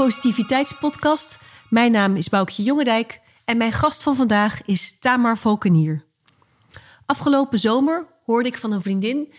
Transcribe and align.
Positiviteitspodcast. 0.00 1.38
Mijn 1.68 1.92
naam 1.92 2.16
is 2.16 2.28
Boukje 2.28 2.62
Jongendijk 2.62 3.20
en 3.44 3.56
mijn 3.56 3.72
gast 3.72 4.02
van 4.02 4.16
vandaag 4.16 4.62
is 4.64 4.98
Tamar 4.98 5.38
Valkenier. 5.38 6.04
Afgelopen 7.06 7.58
zomer 7.58 8.06
hoorde 8.24 8.48
ik 8.48 8.58
van 8.58 8.72
een 8.72 8.82
vriendin 8.82 9.32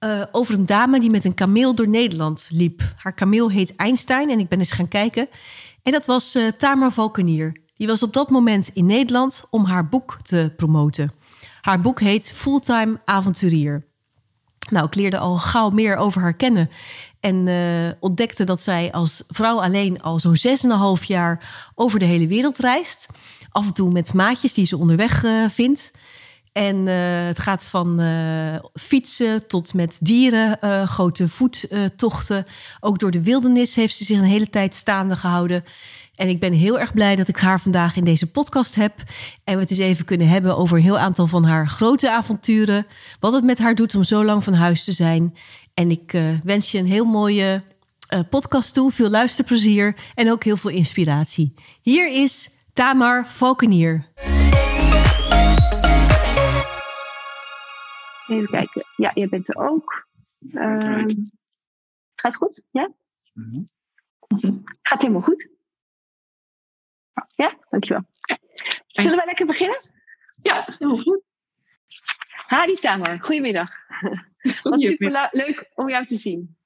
uh, 0.00 0.22
over 0.32 0.54
een 0.54 0.66
dame 0.66 1.00
die 1.00 1.10
met 1.10 1.24
een 1.24 1.34
kameel 1.34 1.74
door 1.74 1.88
Nederland 1.88 2.48
liep. 2.52 2.82
Haar 2.96 3.14
kameel 3.14 3.50
heet 3.50 3.76
Einstein 3.76 4.30
en 4.30 4.38
ik 4.38 4.48
ben 4.48 4.58
eens 4.58 4.72
gaan 4.72 4.88
kijken. 4.88 5.28
En 5.82 5.92
dat 5.92 6.06
was 6.06 6.36
uh, 6.36 6.48
Tamar 6.48 6.92
Valkenier. 6.92 7.60
Die 7.76 7.86
was 7.86 8.02
op 8.02 8.12
dat 8.12 8.30
moment 8.30 8.70
in 8.72 8.86
Nederland 8.86 9.44
om 9.50 9.64
haar 9.64 9.88
boek 9.88 10.16
te 10.22 10.52
promoten. 10.56 11.12
Haar 11.60 11.80
boek 11.80 12.00
heet 12.00 12.32
Fulltime 12.32 13.00
Avonturier. 13.04 13.86
Nou, 14.70 14.86
ik 14.86 14.94
leerde 14.94 15.18
al 15.18 15.36
gauw 15.36 15.70
meer 15.70 15.96
over 15.96 16.20
haar 16.20 16.34
kennen. 16.34 16.70
En 17.20 17.46
uh, 17.46 17.92
ontdekte 18.00 18.44
dat 18.44 18.62
zij 18.62 18.92
als 18.92 19.22
vrouw 19.28 19.62
alleen 19.62 20.02
al 20.02 20.18
zo'n 20.18 20.36
6,5 21.00 21.06
jaar 21.06 21.70
over 21.74 21.98
de 21.98 22.04
hele 22.04 22.26
wereld 22.26 22.58
reist. 22.58 23.06
Af 23.50 23.66
en 23.66 23.72
toe 23.72 23.92
met 23.92 24.12
maatjes 24.12 24.54
die 24.54 24.66
ze 24.66 24.76
onderweg 24.76 25.24
uh, 25.24 25.48
vindt. 25.48 25.90
En 26.52 26.76
uh, 26.76 26.94
het 27.26 27.38
gaat 27.38 27.64
van 27.64 28.00
fietsen 28.74 29.46
tot 29.46 29.74
met 29.74 29.96
dieren, 30.00 30.88
grote 30.88 31.28
voettochten. 31.28 32.44
Ook 32.80 32.98
door 32.98 33.10
de 33.10 33.22
wildernis 33.22 33.74
heeft 33.74 33.96
ze 33.96 34.04
zich 34.04 34.18
een 34.18 34.24
hele 34.24 34.50
tijd 34.50 34.74
staande 34.74 35.16
gehouden. 35.16 35.64
En 36.18 36.28
ik 36.28 36.40
ben 36.40 36.52
heel 36.52 36.78
erg 36.78 36.94
blij 36.94 37.16
dat 37.16 37.28
ik 37.28 37.36
haar 37.36 37.60
vandaag 37.60 37.96
in 37.96 38.04
deze 38.04 38.26
podcast 38.26 38.74
heb. 38.74 38.94
En 39.44 39.54
we 39.54 39.60
het 39.60 39.70
eens 39.70 39.78
even 39.78 40.04
kunnen 40.04 40.28
hebben 40.28 40.56
over 40.56 40.76
een 40.76 40.82
heel 40.82 40.98
aantal 40.98 41.26
van 41.26 41.44
haar 41.44 41.68
grote 41.68 42.10
avonturen. 42.10 42.86
Wat 43.20 43.32
het 43.32 43.44
met 43.44 43.58
haar 43.58 43.74
doet 43.74 43.94
om 43.94 44.02
zo 44.02 44.24
lang 44.24 44.44
van 44.44 44.54
huis 44.54 44.84
te 44.84 44.92
zijn. 44.92 45.34
En 45.78 45.90
ik 45.90 46.12
uh, 46.12 46.40
wens 46.44 46.70
je 46.70 46.78
een 46.78 46.86
heel 46.86 47.04
mooie 47.04 47.62
uh, 48.14 48.20
podcast 48.30 48.74
toe. 48.74 48.90
Veel 48.90 49.10
luisterplezier 49.10 49.96
en 50.14 50.30
ook 50.30 50.44
heel 50.44 50.56
veel 50.56 50.70
inspiratie. 50.70 51.54
Hier 51.82 52.12
is 52.12 52.50
Tamar 52.72 53.26
Valkenier. 53.26 54.12
Even 58.26 58.46
kijken. 58.46 58.84
Ja, 58.96 59.10
jij 59.14 59.28
bent 59.28 59.48
er 59.48 59.56
ook. 59.56 60.06
Uh, 60.38 61.04
gaat 62.14 62.32
het 62.32 62.36
goed? 62.36 62.62
Ja? 62.70 62.92
Mm 63.32 63.50
-hmm. 63.50 64.62
Gaat 64.82 65.00
helemaal 65.00 65.22
goed. 65.22 65.52
Ja, 67.36 67.58
dankjewel. 67.68 68.04
Zullen 68.86 69.16
wij 69.16 69.26
lekker 69.26 69.46
beginnen? 69.46 69.80
Ja, 70.42 70.64
helemaal 70.78 71.02
goed. 71.02 71.22
Hadi 72.48 72.74
Tamar, 72.74 73.18
goedemiddag. 73.20 73.70
Wat 74.62 74.82
super 74.82 75.28
leuk 75.32 75.70
om 75.74 75.88
jou 75.88 76.04
te 76.04 76.14
zien. 76.14 76.56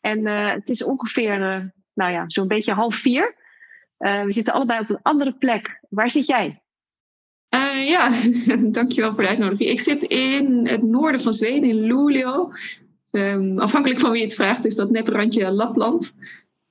En 0.00 0.26
uh, 0.26 0.50
het 0.50 0.68
is 0.68 0.84
ongeveer, 0.84 1.40
uh, 1.40 1.64
nou 1.94 2.12
ja, 2.12 2.24
zo'n 2.26 2.48
beetje 2.48 2.72
half 2.72 2.94
vier. 2.94 3.34
Uh, 3.98 4.22
we 4.22 4.32
zitten 4.32 4.52
allebei 4.52 4.80
op 4.80 4.90
een 4.90 5.02
andere 5.02 5.32
plek. 5.32 5.80
Waar 5.88 6.10
zit 6.10 6.26
jij? 6.26 6.62
ja, 7.74 8.12
dankjewel 8.78 9.14
voor 9.14 9.22
de 9.22 9.28
uitnodiging. 9.28 9.70
Ik 9.70 9.80
zit 9.80 10.02
in 10.02 10.66
het 10.66 10.82
noorden 10.82 11.20
van 11.20 11.34
Zweden, 11.34 11.68
in 11.68 11.80
Luleå. 11.80 12.50
Dus, 13.02 13.22
um, 13.22 13.58
afhankelijk 13.58 14.00
van 14.00 14.10
wie 14.10 14.22
het 14.22 14.34
vraagt, 14.34 14.64
is 14.64 14.74
dat 14.74 14.90
net 14.90 15.08
randje 15.08 15.50
Lapland. 15.50 16.14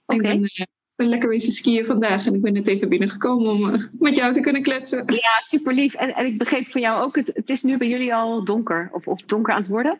Okay. 0.05 0.31
Ik 0.31 0.39
ben 0.39 0.67
ben 1.03 1.11
lekker 1.11 1.29
wezen 1.29 1.51
skiën 1.51 1.85
vandaag 1.85 2.25
en 2.25 2.33
ik 2.33 2.41
ben 2.41 2.53
net 2.53 2.67
even 2.67 2.89
binnengekomen 2.89 3.51
om 3.51 3.69
uh, 3.69 3.83
met 3.99 4.15
jou 4.15 4.33
te 4.33 4.39
kunnen 4.39 4.61
kletsen. 4.61 5.03
Ja, 5.05 5.41
super 5.41 5.73
lief. 5.73 5.93
En, 5.93 6.15
en 6.15 6.25
ik 6.25 6.37
begreep 6.37 6.67
van 6.67 6.81
jou 6.81 7.03
ook, 7.03 7.15
het, 7.15 7.31
het 7.33 7.49
is 7.49 7.63
nu 7.63 7.77
bij 7.77 7.87
jullie 7.87 8.13
al 8.13 8.43
donker 8.43 8.89
of, 8.91 9.07
of 9.07 9.21
donker 9.21 9.53
aan 9.53 9.59
het 9.59 9.69
worden? 9.69 9.99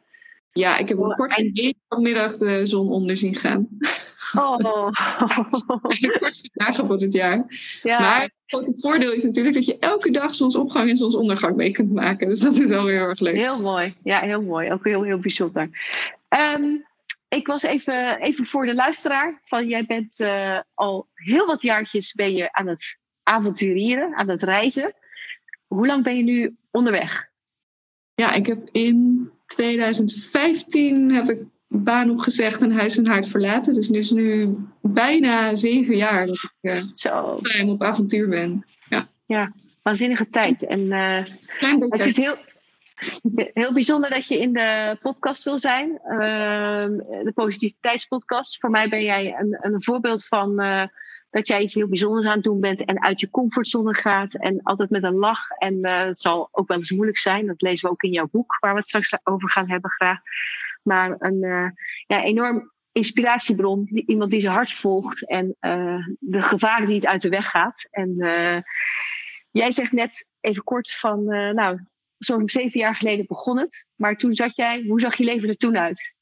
Ja, 0.52 0.78
ik 0.78 0.90
heb 0.90 0.98
een 0.98 1.14
kort 1.14 1.38
en... 1.38 1.76
vanmiddag 1.88 2.38
de 2.38 2.66
zon 2.66 2.90
onder 2.90 3.18
zien 3.18 3.36
gaan. 3.36 3.68
Oh. 4.38 4.58
de 6.00 6.18
kortste 6.20 6.50
dagen 6.54 6.88
van 6.88 7.02
het 7.02 7.14
jaar. 7.14 7.46
Ja. 7.84 8.00
Maar 8.00 8.22
het 8.22 8.34
grote 8.46 8.74
voordeel 8.80 9.12
is 9.12 9.24
natuurlijk 9.24 9.56
dat 9.56 9.66
je 9.66 9.80
elke 9.80 10.12
dag 10.12 10.36
zonsopgang 10.36 10.90
en 10.90 10.98
zonsondergang 10.98 11.56
mee 11.56 11.72
kunt 11.72 11.94
maken. 11.94 12.28
Dus 12.28 12.40
dat 12.40 12.60
is 12.60 12.70
wel 12.70 12.88
heel 12.88 12.98
erg 12.98 13.20
leuk. 13.20 13.36
Heel 13.36 13.62
mooi. 13.62 13.96
Ja, 14.04 14.20
heel 14.20 14.42
mooi. 14.42 14.72
Ook 14.72 14.86
heel, 14.86 15.04
heel 15.04 15.20
bijzonder. 15.20 15.70
Um, 16.56 16.86
ik 17.36 17.48
was 17.48 17.64
even, 17.64 18.20
even 18.20 18.46
voor 18.46 18.66
de 18.66 18.74
luisteraar. 18.74 19.42
Van 19.44 19.68
jij 19.68 19.86
bent 19.86 20.20
uh, 20.20 20.60
al 20.74 21.08
heel 21.14 21.46
wat 21.46 21.62
jaartjes 21.62 22.14
ben 22.14 22.36
je 22.36 22.52
aan 22.52 22.68
het 22.68 22.98
avonturieren, 23.24 24.16
aan 24.16 24.30
het 24.30 24.44
reizen. 24.44 24.94
Hoe 25.68 25.88
lang 25.88 26.04
ben 26.04 26.16
je 26.16 26.24
nu 26.24 26.56
onderweg? 26.72 27.32
Ja, 28.16 28.32
ik 28.32 28.46
heb 28.46 28.70
in 28.72 29.30
2015 29.46 31.12
heb 31.12 31.30
ik 31.30 31.42
baan 31.68 32.10
opgezegd 32.10 32.62
en 32.62 32.72
huis 32.72 32.98
en 32.98 33.08
hart 33.08 33.28
verlaten. 33.28 33.74
Dus 33.74 33.88
het 33.88 33.96
is 33.96 34.12
nu 34.12 34.58
bijna 34.82 35.56
zeven 35.56 35.96
jaar 35.96 36.26
dat 36.26 36.36
ik 36.36 36.72
uh, 36.72 36.84
Zo. 36.96 37.42
op 37.66 37.84
avontuur 37.84 38.30
ben. 38.30 38.66
Ja, 38.90 39.08
ja 39.26 39.54
waanzinnige 39.82 40.30
tijd. 40.30 40.66
En 40.66 40.80
uh, 40.80 41.26
Klein 41.58 41.80
beetje. 41.80 41.98
ik 41.98 42.04
vind 42.04 42.16
het 42.16 42.26
heel, 42.26 42.36
Heel 43.54 43.74
bijzonder 43.74 44.10
dat 44.10 44.28
je 44.28 44.40
in 44.40 44.54
de 44.54 44.98
podcast 45.02 45.44
wil 45.44 45.60
zijn. 45.60 45.90
Uh, 45.90 46.86
de 47.24 47.32
positiviteitspodcast. 47.36 48.60
Voor 48.60 48.70
mij 48.70 48.90
ben 48.90 49.04
jij 49.04 49.36
een, 49.38 49.58
een 49.62 49.84
voorbeeld 49.84 50.26
van 50.26 50.62
uh, 50.62 50.84
dat 51.30 51.48
jij 51.48 51.62
iets 51.62 51.74
heel 51.74 51.90
bijzonders 51.90 52.26
aan 52.26 52.34
het 52.34 52.44
doen 52.44 52.60
bent 52.60 52.86
en 52.86 53.04
uit 53.04 53.20
je 53.20 53.30
comfortzone 53.30 53.94
gaat. 53.94 54.36
En 54.36 54.62
altijd 54.64 54.90
met 54.90 55.04
een 55.04 55.16
lach. 55.16 55.50
En 55.50 55.74
uh, 55.86 55.98
het 55.98 56.20
zal 56.20 56.50
ook 56.52 56.68
wel 56.68 56.78
eens 56.78 56.92
moeilijk 56.92 57.18
zijn. 57.18 57.48
Dat 57.48 57.62
lezen 57.62 57.86
we 57.86 57.92
ook 57.92 58.04
in 58.04 58.12
jouw 58.12 58.30
boek, 58.32 58.58
waar 58.60 58.72
we 58.72 58.78
het 58.78 58.88
straks 58.88 59.18
over 59.24 59.50
gaan 59.50 59.70
hebben 59.70 59.92
graag. 59.92 60.20
Maar 60.84 61.16
een 61.18 61.74
ja, 62.08 62.24
enorm 62.24 62.72
inspiratiebron. 62.92 63.88
Iemand 64.06 64.32
die 64.32 64.42
zijn 64.42 64.54
hart 64.54 64.74
volgt 64.74 65.28
en 65.28 65.56
de 66.20 66.42
gevaren 66.42 66.88
die 66.88 66.96
het 66.96 67.06
uit 67.06 67.22
de 67.22 67.30
weg 67.30 67.50
gaat. 67.50 67.88
En 67.92 68.16
jij 69.52 69.72
zegt 69.72 69.92
net 69.92 70.30
even 70.42 70.64
kort 70.64 70.92
van, 70.92 71.24
nou, 71.56 71.80
zo'n 72.24 72.50
zeven 72.50 72.80
jaar 72.80 72.96
geleden 72.96 73.26
begon 73.28 73.58
het. 73.58 73.88
Maar 73.96 74.18
toen 74.18 74.34
zat 74.34 74.56
jij, 74.56 74.84
hoe 74.88 75.00
zag 75.00 75.16
je 75.16 75.24
leven 75.24 75.50
er 75.50 75.58
toen 75.58 75.78
uit? 75.78 76.16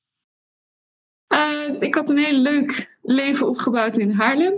Uh, 1.34 1.82
ik 1.82 1.96
had 1.96 2.10
een 2.10 2.18
heel 2.18 2.38
leuk 2.38 2.98
leven 3.02 3.48
opgebouwd 3.48 3.98
in 3.98 4.12
Haarlem. 4.12 4.54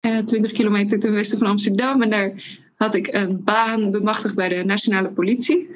Uh, 0.00 0.18
eh, 0.18 0.24
20 0.24 0.52
kilometer 0.52 1.00
ten 1.00 1.12
westen 1.12 1.38
van 1.38 1.46
Amsterdam. 1.46 2.02
En 2.02 2.10
daar 2.10 2.32
had 2.74 2.94
ik 2.94 3.12
een 3.12 3.44
baan 3.44 3.90
bemachtigd 3.90 4.34
bij 4.34 4.48
de 4.48 4.64
nationale 4.64 5.08
politie. 5.08 5.68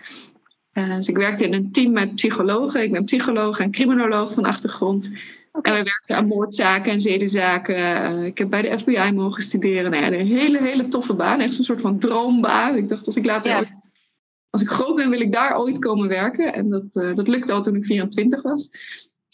Uh, 0.73 0.97
dus 0.97 1.09
ik 1.09 1.17
werkte 1.17 1.45
in 1.45 1.53
een 1.53 1.73
team 1.73 1.93
met 1.93 2.15
psychologen. 2.15 2.83
Ik 2.83 2.93
ben 2.93 3.05
psycholoog 3.05 3.59
en 3.59 3.71
criminoloog 3.71 4.35
van 4.35 4.45
achtergrond. 4.45 5.11
Okay. 5.53 5.73
En 5.73 5.79
we 5.79 5.85
werkten 5.85 6.17
aan 6.17 6.27
moordzaken 6.27 6.93
en 6.93 7.01
zedenzaken. 7.01 8.23
ik 8.25 8.39
heb 8.39 8.51
bij 8.51 8.63
de 8.63 8.79
FBI 8.79 9.13
mogen 9.13 9.43
studeren. 9.43 9.91
Nou 9.91 10.03
ja, 10.03 10.13
een 10.13 10.27
hele, 10.27 10.63
hele 10.63 10.89
toffe 10.89 11.15
baan. 11.15 11.41
Echt 11.41 11.59
een 11.59 11.65
soort 11.65 11.81
van 11.81 11.99
droombaan. 11.99 12.77
Ik 12.77 12.89
dacht, 12.89 13.07
als 13.07 13.17
ik 13.17 13.25
later 13.25 13.51
ja 13.51 13.83
als 14.55 14.63
ik 14.63 14.69
groot 14.69 14.97
ben, 14.97 15.11
wil 15.11 15.21
ik 15.21 15.33
daar 15.33 15.59
ooit 15.59 15.79
komen 15.79 16.09
werken. 16.09 16.53
En 16.53 16.71
dat, 16.71 16.95
uh, 16.95 17.15
dat 17.15 17.29
lukte 17.29 17.53
al 17.53 17.63
toen 17.63 17.75
ik 17.75 17.85
24 17.85 18.43
was. 18.43 18.69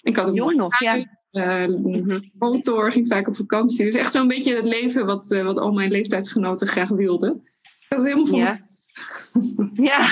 Ik 0.02 0.16
had 0.16 0.28
een 0.28 0.34
Jong 0.34 0.56
nog, 0.56 0.80
ja. 0.80 1.06
Uh, 1.32 1.76
motor, 2.38 2.92
ging 2.92 3.08
vaak 3.08 3.28
op 3.28 3.36
vakantie. 3.36 3.84
Dus 3.84 3.94
echt 3.94 4.12
zo'n 4.12 4.28
beetje 4.28 4.56
het 4.56 4.64
leven 4.64 5.06
wat, 5.06 5.30
uh, 5.30 5.44
wat 5.44 5.58
al 5.58 5.72
mijn 5.72 5.90
leeftijdsgenoten 5.90 6.68
graag 6.68 6.88
wilden. 6.88 7.42
Dat 7.88 7.98
was 7.98 8.06
helemaal 8.08 8.26
van. 8.26 8.38
Ja. 8.38 8.60
ja, 9.90 10.08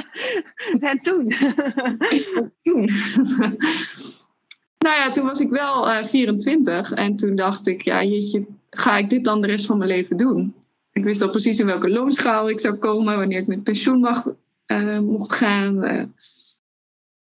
en 0.90 0.98
toen? 0.98 1.32
toen. 2.62 2.88
nou 4.78 4.96
ja, 4.96 5.10
toen 5.10 5.24
was 5.24 5.40
ik 5.40 5.50
wel 5.50 5.88
uh, 5.88 6.04
24 6.04 6.92
en 6.92 7.16
toen 7.16 7.36
dacht 7.36 7.66
ik, 7.66 7.82
ja, 7.82 8.02
jeetje, 8.02 8.46
ga 8.70 8.96
ik 8.96 9.10
dit 9.10 9.24
dan 9.24 9.40
de 9.40 9.46
rest 9.46 9.66
van 9.66 9.78
mijn 9.78 9.90
leven 9.90 10.16
doen? 10.16 10.54
Ik 10.98 11.04
wist 11.04 11.22
al 11.22 11.30
precies 11.30 11.58
in 11.58 11.66
welke 11.66 11.90
loonschaal 11.90 12.50
ik 12.50 12.60
zou 12.60 12.74
komen, 12.74 13.16
wanneer 13.16 13.40
ik 13.40 13.46
met 13.46 13.62
pensioen 13.62 14.00
mag, 14.00 14.26
uh, 14.66 14.98
mocht 14.98 15.32
gaan. 15.32 15.84
Uh, 15.84 16.04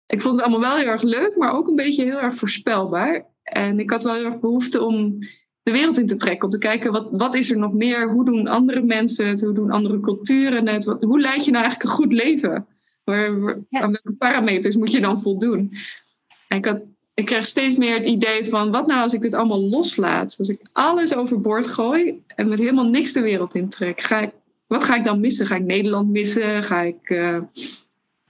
ik 0.06 0.22
vond 0.22 0.34
het 0.34 0.44
allemaal 0.44 0.60
wel 0.60 0.76
heel 0.76 0.86
erg 0.86 1.02
leuk, 1.02 1.36
maar 1.36 1.52
ook 1.52 1.68
een 1.68 1.76
beetje 1.76 2.04
heel 2.04 2.20
erg 2.20 2.36
voorspelbaar. 2.36 3.26
En 3.42 3.78
ik 3.78 3.90
had 3.90 4.02
wel 4.02 4.14
heel 4.14 4.24
erg 4.24 4.40
behoefte 4.40 4.82
om 4.82 5.18
de 5.62 5.72
wereld 5.72 5.98
in 5.98 6.06
te 6.06 6.16
trekken. 6.16 6.44
Om 6.44 6.50
te 6.50 6.58
kijken, 6.58 6.92
wat, 6.92 7.08
wat 7.10 7.34
is 7.34 7.50
er 7.50 7.58
nog 7.58 7.72
meer? 7.72 8.10
Hoe 8.10 8.24
doen 8.24 8.46
andere 8.46 8.82
mensen 8.82 9.28
het? 9.28 9.40
Hoe 9.40 9.54
doen 9.54 9.70
andere 9.70 10.00
culturen 10.00 10.68
het? 10.68 10.84
Wat, 10.84 11.02
hoe 11.02 11.20
leid 11.20 11.44
je 11.44 11.50
nou 11.50 11.64
eigenlijk 11.64 11.92
een 11.92 12.04
goed 12.04 12.12
leven? 12.12 12.66
Waar, 13.04 13.40
waar, 13.40 13.58
Aan 13.70 13.92
welke 13.92 14.14
parameters 14.18 14.76
moet 14.76 14.92
je 14.92 15.00
dan 15.00 15.20
voldoen? 15.20 15.72
En 16.48 16.56
ik 16.56 16.64
had 16.64 16.82
ik 17.16 17.24
krijg 17.26 17.46
steeds 17.46 17.76
meer 17.76 17.94
het 17.94 18.06
idee 18.06 18.46
van: 18.46 18.70
wat 18.70 18.86
nou 18.86 19.02
als 19.02 19.12
ik 19.12 19.20
dit 19.20 19.34
allemaal 19.34 19.60
loslaat? 19.60 20.34
Als 20.38 20.48
ik 20.48 20.60
alles 20.72 21.14
overboord 21.14 21.66
gooi 21.66 22.22
en 22.26 22.48
met 22.48 22.58
helemaal 22.58 22.88
niks 22.88 23.12
de 23.12 23.20
wereld 23.20 23.54
intrek, 23.54 24.00
ga 24.00 24.20
ik, 24.20 24.30
wat 24.66 24.84
ga 24.84 24.96
ik 24.96 25.04
dan 25.04 25.20
missen? 25.20 25.46
Ga 25.46 25.54
ik 25.54 25.64
Nederland 25.64 26.10
missen? 26.10 26.64
Ga 26.64 26.80
ik 26.80 27.10
uh, 27.10 27.38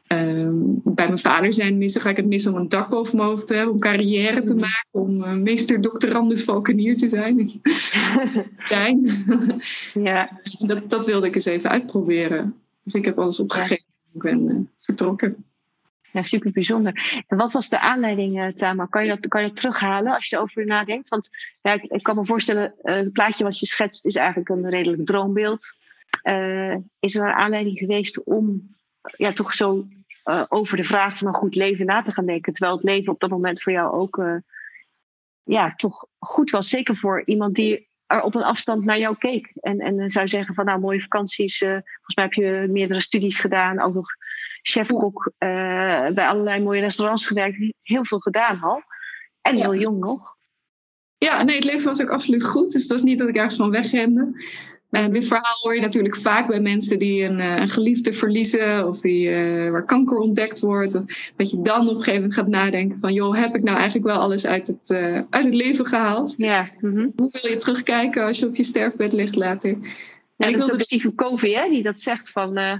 uh, 0.08 0.48
bij 0.84 1.06
mijn 1.06 1.18
vader 1.18 1.54
zijn 1.54 1.78
missen? 1.78 2.00
Ga 2.00 2.10
ik 2.10 2.16
het 2.16 2.26
missen 2.26 2.52
om 2.52 2.58
een 2.58 2.68
dak 2.68 2.88
boven 2.88 3.16
mijn 3.16 3.28
hoofd 3.28 3.46
te 3.46 3.54
hebben? 3.54 3.74
Om 3.74 3.80
carrière 3.80 4.42
te 4.42 4.54
maken? 4.54 4.88
Om 4.90 5.22
uh, 5.22 5.32
meester 5.32 5.80
doctorandus 5.80 6.44
valkenier 6.44 6.96
te 6.96 7.08
zijn? 7.08 7.60
zijn. 8.58 9.06
ja. 9.94 10.40
dat, 10.66 10.90
dat 10.90 11.06
wilde 11.06 11.26
ik 11.26 11.34
eens 11.34 11.44
even 11.44 11.70
uitproberen. 11.70 12.54
Dus 12.82 12.94
ik 12.94 13.04
heb 13.04 13.18
alles 13.18 13.40
opgegeven. 13.40 13.84
Ik 14.14 14.22
ben 14.22 14.70
vertrokken. 14.80 15.45
Ja, 16.16 16.22
super 16.22 16.50
bijzonder. 16.50 17.24
Wat 17.26 17.52
was 17.52 17.68
de 17.68 17.78
aanleiding, 17.78 18.36
uh, 18.36 18.48
Tamar? 18.48 18.88
Kan 18.88 19.02
je, 19.02 19.08
dat, 19.08 19.28
kan 19.28 19.42
je 19.42 19.48
dat 19.48 19.56
terughalen 19.56 20.14
als 20.14 20.28
je 20.28 20.36
erover 20.36 20.66
nadenkt? 20.66 21.08
Want 21.08 21.30
ik, 21.62 21.82
ik 21.82 22.02
kan 22.02 22.16
me 22.16 22.24
voorstellen, 22.24 22.74
uh, 22.82 22.94
het 22.94 23.12
plaatje 23.12 23.44
wat 23.44 23.58
je 23.58 23.66
schetst 23.66 24.06
is 24.06 24.14
eigenlijk 24.14 24.48
een 24.48 24.70
redelijk 24.70 25.06
droombeeld. 25.06 25.64
Uh, 26.22 26.76
is 26.98 27.14
er 27.14 27.26
een 27.26 27.32
aanleiding 27.32 27.78
geweest 27.78 28.24
om 28.24 28.68
ja, 29.16 29.32
toch 29.32 29.54
zo 29.54 29.86
over 30.48 30.76
de 30.76 30.84
vraag 30.84 31.18
van 31.18 31.26
een 31.26 31.34
goed 31.34 31.54
leven 31.54 31.86
na 31.86 32.02
te 32.02 32.12
gaan 32.12 32.26
denken? 32.26 32.52
Terwijl 32.52 32.76
het 32.76 32.86
leven 32.86 33.12
op 33.12 33.20
dat 33.20 33.30
moment 33.30 33.62
voor 33.62 33.72
jou 33.72 33.94
ook 33.94 34.42
ja, 35.42 35.74
toch 35.74 36.06
goed 36.18 36.50
was. 36.50 36.68
Zeker 36.68 36.96
voor 36.96 37.22
iemand 37.24 37.54
die 37.54 37.88
er 38.06 38.22
op 38.22 38.34
een 38.34 38.42
afstand 38.42 38.84
naar 38.84 38.98
jou 38.98 39.16
keek. 39.16 39.50
En, 39.60 39.78
en 39.78 40.10
zou 40.10 40.28
zeggen 40.28 40.54
van 40.54 40.64
nou, 40.64 40.80
mooie 40.80 41.00
vakanties. 41.00 41.58
volgens 41.58 42.14
mij 42.14 42.24
heb 42.24 42.32
je 42.32 42.66
meerdere 42.70 43.00
studies 43.00 43.38
gedaan. 43.38 43.80
Ook 43.80 43.94
nog 43.94 44.08
chefkok 44.68 45.32
uh, 45.38 46.08
bij 46.08 46.26
allerlei 46.26 46.62
mooie 46.62 46.80
restaurants 46.80 47.26
gewerkt. 47.26 47.72
Heel 47.82 48.04
veel 48.04 48.18
gedaan 48.18 48.60
al. 48.60 48.82
En 49.40 49.56
heel 49.56 49.74
jong 49.74 49.98
nog. 49.98 50.34
Ja, 51.18 51.42
nee, 51.42 51.54
het 51.54 51.64
leven 51.64 51.86
was 51.86 52.02
ook 52.02 52.10
absoluut 52.10 52.44
goed. 52.44 52.72
Dus 52.72 52.82
het 52.82 52.92
was 52.92 53.02
niet 53.02 53.18
dat 53.18 53.28
ik 53.28 53.36
ergens 53.36 53.56
van 53.56 53.70
wegrende. 53.70 54.44
Uh, 54.90 55.08
dit 55.08 55.26
verhaal 55.26 55.56
hoor 55.62 55.74
je 55.74 55.80
natuurlijk 55.80 56.16
vaak 56.16 56.46
bij 56.46 56.60
mensen 56.60 56.98
die 56.98 57.22
een, 57.22 57.38
uh, 57.38 57.56
een 57.56 57.68
geliefde 57.68 58.12
verliezen 58.12 58.88
of 58.88 59.00
die, 59.00 59.28
uh, 59.28 59.70
waar 59.70 59.84
kanker 59.84 60.16
ontdekt 60.16 60.60
wordt. 60.60 60.92
Dat 61.36 61.50
je 61.50 61.62
dan 61.62 61.80
op 61.80 61.88
een 61.88 62.02
gegeven 62.02 62.14
moment 62.14 62.34
gaat 62.34 62.46
nadenken 62.46 62.98
van, 63.00 63.12
joh, 63.12 63.36
heb 63.36 63.54
ik 63.54 63.62
nou 63.62 63.76
eigenlijk 63.76 64.06
wel 64.06 64.18
alles 64.18 64.46
uit 64.46 64.66
het, 64.66 64.90
uit 65.30 65.44
het 65.44 65.54
leven 65.54 65.86
gehaald? 65.86 66.34
Ja. 66.36 66.70
Mm 66.80 66.94
-hmm. 66.94 67.12
Hoe 67.16 67.38
wil 67.40 67.50
je 67.50 67.58
terugkijken 67.58 68.24
als 68.24 68.38
je 68.38 68.46
op 68.46 68.56
je 68.56 68.64
sterfbed 68.64 69.12
ligt 69.12 69.36
later? 69.36 69.78
En 70.36 70.52
dat 70.52 70.60
is 70.60 70.72
ook 70.72 70.80
Stephen 70.80 71.14
Covey 71.14 71.50
hè, 71.50 71.68
die 71.68 71.82
dat 71.82 72.00
zegt. 72.00 72.30
Van, 72.30 72.58
uh, 72.58 72.72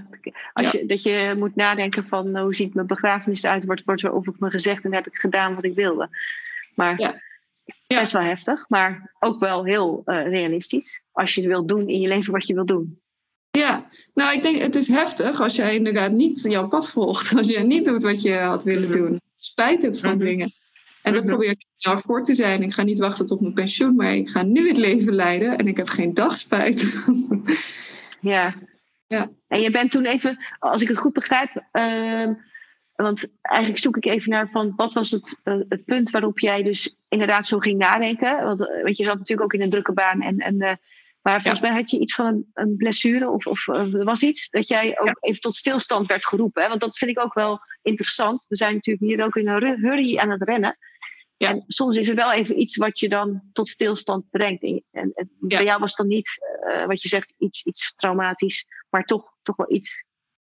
als 0.53 0.71
ja. 0.71 0.79
je, 0.79 0.85
dat 0.85 1.03
je 1.03 1.35
moet 1.37 1.55
nadenken 1.55 2.05
van 2.07 2.35
uh, 2.35 2.41
hoe 2.41 2.55
ziet 2.55 2.73
mijn 2.73 2.87
begrafenis 2.87 3.43
eruit. 3.43 3.65
Wordt, 3.65 3.83
wordt 3.85 4.01
er 4.01 4.11
over 4.11 4.33
me 4.37 4.49
gezegd 4.49 4.85
en 4.85 4.93
heb 4.93 5.07
ik 5.07 5.15
gedaan 5.15 5.55
wat 5.55 5.63
ik 5.63 5.75
wilde. 5.75 6.09
Maar 6.75 6.99
ja. 6.99 7.21
Ja. 7.87 7.99
best 7.99 8.11
wel 8.11 8.21
heftig. 8.21 8.69
Maar 8.69 9.13
ook 9.19 9.39
wel 9.39 9.63
heel 9.63 10.01
uh, 10.05 10.27
realistisch. 10.27 11.03
Als 11.11 11.35
je 11.35 11.47
wilt 11.47 11.67
doen 11.67 11.87
in 11.87 12.01
je 12.01 12.07
leven 12.07 12.33
wat 12.33 12.47
je 12.47 12.53
wilt 12.53 12.67
doen. 12.67 13.01
Ja, 13.51 13.85
nou 14.13 14.35
ik 14.35 14.41
denk 14.41 14.61
het 14.61 14.75
is 14.75 14.87
heftig 14.87 15.41
als 15.41 15.55
jij 15.55 15.75
inderdaad 15.75 16.11
niet 16.11 16.41
jouw 16.41 16.67
pad 16.67 16.89
volgt. 16.89 17.33
Als 17.37 17.47
je 17.47 17.59
niet 17.59 17.85
doet 17.85 18.03
wat 18.03 18.21
je 18.21 18.33
had 18.33 18.63
willen 18.63 18.91
doen. 18.91 19.21
Spijt 19.35 19.81
het 19.81 19.99
van 19.99 20.17
dingen. 20.17 20.51
En 21.07 21.13
dat 21.13 21.25
probeer 21.25 21.49
ik 21.49 21.65
nou 21.79 22.01
voor 22.01 22.23
te 22.23 22.33
zijn. 22.33 22.63
Ik 22.63 22.73
ga 22.73 22.83
niet 22.83 22.99
wachten 22.99 23.25
tot 23.25 23.41
mijn 23.41 23.53
pensioen, 23.53 23.95
maar 23.95 24.15
ik 24.15 24.29
ga 24.29 24.41
nu 24.41 24.67
het 24.67 24.77
leven 24.77 25.13
leiden 25.13 25.57
en 25.57 25.67
ik 25.67 25.77
heb 25.77 25.89
geen 25.89 26.13
dag 26.13 26.37
spijt. 26.37 27.05
ja. 28.21 28.55
ja. 29.07 29.29
En 29.47 29.59
je 29.59 29.71
bent 29.71 29.91
toen 29.91 30.05
even, 30.05 30.45
als 30.59 30.81
ik 30.81 30.87
het 30.87 30.97
goed 30.97 31.13
begrijp, 31.13 31.63
uh, 31.71 32.33
want 32.95 33.37
eigenlijk 33.41 33.83
zoek 33.83 33.97
ik 33.97 34.05
even 34.05 34.29
naar 34.29 34.49
van 34.49 34.73
wat 34.75 34.93
was 34.93 35.11
het, 35.11 35.39
uh, 35.43 35.59
het 35.69 35.85
punt 35.85 36.09
waarop 36.09 36.39
jij 36.39 36.63
dus 36.63 36.97
inderdaad 37.09 37.45
zo 37.45 37.59
ging 37.59 37.77
nadenken. 37.77 38.43
Want 38.43 38.59
weet 38.83 38.97
je, 38.97 39.03
zat 39.03 39.17
natuurlijk 39.17 39.41
ook 39.41 39.59
in 39.59 39.61
een 39.61 39.69
drukke 39.69 39.93
baan 39.93 40.21
en, 40.21 40.37
en 40.37 40.55
uh, 40.61 40.71
maar 41.27 41.41
volgens 41.41 41.61
ja. 41.61 41.67
mij 41.67 41.77
had 41.77 41.91
je 41.91 41.99
iets 41.99 42.15
van 42.15 42.25
een, 42.25 42.49
een 42.53 42.75
blessure 42.77 43.29
of, 43.29 43.47
of 43.47 43.67
er 43.67 44.03
was 44.03 44.21
iets 44.21 44.49
dat 44.49 44.67
jij 44.67 44.99
ook 44.99 45.07
ja. 45.07 45.15
even 45.19 45.41
tot 45.41 45.55
stilstand 45.55 46.07
werd 46.07 46.25
geroepen. 46.25 46.63
Hè? 46.63 46.69
Want 46.69 46.81
dat 46.81 46.97
vind 46.97 47.11
ik 47.11 47.19
ook 47.19 47.33
wel 47.33 47.59
interessant. 47.81 48.45
We 48.49 48.55
zijn 48.55 48.73
natuurlijk 48.73 49.05
hier 49.05 49.25
ook 49.25 49.35
in 49.35 49.47
een 49.47 49.79
hurry 49.79 50.17
aan 50.17 50.29
het 50.29 50.41
rennen. 50.41 50.77
Ja. 51.37 51.49
En 51.49 51.63
soms 51.67 51.97
is 51.97 52.09
er 52.09 52.15
wel 52.15 52.33
even 52.33 52.59
iets 52.59 52.75
wat 52.75 52.99
je 52.99 53.09
dan 53.09 53.41
tot 53.53 53.67
stilstand 53.67 54.29
brengt. 54.29 54.63
En, 54.63 54.83
en, 54.91 55.11
en 55.13 55.29
ja. 55.39 55.57
bij 55.57 55.65
jou 55.65 55.79
was 55.79 55.95
dan 55.95 56.07
niet, 56.07 56.29
uh, 56.67 56.85
wat 56.85 57.01
je 57.01 57.07
zegt, 57.07 57.33
iets, 57.37 57.65
iets 57.65 57.95
traumatisch, 57.95 58.65
maar 58.89 59.03
toch, 59.03 59.33
toch 59.43 59.55
wel 59.55 59.71
iets. 59.73 60.05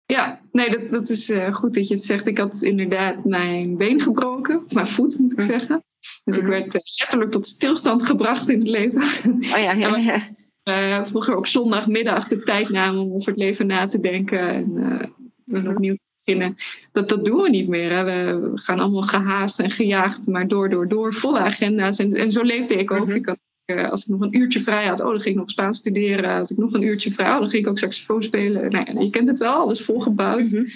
Ja, 0.07 0.41
nee, 0.53 0.71
dat, 0.71 0.91
dat 0.91 1.09
is 1.09 1.31
uh, 1.31 1.55
goed 1.55 1.75
dat 1.75 1.89
je 1.89 1.95
het 1.95 2.03
zegt. 2.03 2.27
Ik 2.27 2.39
had 2.39 2.63
inderdaad 2.63 3.25
mijn 3.25 3.77
been 3.77 4.01
gebroken, 4.01 4.65
mijn 4.69 4.89
voet 4.89 5.19
moet 5.19 5.33
ik 5.33 5.39
mm. 5.39 5.47
zeggen. 5.47 5.85
Dus 6.25 6.37
mm. 6.37 6.43
ik 6.43 6.49
werd 6.49 6.75
uh, 6.75 6.81
letterlijk 6.99 7.31
tot 7.31 7.47
stilstand 7.47 8.03
gebracht 8.03 8.49
in 8.49 8.59
het 8.59 8.69
leven. 8.69 9.03
Oh 9.33 9.41
ja, 9.41 9.73
ja, 9.73 9.97
ja. 9.97 10.29
Uh, 10.69 11.05
vroeger 11.05 11.37
op 11.37 11.47
zondagmiddag 11.47 12.29
de 12.29 12.43
tijd 12.43 12.69
namen 12.69 13.03
om 13.03 13.13
over 13.13 13.29
het 13.29 13.39
leven 13.39 13.67
na 13.67 13.87
te 13.87 14.01
denken 14.01 14.49
en, 14.49 14.77
uh, 14.77 15.59
en 15.59 15.69
opnieuw 15.69 15.95
te 15.95 16.04
beginnen. 16.25 16.57
Dat, 16.93 17.09
dat 17.09 17.25
doen 17.25 17.43
we 17.43 17.51
niet 17.51 17.69
meer. 17.69 17.97
Hè. 17.97 18.05
We, 18.05 18.39
we, 18.39 18.59
gaan 18.59 18.79
allemaal 18.79 19.03
gehaast 19.03 19.61
en 19.61 19.71
gejaagd, 19.71 20.27
maar 20.27 20.49
door, 20.49 20.69
door, 20.69 20.89
door, 20.89 21.15
volle 21.15 21.39
agenda's. 21.39 21.99
En, 21.99 22.13
en 22.13 22.31
zo 22.31 22.43
leefde 22.43 22.75
ik 22.75 22.91
ook. 22.91 22.99
Mm 22.99 23.07
-hmm. 23.07 23.15
ik 23.15 23.27
had, 23.27 23.39
uh, 23.67 23.91
als 23.91 24.03
ik 24.03 24.09
nog 24.09 24.21
een 24.21 24.37
uurtje 24.37 24.61
vrij 24.61 24.87
had, 24.87 25.01
oh, 25.01 25.11
dan 25.11 25.21
ging 25.21 25.35
ik 25.35 25.41
nog 25.41 25.51
Spaans 25.51 25.79
studeren. 25.79 26.31
Als 26.31 26.51
ik 26.51 26.57
nog 26.57 26.73
een 26.73 26.83
uurtje 26.83 27.13
vrij 27.13 27.31
had, 27.31 27.41
dan 27.41 27.51
ging 27.51 27.65
ik 27.65 27.71
ook 27.71 27.79
saxofoon 27.79 28.23
spelen. 28.23 28.71
Nou, 28.71 29.05
je 29.05 29.11
kent 29.11 29.29
het 29.29 29.39
wel, 29.39 29.55
alles 29.55 29.81
volgebouwd. 29.81 30.41
Mm 30.41 30.49
-hmm. 30.49 30.67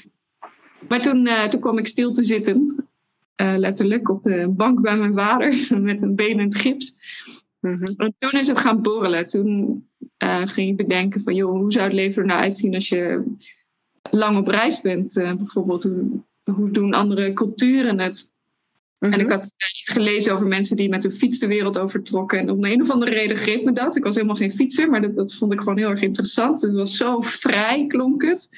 Maar 0.89 1.01
toen, 1.01 1.29
toen 1.49 1.61
kwam 1.61 1.79
ik 1.79 1.87
stil 1.87 2.13
te 2.13 2.23
zitten, 2.23 2.87
letterlijk, 3.37 4.09
op 4.09 4.23
de 4.23 4.49
bank 4.49 4.81
bij 4.81 4.97
mijn 4.97 5.15
vader, 5.15 5.67
met 5.81 6.03
een 6.03 6.15
been 6.15 6.29
in 6.29 6.39
het 6.39 6.57
gips. 6.57 6.97
En 7.61 8.15
toen 8.19 8.41
is 8.41 8.47
het 8.47 8.59
gaan 8.59 8.83
borrelen. 8.83 9.29
Toen 9.29 9.85
uh, 10.23 10.47
ging 10.47 10.71
ik 10.71 10.77
bedenken 10.77 11.23
van, 11.23 11.35
joh, 11.35 11.51
hoe 11.51 11.73
zou 11.73 11.85
het 11.85 11.95
leven 11.95 12.23
er 12.23 12.29
nou 12.29 12.41
uitzien 12.41 12.75
als 12.75 12.89
je 12.89 13.23
lang 14.11 14.39
op 14.39 14.49
reis 14.49 14.81
bent? 14.81 15.17
Uh, 15.17 15.33
bijvoorbeeld, 15.33 15.83
hoe, 15.83 16.23
hoe 16.55 16.71
doen 16.71 16.95
andere 16.95 17.33
culturen 17.33 18.01
het? 18.01 18.31
En 18.99 19.21
ik 19.21 19.31
had 19.31 19.43
uh, 19.43 19.81
iets 19.81 19.91
gelezen 19.93 20.33
over 20.33 20.47
mensen 20.47 20.77
die 20.77 20.89
met 20.89 21.05
een 21.05 21.13
fiets 21.13 21.39
de 21.39 21.47
wereld 21.47 21.79
overtrokken. 21.79 22.39
En 22.39 22.51
om 22.51 22.61
de 22.61 22.71
een 22.71 22.81
of 22.81 22.91
andere 22.91 23.11
reden 23.11 23.37
greep 23.37 23.65
me 23.65 23.73
dat. 23.73 23.97
Ik 23.97 24.05
was 24.05 24.15
helemaal 24.15 24.37
geen 24.37 24.53
fietser, 24.53 24.91
maar 24.91 25.01
dat, 25.01 25.17
dat 25.17 25.35
vond 25.35 25.53
ik 25.53 25.59
gewoon 25.59 25.79
heel 25.79 25.91
erg 25.91 26.03
interessant. 26.03 26.61
Het 26.61 26.73
was 26.73 26.97
zo 26.97 27.21
vrij, 27.21 27.87
klonk 27.87 28.23
het. 28.23 28.49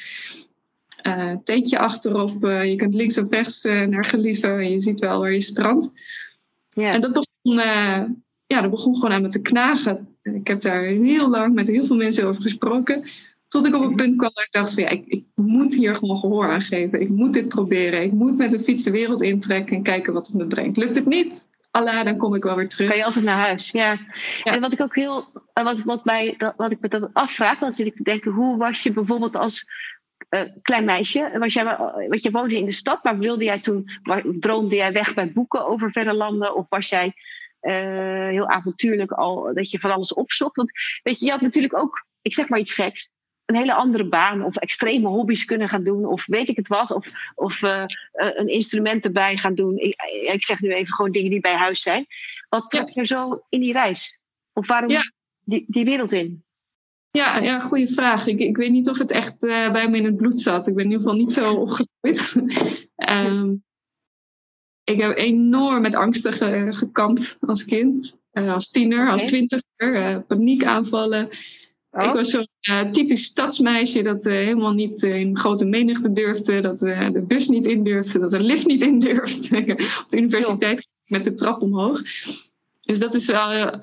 Uh, 1.07 1.37
tentje 1.45 1.79
achterop, 1.79 2.43
je 2.43 2.75
kunt 2.77 2.95
links 2.95 3.19
of 3.19 3.31
rechts 3.31 3.63
naar 3.65 4.05
gelieven. 4.05 4.71
Je 4.71 4.81
ziet 4.81 5.01
wel 5.01 5.21
waar 5.21 5.33
je 5.33 5.41
strandt. 5.41 5.91
Yeah. 6.71 6.95
En 6.95 7.01
dat 7.01 7.13
begon 7.13 7.61
ja, 8.51 8.61
dat 8.61 8.71
begon 8.71 8.95
gewoon 8.95 9.13
aan 9.13 9.23
me 9.23 9.29
te 9.29 9.43
knagen. 9.43 10.17
Ik 10.23 10.47
heb 10.47 10.61
daar 10.61 10.83
heel 10.83 11.29
lang 11.29 11.55
met 11.55 11.67
heel 11.67 11.85
veel 11.85 11.97
mensen 11.97 12.27
over 12.27 12.43
gesproken. 12.43 13.03
Tot 13.51 13.67
ik 13.67 13.75
op 13.75 13.83
een 13.83 13.95
punt 13.95 14.17
kwam 14.17 14.31
dat 14.35 14.45
ik 14.45 14.53
dacht 14.53 14.75
van 14.75 14.83
ja, 14.83 14.89
ik, 14.89 15.07
ik 15.07 15.25
moet 15.35 15.75
hier 15.75 15.97
gewoon 15.97 16.17
gehoor 16.17 16.51
aan 16.51 16.61
geven. 16.61 17.01
Ik 17.01 17.09
moet 17.09 17.33
dit 17.33 17.49
proberen. 17.49 18.03
Ik 18.03 18.13
moet 18.13 18.37
met 18.37 18.51
de 18.51 18.61
fiets 18.61 18.85
de 18.85 18.91
wereld 18.91 19.23
intrekken 19.23 19.77
en 19.77 19.83
kijken 19.83 20.13
wat 20.13 20.27
het 20.27 20.37
me 20.37 20.47
brengt. 20.47 20.77
Lukt 20.77 20.97
het 20.97 21.07
niet? 21.07 21.49
Allah, 21.71 22.05
dan 22.05 22.17
kom 22.17 22.35
ik 22.35 22.43
wel 22.43 22.57
weer 22.57 22.69
terug. 22.69 22.89
Kan 22.89 22.99
je 22.99 23.05
altijd 23.05 23.25
naar 23.25 23.47
huis, 23.47 23.71
ja. 23.71 23.99
ja. 24.43 24.53
En 24.53 24.61
wat 24.61 24.73
ik 24.73 24.81
ook 24.81 24.95
heel, 24.95 25.29
wat, 25.53 25.83
wat, 25.83 26.05
mij, 26.05 26.39
wat 26.57 26.73
ik 26.73 26.81
me 26.81 26.89
dan 26.89 27.13
afvraag, 27.13 27.59
dan 27.59 27.73
zit 27.73 27.87
ik 27.87 27.97
te 27.97 28.03
denken, 28.03 28.33
hoe 28.33 28.57
was 28.57 28.83
je 28.83 28.93
bijvoorbeeld 28.93 29.35
als 29.35 29.65
uh, 30.31 30.41
klein 30.63 30.85
meisje? 30.85 31.31
Was 31.39 31.53
jij, 31.53 31.65
wat 32.09 32.23
je 32.23 32.31
woonde 32.31 32.57
in 32.57 32.65
de 32.65 32.73
stad, 32.73 33.05
maar 33.05 33.19
wilde 33.19 33.45
jij 33.45 33.59
toen, 33.59 33.85
droomde 34.41 34.77
jij 34.77 34.93
weg 34.93 35.15
bij 35.15 35.33
boeken 35.33 35.67
over 35.67 35.93
verre 35.93 36.15
landen? 36.15 36.55
Of 36.55 36.67
was 36.69 36.89
jij 36.89 37.13
uh, 37.63 37.73
heel 38.29 38.49
avontuurlijk 38.49 39.13
al 39.13 39.55
dat 39.55 39.71
je 39.71 39.79
van 39.79 39.93
alles 39.93 40.15
opzocht. 40.15 40.57
Want 40.57 40.71
weet 41.03 41.19
je, 41.19 41.25
je 41.25 41.31
had 41.31 41.41
natuurlijk 41.41 41.77
ook, 41.77 42.07
ik 42.23 42.33
zeg 42.33 42.49
maar 42.49 42.59
iets 42.59 42.75
geks, 42.75 43.13
een 43.51 43.57
hele 43.57 43.75
andere 43.75 44.09
baan 44.09 44.45
of 44.45 44.57
extreme 44.57 45.09
hobby's 45.09 45.45
kunnen 45.45 45.69
gaan 45.69 45.85
doen 45.85 46.07
of 46.07 46.27
weet 46.27 46.49
ik 46.49 46.57
het 46.57 46.69
wat. 46.69 46.91
Of, 46.91 47.07
of 47.35 47.63
uh, 47.63 47.85
een 48.13 48.49
instrument 48.49 49.05
erbij 49.05 49.37
gaan 49.37 49.55
doen. 49.55 49.79
Ik, 49.79 49.95
ik, 50.33 50.45
zeg 50.45 50.61
nu 50.61 50.73
even 50.73 50.95
gewoon 50.95 51.11
dingen 51.11 51.31
die 51.31 51.41
bij 51.41 51.55
huis 51.55 51.83
zijn. 51.83 52.07
Wat 52.49 52.71
trok 52.71 52.89
je 52.89 53.07
zo 53.07 53.43
in 53.49 53.61
die 53.61 53.73
reis? 53.73 54.25
Of 54.53 54.67
waarom 54.67 54.91
ja. 54.91 55.13
die, 55.45 55.65
die 55.69 55.85
wereld 55.85 56.13
in? 56.13 56.45
Ja, 57.11 57.39
ja 57.39 57.61
goede 57.61 57.89
vraag. 57.89 58.27
Ik, 58.27 58.39
ik 58.39 58.57
weet 58.57 58.71
niet 58.71 58.89
of 58.89 58.99
het 58.99 59.11
echt 59.11 59.45
uh, 59.45 59.73
bij 59.73 59.91
me 59.91 59.97
in 59.97 60.05
het 60.05 60.17
bloed 60.17 60.41
zat. 60.41 60.67
Ik 60.67 60.75
ben 60.75 60.85
in 60.85 60.91
ieder 60.91 61.03
geval 61.03 61.19
niet 61.19 61.33
zo 61.33 61.55
opgegroeid. 61.55 62.35
um, 63.11 63.65
ik 64.93 65.01
heb 65.01 65.17
enorm 65.17 65.83
met 65.83 65.95
angsten 65.95 66.33
ge, 66.33 66.67
gekampt 66.71 67.39
als 67.41 67.65
kind. 67.65 68.19
Uh, 68.33 68.53
als 68.53 68.71
tiener, 68.71 69.01
okay. 69.01 69.13
als 69.13 69.23
twintiger. 69.23 69.65
Uh, 69.77 70.19
paniekaanvallen. 70.27 71.29
Oh. 71.91 72.05
Ik 72.05 72.13
was 72.13 72.31
zo'n 72.31 72.49
uh, 72.71 72.81
typisch 72.81 73.25
stadsmeisje 73.25 74.03
dat 74.03 74.25
helemaal 74.25 74.73
niet 74.73 75.03
in 75.03 75.39
grote 75.39 75.65
menigte 75.65 76.13
durfde. 76.13 76.61
Dat 76.61 76.79
de 76.79 77.25
bus 77.27 77.49
niet 77.49 77.67
in 77.67 77.85
durfde. 77.85 78.19
Dat 78.19 78.31
de 78.31 78.41
lift 78.41 78.67
niet 78.67 78.83
in 78.83 78.99
durfde. 78.99 79.59
Op 80.05 80.07
de 80.09 80.17
universiteit 80.17 80.89
met 81.05 81.25
de 81.25 81.35
trap 81.35 81.63
omhoog. 81.63 82.03
Dus 82.81 82.99
dat 82.99 83.15
is 83.15 83.27
wel 83.27 83.79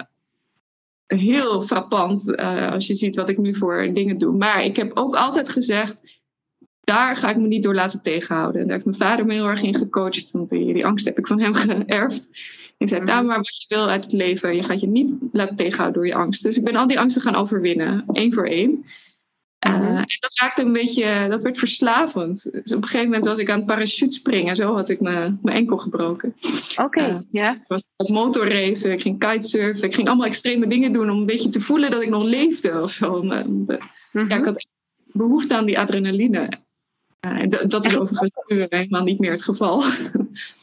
heel 1.06 1.62
frappant 1.62 2.36
als 2.38 2.88
je 2.88 2.96
ziet 2.96 3.16
wat 3.16 3.30
ik 3.30 3.38
nu 3.38 3.56
voor 3.56 3.94
dingen 3.94 4.18
doe. 4.18 4.38
Maar 4.38 4.64
ik 4.64 4.76
heb 4.76 4.92
ook 4.98 5.16
altijd 5.16 5.50
gezegd 5.50 6.22
daar 6.88 7.16
ga 7.16 7.30
ik 7.30 7.38
me 7.38 7.48
niet 7.48 7.64
door 7.64 7.76
laten 7.76 8.02
tegenhouden. 8.02 8.62
En 8.62 8.68
daar 8.68 8.76
heeft 8.76 8.86
mijn 8.86 9.10
vader 9.10 9.26
me 9.26 9.34
heel 9.34 9.48
erg 9.48 9.62
in 9.62 9.76
gecoacht, 9.76 10.32
want 10.32 10.50
die, 10.50 10.74
die 10.74 10.86
angst 10.86 11.06
heb 11.06 11.18
ik 11.18 11.28
van 11.28 11.40
hem 11.40 11.54
geërfd. 11.66 12.30
Ik 12.78 12.90
zei, 12.90 13.06
daar 13.06 13.26
maar 13.26 13.38
wat 13.38 13.62
je 13.62 13.76
wil 13.76 13.90
uit 13.90 14.04
het 14.04 14.14
leven. 14.14 14.56
Je 14.56 14.64
gaat 14.64 14.80
je 14.80 14.88
niet 14.88 15.12
laten 15.32 15.56
tegenhouden 15.56 16.02
door 16.02 16.08
je 16.08 16.16
angst. 16.16 16.44
Dus 16.44 16.58
ik 16.58 16.64
ben 16.64 16.76
al 16.76 16.88
die 16.88 17.00
angsten 17.00 17.22
gaan 17.22 17.36
overwinnen, 17.36 18.04
één 18.12 18.34
voor 18.34 18.48
één. 18.48 18.86
Uh, 19.68 19.98
en 19.98 20.06
dat 20.20 20.40
raakte 20.40 20.62
een 20.62 20.74
beetje, 20.74 21.26
dat 21.30 21.42
werd 21.42 21.58
verslavend. 21.58 22.44
Dus 22.52 22.72
op 22.72 22.82
een 22.82 22.88
gegeven 22.88 23.06
moment 23.06 23.26
was 23.26 23.38
ik 23.38 23.50
aan 23.50 23.58
het 23.58 23.66
parachute 23.66 24.16
springen. 24.16 24.56
Zo 24.56 24.74
had 24.74 24.90
ik 24.90 25.00
mijn, 25.00 25.40
enkel 25.44 25.78
gebroken. 25.78 26.34
Oké, 26.72 26.82
okay, 26.84 27.10
uh, 27.10 27.18
ja. 27.32 27.54
Ik 27.54 27.68
was 27.68 27.88
op 27.96 28.10
motorracen, 28.10 28.92
ik 28.92 29.02
ging 29.02 29.20
kitesurfen. 29.20 29.88
Ik 29.88 29.96
ging 29.96 30.08
allemaal 30.08 30.26
extreme 30.26 30.68
dingen 30.68 30.94
doen 30.94 31.10
om 31.10 31.20
een 31.20 31.26
beetje 31.26 31.50
te 31.50 31.60
voelen 31.60 31.92
dat 31.92 32.02
ik 32.02 32.10
nog 32.10 32.24
leefde 32.24 32.82
of 32.82 32.92
zo. 32.92 33.24
Mm-hmm. 33.24 33.66
Ja, 34.12 34.38
ik 34.38 34.46
had 34.46 34.72
behoefte 35.12 35.56
aan 35.56 35.66
die 35.66 35.80
adrenaline. 35.80 36.66
Uh, 37.26 37.68
dat 37.68 37.86
is 37.86 37.98
overigens 37.98 38.32
helemaal 38.70 39.04
niet 39.04 39.20
meer 39.20 39.32
het 39.32 39.44
geval. 39.44 39.84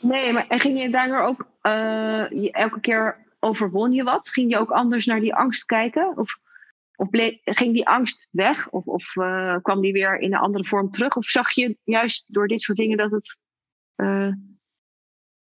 Nee, 0.01 0.33
maar 0.33 0.47
en 0.49 0.61
ging 0.61 0.81
je 0.81 0.91
daardoor 0.91 1.21
ook 1.21 1.47
uh, 1.63 2.55
elke 2.55 2.81
keer 2.81 3.17
overwon 3.41 3.93
je 3.93 4.03
wat? 4.03 4.29
Ging 4.29 4.51
je 4.51 4.59
ook 4.59 4.71
anders 4.71 5.07
naar 5.07 5.21
die 5.21 5.35
angst 5.35 5.65
kijken? 5.65 6.17
Of, 6.17 6.39
of 6.97 7.09
ging 7.45 7.75
die 7.75 7.89
angst 7.89 8.29
weg? 8.31 8.69
Of, 8.71 8.87
of 8.87 9.17
uh, 9.17 9.57
kwam 9.63 9.81
die 9.81 9.93
weer 9.93 10.19
in 10.19 10.35
een 10.35 10.41
andere 10.41 10.65
vorm 10.65 10.91
terug? 10.91 11.17
Of 11.17 11.25
zag 11.25 11.51
je 11.51 11.77
juist 11.85 12.25
door 12.29 12.47
dit 12.47 12.61
soort 12.61 12.79
dingen 12.79 12.97
dat 12.97 13.11
het 13.11 13.39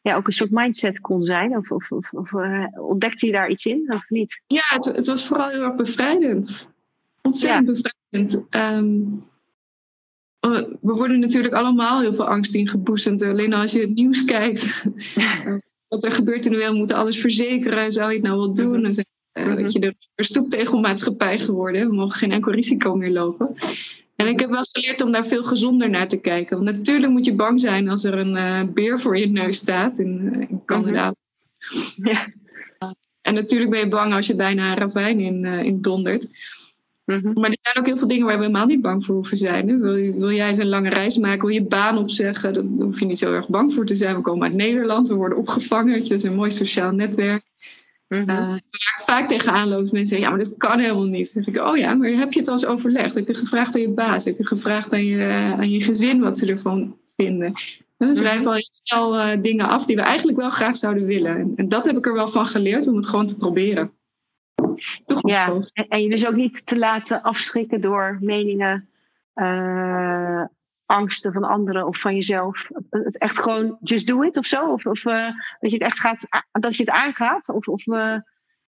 ja, 0.02 0.16
ook 0.16 0.28
een 0.28 0.34
soort 0.34 0.52
mindset 0.52 1.00
kon 1.00 1.24
zijn? 1.24 1.58
Of, 1.58 1.72
of, 1.72 1.92
of, 1.92 2.14
of 2.14 2.34
ontdekte 2.80 3.26
je 3.26 3.32
daar 3.32 3.50
iets 3.50 3.66
in 3.66 3.94
of 3.94 4.10
niet? 4.10 4.42
Ja, 4.48 4.64
het, 4.66 4.86
het 4.86 5.08
was 5.08 5.28
vooral 5.28 5.50
heel 5.50 5.64
erg 5.64 5.76
bevrijdend. 5.76 6.72
Ontzettend 7.22 7.68
ja. 7.68 7.92
bevrijdend. 8.12 8.56
Um, 8.56 9.26
we 10.82 10.94
worden 10.94 11.20
natuurlijk 11.20 11.54
allemaal 11.54 12.00
heel 12.02 12.14
veel 12.14 12.28
angst 12.28 12.56
ingeboezemd. 12.56 13.22
Alleen 13.22 13.54
als 13.54 13.72
je 13.72 13.80
het 13.80 13.94
nieuws 13.94 14.26
kijkt, 14.26 14.86
wat 15.88 16.04
er 16.04 16.12
gebeurt 16.12 16.46
in 16.46 16.52
de 16.52 16.58
wereld, 16.58 16.78
moeten 16.78 16.98
alles 16.98 17.20
verzekeren. 17.20 17.92
Zou 17.92 18.10
je 18.10 18.16
het 18.16 18.26
nou 18.26 18.38
wel 18.38 18.54
doen? 18.54 18.82
Dan 18.82 18.94
uh, 19.34 19.54
weet 19.54 19.74
je, 19.74 19.80
de 19.80 20.24
stoeptegelmaatschappij 20.24 21.40
geworden. 21.40 21.88
We 21.88 21.96
mogen 21.96 22.18
geen 22.18 22.32
enkel 22.32 22.52
risico 22.52 22.96
meer 22.96 23.12
lopen. 23.12 23.56
En 24.16 24.28
ik 24.28 24.40
heb 24.40 24.50
wel 24.50 24.64
geleerd 24.64 25.02
om 25.02 25.12
daar 25.12 25.28
veel 25.28 25.44
gezonder 25.44 25.90
naar 25.90 26.08
te 26.08 26.22
kijken. 26.22 26.64
Want 26.64 26.78
natuurlijk 26.78 27.12
moet 27.12 27.26
je 27.26 27.36
bang 27.36 27.62
zijn 27.62 27.90
als 27.90 28.04
er 28.04 28.14
een 28.14 28.36
uh, 28.36 28.74
beer 28.74 29.02
voor 29.02 29.18
je 29.18 29.28
neus 29.28 29.58
staat 29.58 30.00
in, 30.00 30.22
uh, 30.24 30.50
in 30.50 30.62
Canada. 30.66 31.16
Ja. 31.96 32.28
En 33.22 33.34
natuurlijk 33.34 33.72
ben 33.72 33.80
je 33.80 33.88
bang 33.88 34.14
als 34.14 34.28
je 34.28 34.36
bijna 34.36 34.72
een 34.72 34.78
ravijn 34.78 35.20
in, 35.20 35.46
in 35.46 35.82
dondert. 35.82 36.28
Mhm. 37.08 37.32
Maar 37.34 37.50
er 37.50 37.60
zijn 37.62 37.78
ook 37.78 37.86
heel 37.86 37.98
veel 37.98 38.08
dingen 38.08 38.26
waar 38.26 38.38
we 38.38 38.42
helemaal 38.42 38.66
niet 38.66 38.82
bang 38.82 39.06
voor 39.06 39.16
hoeven 39.16 39.38
zijn. 39.38 39.80
Wil, 39.82 39.94
wil, 40.18 40.32
jij 40.32 40.48
eens 40.48 40.58
een 40.58 40.70
lange 40.70 40.90
reis 40.90 41.18
maken, 41.18 41.46
wil 41.46 41.56
je 41.56 41.64
baan 41.64 41.98
opzeggen, 41.98 42.54
dan 42.54 42.76
hoef 42.80 43.00
je 43.00 43.06
niet 43.06 43.20
zo 43.20 43.34
erg 43.34 43.50
bang 43.50 43.74
voor 43.74 43.86
te 43.86 43.96
zijn. 43.96 44.16
We 44.16 44.22
komen 44.22 44.44
uit 44.44 44.54
Nederland, 44.54 45.08
we 45.08 45.14
worden 45.14 45.38
opgevangen, 45.38 46.00
het 46.00 46.12
is 46.12 46.24
een 46.24 46.36
mooi 46.36 46.52
sociaal 46.52 46.92
netwerk. 46.92 47.44
Mm 48.08 48.24
-hmm. 48.26 48.30
uh, 48.30 48.56
vaak 48.98 49.28
tegenaan 49.28 49.68
loopt 49.68 49.92
mensen 49.92 50.08
zeggen, 50.08 50.28
ja, 50.28 50.36
maar 50.36 50.44
dat 50.44 50.58
kan 50.58 50.80
helemaal 50.80 51.04
niet. 51.04 51.34
Dan 51.34 51.44
zeg 51.44 51.56
ik, 51.56 51.62
oh 51.62 51.78
ja, 51.78 51.94
maar 51.94 52.10
heb 52.10 52.34
je 52.34 52.40
het 52.40 52.48
al 52.48 52.54
eens 52.54 52.66
overlegd? 52.66 53.16
Heb 53.16 53.28
je 53.28 53.34
gevraagd 53.34 53.76
aan 53.76 53.82
je 53.82 53.90
baas? 53.90 54.26
Heb 54.26 54.38
je 54.38 54.48
gevraagd 54.48 54.94
aan 54.94 55.06
je, 55.06 55.54
aan 55.58 55.70
je 55.70 55.82
gezin 55.82 56.20
wat 56.20 56.38
ze 56.38 56.46
ervan 56.46 56.98
vinden? 57.16 57.54
We 57.98 58.16
schrijven 58.16 58.40
mhm. 58.40 58.48
al 58.48 58.54
heel 58.54 58.70
snel 58.70 59.16
uh, 59.16 59.42
dingen 59.42 59.68
af 59.68 59.86
die 59.86 59.96
we 59.96 60.02
eigenlijk 60.02 60.38
wel 60.38 60.50
graag 60.50 60.78
zouden 60.78 61.06
willen. 61.06 61.38
En, 61.38 61.54
en 61.56 61.70
dat 61.70 61.86
heb 61.86 61.98
ik 61.98 62.06
er 62.06 62.14
wel 62.14 62.30
van 62.30 62.46
geleerd 62.46 62.88
om 62.88 62.96
het 62.96 63.08
gewoon 63.08 63.28
te 63.28 63.38
proberen. 63.38 63.92
Toch 65.06 65.30
ja, 65.30 65.60
en, 65.74 66.02
je 66.02 66.10
dus 66.10 66.28
ook 66.28 66.36
niet 66.36 66.66
te 66.66 66.78
laten 66.78 67.22
afschrikken 67.22 67.82
door 67.82 68.18
meningen, 68.22 68.90
uh, 69.36 70.46
angsten 70.86 71.34
van 71.34 71.44
anderen 71.44 71.88
of 71.88 72.00
van 72.00 72.16
jezelf. 72.16 72.68
Het 72.90 73.18
echt 73.18 73.40
gewoon 73.40 73.78
just 73.82 74.08
do 74.08 74.22
it 74.22 74.38
of 74.38 74.46
zo. 74.46 74.72
Of, 74.72 74.86
of 74.86 75.06
uh, 75.06 75.30
dat 75.60 75.72
je 75.72 75.78
het 75.78 75.86
echt 75.86 76.00
gaat, 76.00 76.28
dat 76.52 76.76
je 76.76 76.84
het 76.84 76.92
aangaat. 76.92 77.50
Of, 77.50 77.68
of 77.68 77.86
uh, 77.86 78.18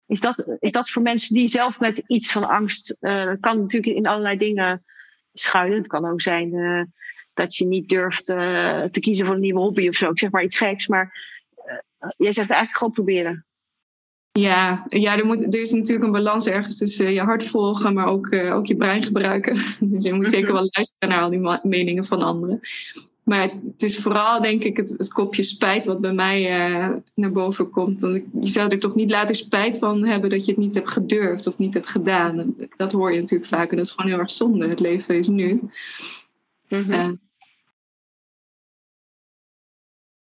is, 0.07 0.21
dat, 0.21 0.45
is 0.59 0.73
dat 0.73 0.91
voor 0.91 1.03
mensen 1.03 1.35
die 1.35 1.49
zelf 1.49 1.81
met 1.81 2.03
iets 2.07 2.33
van 2.33 2.49
angst, 2.49 2.97
dat 3.01 3.41
kan 3.41 3.61
natuurlijk 3.61 3.97
in 3.97 4.07
allerlei 4.07 4.37
dingen 4.37 4.85
schuilen. 5.33 5.79
Het 5.79 5.87
kan 5.87 6.07
ook 6.07 6.21
zijn 6.21 6.93
dat 7.35 7.57
je 7.57 7.65
niet 7.65 7.89
durft 7.89 8.25
te 8.25 9.01
kiezen 9.01 9.27
voor 9.27 9.35
een 9.35 9.41
nieuwe 9.41 9.61
hobby 9.61 9.89
of 9.89 9.95
zo. 9.95 10.11
Ik 10.11 10.19
zeg 10.19 10.31
maar 10.31 10.45
iets 10.45 10.57
geks, 10.57 10.87
maar 10.87 11.19
jij 12.17 12.33
zegt 12.33 12.51
eigenlijk 12.51 12.77
gewoon 12.77 12.93
proberen. 12.93 13.47
Ja, 14.33 14.87
ja 14.89 15.19
er, 15.19 15.27
moet, 15.27 15.55
er 15.55 15.61
is 15.61 15.73
natuurlijk 15.73 16.05
een 16.05 16.13
balans 16.13 16.47
ergens 16.47 16.79
tussen 16.79 17.13
je 17.13 17.21
hart 17.21 17.45
volgen, 17.45 17.95
maar 17.95 18.07
ook, 18.07 18.27
uh, 18.27 18.55
ook 18.55 18.67
je 18.67 18.77
brein 18.77 19.03
gebruiken. 19.03 19.55
dus 19.93 20.03
je 20.03 20.13
moet 20.13 20.29
zeker 20.29 20.53
wel 20.53 20.69
luisteren 20.71 21.09
naar 21.09 21.23
al 21.23 21.31
die 21.31 21.59
meningen 21.63 22.05
van 22.05 22.23
anderen. 22.23 22.61
Maar 23.23 23.51
het 23.67 23.83
is 23.83 23.99
vooral, 23.99 24.41
denk 24.41 24.63
ik, 24.65 24.77
het, 24.77 24.91
het 24.91 25.13
kopje 25.13 25.43
spijt 25.43 25.87
wat 25.87 26.01
bij 26.01 26.13
mij 26.13 26.71
uh, 26.71 26.97
naar 27.15 27.33
boven 27.33 27.71
komt. 27.71 28.01
Want 28.01 28.23
je 28.41 28.47
zou 28.47 28.69
er 28.69 28.79
toch 28.79 28.95
niet 28.95 29.11
later 29.11 29.35
spijt 29.35 29.79
van 29.79 30.05
hebben 30.05 30.31
dat 30.31 30.45
je 30.45 30.51
het 30.53 30.61
niet 30.61 30.75
hebt 30.75 30.91
gedurfd 30.91 31.47
of 31.47 31.59
niet 31.59 31.75
hebt 31.75 31.89
gedaan. 31.89 32.57
Dat 32.77 32.93
hoor 32.93 33.13
je 33.13 33.21
natuurlijk 33.21 33.49
vaak 33.49 33.71
en 33.71 33.77
dat 33.77 33.87
is 33.87 33.93
gewoon 33.93 34.11
heel 34.11 34.21
erg 34.21 34.31
zonde. 34.31 34.69
Het 34.69 34.81
leven 34.81 35.19
is 35.19 35.29
nu. 35.29 35.53
Mm 35.53 35.71
-hmm. 36.69 36.93
uh, 36.93 37.11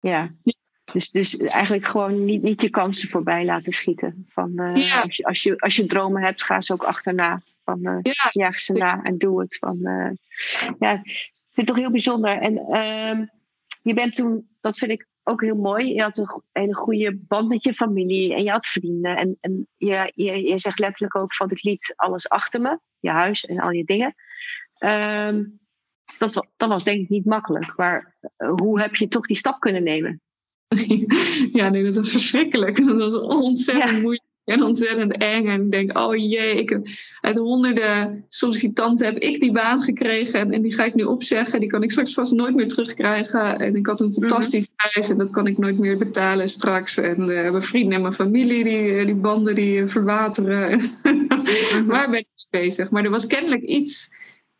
ja. 0.00 0.34
Dus, 0.92 1.10
dus 1.10 1.36
eigenlijk 1.36 1.84
gewoon 1.84 2.24
niet, 2.24 2.42
niet 2.42 2.62
je 2.62 2.70
kansen 2.70 3.08
voorbij 3.08 3.44
laten 3.44 3.72
schieten. 3.72 4.26
Van, 4.28 4.50
uh, 4.54 5.02
als, 5.02 5.16
je, 5.16 5.24
als, 5.24 5.42
je, 5.42 5.58
als 5.58 5.76
je 5.76 5.84
dromen 5.84 6.22
hebt, 6.22 6.42
ga 6.42 6.60
ze 6.60 6.72
ook 6.72 6.84
achterna. 6.84 7.40
Van, 7.64 7.78
uh, 7.82 7.98
ja. 8.02 8.30
Jaag 8.32 8.58
ze 8.58 8.72
na 8.72 9.02
en 9.02 9.18
doe 9.18 9.40
het. 9.40 9.56
Van, 9.56 9.78
uh, 9.82 10.10
ja, 10.78 10.92
ik 10.92 11.32
vind 11.50 11.54
het 11.54 11.66
toch 11.66 11.76
heel 11.76 11.90
bijzonder. 11.90 12.38
En 12.38 12.58
ehm, 12.58 13.24
je 13.82 13.94
bent 13.94 14.14
toen, 14.14 14.48
dat 14.60 14.78
vind 14.78 14.90
ik 14.90 15.06
ook 15.22 15.40
heel 15.40 15.56
mooi. 15.56 15.94
Je 15.94 16.02
had 16.02 16.18
een 16.18 16.42
hele 16.52 16.74
goede 16.74 17.16
band 17.16 17.48
met 17.48 17.64
je 17.64 17.74
familie 17.74 18.34
en 18.34 18.42
je 18.42 18.50
had 18.50 18.66
vrienden. 18.66 19.16
En, 19.16 19.36
en 19.40 19.68
je, 19.76 20.12
je, 20.14 20.48
je 20.48 20.58
zegt 20.58 20.78
letterlijk 20.78 21.16
ook 21.16 21.34
van 21.34 21.50
ik 21.50 21.62
liet 21.62 21.92
alles 21.96 22.28
achter 22.28 22.60
me. 22.60 22.78
Je 22.98 23.10
huis 23.10 23.44
en 23.44 23.60
al 23.60 23.70
je 23.70 23.84
dingen. 23.84 24.14
Um, 24.78 25.60
dat, 26.18 26.46
dat 26.56 26.68
was 26.68 26.84
denk 26.84 27.00
ik 27.00 27.08
niet 27.08 27.24
makkelijk. 27.24 27.76
Maar 27.76 28.14
hoe 28.36 28.80
heb 28.80 28.94
je 28.94 29.08
toch 29.08 29.26
die 29.26 29.36
stap 29.36 29.60
kunnen 29.60 29.82
nemen? 29.82 30.21
ja, 31.58 31.68
nee, 31.68 31.84
dat 31.84 31.94
was 31.94 32.10
verschrikkelijk. 32.10 32.76
Dat 32.86 33.10
was 33.10 33.40
ontzettend 33.40 34.02
moeilijk 34.02 34.30
en 34.44 34.62
ontzettend 34.62 35.16
eng. 35.16 35.46
En 35.46 35.62
ik 35.62 35.70
denk, 35.70 35.98
oh 35.98 36.16
jee, 36.16 36.54
ik 36.54 36.78
uit 37.20 37.38
honderden 37.38 38.24
sollicitanten 38.28 39.06
heb 39.06 39.18
ik 39.18 39.40
die 39.40 39.52
baan 39.52 39.82
gekregen. 39.82 40.40
En, 40.40 40.52
en, 40.52 40.62
die 40.62 40.74
ga 40.74 40.84
ik 40.84 40.94
nu 40.94 41.02
opzeggen. 41.02 41.60
Die 41.60 41.68
kan 41.68 41.82
ik 41.82 41.90
straks 41.90 42.14
vast 42.14 42.32
nooit 42.32 42.54
meer 42.54 42.68
terugkrijgen. 42.68 43.58
En 43.58 43.76
ik 43.76 43.86
had 43.86 44.00
een 44.00 44.12
fantastisch 44.12 44.68
mm 44.68 44.70
huis 44.82 45.10
en 45.10 45.18
dat 45.18 45.30
kan 45.30 45.46
ik 45.46 45.58
nooit 45.58 45.78
meer 45.78 45.98
betalen 45.98 46.48
straks. 46.48 46.98
En 46.98 47.20
uh, 47.20 47.50
mijn 47.50 47.62
vrienden 47.62 47.94
en 47.94 48.00
mijn 48.00 48.12
familie, 48.12 48.64
die, 48.64 48.94
eh, 48.94 49.06
die 49.06 49.14
banden 49.14 49.54
die 49.54 49.86
verwateren. 49.86 50.80
Mhm. 51.02 51.86
Waar 51.86 52.10
ben 52.10 52.18
ik 52.18 52.46
bezig? 52.50 52.90
Maar 52.90 53.04
er 53.04 53.10
was 53.10 53.26
kennelijk 53.26 53.62
iets 53.62 54.10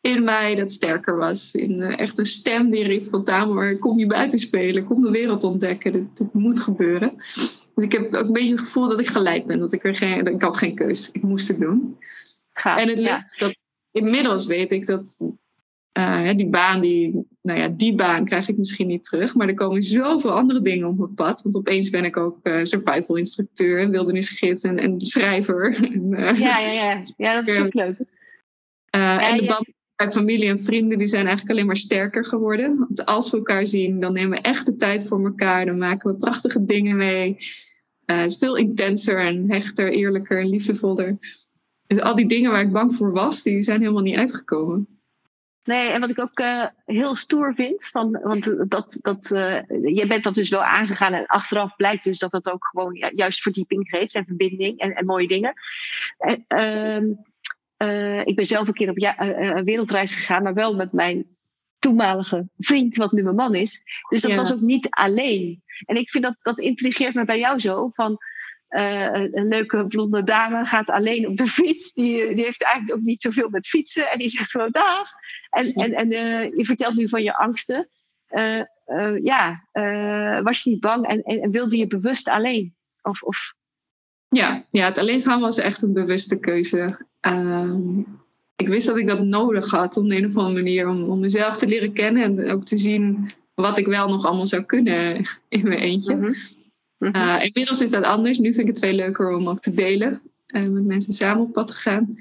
in 0.03 0.25
mij 0.25 0.55
dat 0.55 0.73
sterker 0.73 1.17
was. 1.17 1.53
In, 1.53 1.81
uh, 1.81 1.99
echt 1.99 2.19
een 2.19 2.27
stem 2.27 2.71
die 2.71 2.85
riep 2.85 3.09
van 3.09 3.25
Tamer, 3.25 3.79
kom 3.79 3.99
je 3.99 4.07
buiten 4.07 4.39
spelen, 4.39 4.85
kom 4.85 5.03
de 5.03 5.11
wereld 5.11 5.45
ontdekken, 5.45 5.93
dit, 5.93 6.17
dit, 6.17 6.33
moet 6.33 6.61
gebeuren. 6.61 7.13
Dus 7.75 7.85
ik 7.85 7.93
heb 7.93 8.15
ook 8.15 8.27
een 8.27 8.33
beetje 8.33 8.55
het 8.55 8.61
gevoel 8.61 8.89
dat 8.89 9.01
ik 9.01 9.09
gelijk 9.09 9.47
ben, 9.47 9.59
dat 9.59 9.73
ik 9.73 9.85
er 9.85 9.97
geen, 9.97 10.27
ik 10.27 10.43
had 10.43 10.57
geen 10.57 10.75
keus, 10.75 11.11
ik 11.11 11.23
moest 11.23 11.49
het 11.49 11.61
doen. 11.61 11.99
en 12.53 12.89
het 12.89 12.99
ja. 12.99 13.25
is 13.29 13.39
dat 13.39 13.57
inmiddels 13.91 14.47
weet 14.47 14.73
ik 14.73 14.87
dat 14.87 15.19
uh, 15.99 16.31
die 16.37 16.49
baan, 16.49 16.81
die, 16.81 17.27
nou 17.43 17.59
ja, 17.59 17.69
die 17.69 17.95
baan 17.95 18.25
krijg 18.25 18.49
ik 18.49 18.57
misschien 18.57 18.87
niet 18.87 19.05
terug, 19.05 19.35
maar 19.35 19.49
er 19.49 19.55
komen 19.55 19.83
zoveel 19.83 20.33
andere 20.33 20.61
dingen 20.61 20.89
op 20.89 20.99
mijn 20.99 21.15
pad. 21.15 21.43
Want 21.43 21.57
opeens 21.57 21.91
ben 21.91 22.05
ik 22.05 22.17
ook 22.17 22.39
uh, 22.43 22.65
survival 22.65 23.17
instructeur, 23.17 23.91
wildernisgids 23.91 24.63
en, 24.63 24.79
en 24.79 25.07
schrijver. 25.07 25.75
en, 25.93 26.09
ja, 26.09 26.59
ja, 26.59 26.59
ja, 26.59 27.03
ja, 27.17 27.35
dat 27.35 27.49
is 27.49 27.61
ook 27.65 27.75
leuk. 27.75 27.99
Uh, 28.97 29.31
en 29.31 29.37
de 29.37 29.45
band 29.45 29.73
familie 30.11 30.49
en 30.49 30.61
vrienden 30.61 30.99
die 30.99 31.07
zijn 31.07 31.27
eigenlijk 31.27 31.51
alleen 31.51 31.67
maar 31.67 31.77
sterker 31.77 32.25
geworden. 32.25 32.79
Want 32.79 33.07
als 33.07 33.31
we 33.31 33.37
elkaar 33.37 33.67
zien, 33.67 34.01
dan 34.01 34.13
nemen 34.13 34.31
we 34.31 34.41
echt 34.41 34.67
de 34.67 34.77
tijd 34.77 35.07
voor 35.07 35.25
elkaar. 35.25 35.67
Dan 35.67 35.79
maken 35.79 36.11
we 36.11 36.19
prachtige 36.19 36.65
dingen 36.65 36.97
mee. 36.97 37.37
Uh, 38.07 38.21
het 38.21 38.31
is 38.31 38.39
veel 38.39 38.57
intenser 38.57 39.21
en 39.21 39.51
hechter, 39.51 39.93
eerlijker 39.93 40.41
en 40.41 40.49
liefdevoller. 40.49 41.19
Dus 41.87 42.01
al 42.01 42.15
die 42.15 42.29
dingen 42.29 42.51
waar 42.51 42.63
ik 42.63 42.73
bang 42.73 42.95
voor 42.95 43.13
was, 43.13 43.43
die 43.43 43.63
zijn 43.63 43.81
helemaal 43.81 44.03
niet 44.03 44.17
uitgekomen. 44.17 44.87
Nee, 45.65 45.89
en 45.89 46.01
wat 46.01 46.11
ik 46.11 46.19
ook 46.19 46.39
uh, 46.39 46.67
heel 46.85 47.15
stoer 47.15 47.55
vind, 47.55 47.85
van, 47.85 48.11
want 48.23 48.71
dat, 48.71 48.99
dat, 49.03 49.31
uh, 49.31 49.61
je 49.95 50.05
bent 50.09 50.25
dat 50.25 50.35
dus 50.35 50.49
wel 50.49 50.65
aangegaan 50.65 51.13
en 51.13 51.27
achteraf 51.27 51.77
blijkt 51.77 52.05
dus 52.05 52.19
dat 52.19 52.31
dat 52.31 52.51
ook 52.51 52.67
gewoon 52.67 53.11
juist 53.15 53.41
verdieping 53.41 53.89
geeft 53.89 54.15
en 54.15 54.25
verbinding 54.25 54.79
en, 54.79 54.95
en 54.95 55.07
mooie 55.07 55.29
dingen. 55.29 55.53
En, 56.19 56.45
ehm, 56.49 57.05
uh, 57.83 58.21
ik 58.27 58.37
ben 58.37 58.47
zelf 58.47 58.67
een 58.67 58.75
keer 58.75 58.91
op 58.91 58.99
ja, 58.99 59.21
uh, 59.21 59.63
wereldreis 59.63 60.15
gegaan, 60.15 60.43
maar 60.43 60.55
wel 60.55 60.75
met 60.75 60.93
mijn 60.93 61.37
toenmalige 61.79 62.49
vriend, 62.59 62.97
wat 62.97 63.13
nu 63.13 63.23
mijn 63.23 63.35
man 63.35 63.55
is. 63.55 63.83
Dus 64.09 64.23
dat 64.23 64.31
ja. 64.31 64.37
was 64.37 64.53
ook 64.53 64.61
niet 64.61 64.87
alleen. 64.91 65.63
En 65.85 65.97
ik 65.97 66.11
vind 66.11 66.25
dat, 66.25 66.41
dat 66.43 66.59
intrigeert 66.59 67.15
me 67.15 67.25
bij 67.25 67.39
jou 67.39 67.59
zo. 67.59 67.89
Van, 67.89 68.19
een 68.69 69.49
leuke 69.49 69.87
blonde 69.87 70.23
dame 70.23 70.65
gaat 70.65 70.91
alleen 70.91 71.29
op 71.29 71.37
de 71.37 71.47
fiets. 71.47 71.93
Die, 71.93 72.35
die 72.35 72.45
heeft 72.45 72.63
eigenlijk 72.63 72.99
ook 72.99 73.05
niet 73.05 73.21
zoveel 73.21 73.49
met 73.49 73.67
fietsen. 73.67 74.11
En 74.11 74.19
die 74.19 74.29
zegt 74.29 74.51
gewoon 74.51 74.71
dag. 74.71 75.09
En, 75.51 75.73
en, 75.73 75.93
en 75.93 76.09
je 76.57 76.65
vertelt 76.65 76.95
nu 76.95 77.09
van 77.09 77.23
je 77.23 77.37
angsten. 77.37 77.89
ja, 79.23 79.69
was 80.43 80.63
je 80.63 80.71
niet 80.71 80.81
bang 80.81 81.07
en, 81.07 81.23
en, 81.23 81.41
en 81.41 81.51
wilde 81.51 81.77
je 81.77 81.87
bewust 81.87 82.29
alleen? 82.29 82.75
Of, 83.03 83.23
of 83.23 83.55
ja, 84.29 84.65
ja, 84.71 84.85
het 84.85 84.99
alleen 84.99 85.23
gaan 85.23 85.41
was 85.41 85.59
echt 85.59 85.83
een 85.83 85.93
bewuste 85.93 86.39
keuze. 86.39 87.07
Uh, 87.27 87.75
ik 88.57 88.69
wist 88.69 88.87
dat 88.87 88.97
ik 88.97 89.07
dat 89.07 89.25
nodig 89.25 89.71
had 89.71 89.97
op 89.97 90.11
een 90.11 90.27
of 90.27 90.37
andere 90.37 90.55
manier 90.55 90.89
om, 90.89 91.03
om 91.03 91.21
mezelf 91.21 91.57
te 91.57 91.67
leren 91.67 91.93
kennen 91.93 92.23
en 92.23 92.51
ook 92.51 92.65
te 92.65 92.77
zien 92.77 93.31
wat 93.55 93.79
ik 93.79 93.87
wel 93.87 94.09
nog 94.09 94.25
allemaal 94.25 94.47
zou 94.47 94.63
kunnen 94.63 95.17
in 95.49 95.63
mijn 95.63 95.81
eentje. 95.81 96.15
Mm 96.15 96.35
-hmm. 96.99 97.41
inmiddels 97.41 97.81
is 97.81 97.91
dat 97.91 98.05
anders. 98.05 98.39
Nu 98.39 98.55
vind 98.55 98.69
ik 98.69 98.75
het 98.75 98.85
veel 98.85 98.95
leuker 98.95 99.31
om 99.31 99.49
ook 99.49 99.61
te 99.61 99.75
delen 99.75 100.21
en 100.47 100.73
met 100.73 100.85
mensen 100.85 101.13
samen 101.13 101.43
op 101.43 101.53
pad 101.53 101.67
te 101.67 101.73
gaan. 101.73 102.17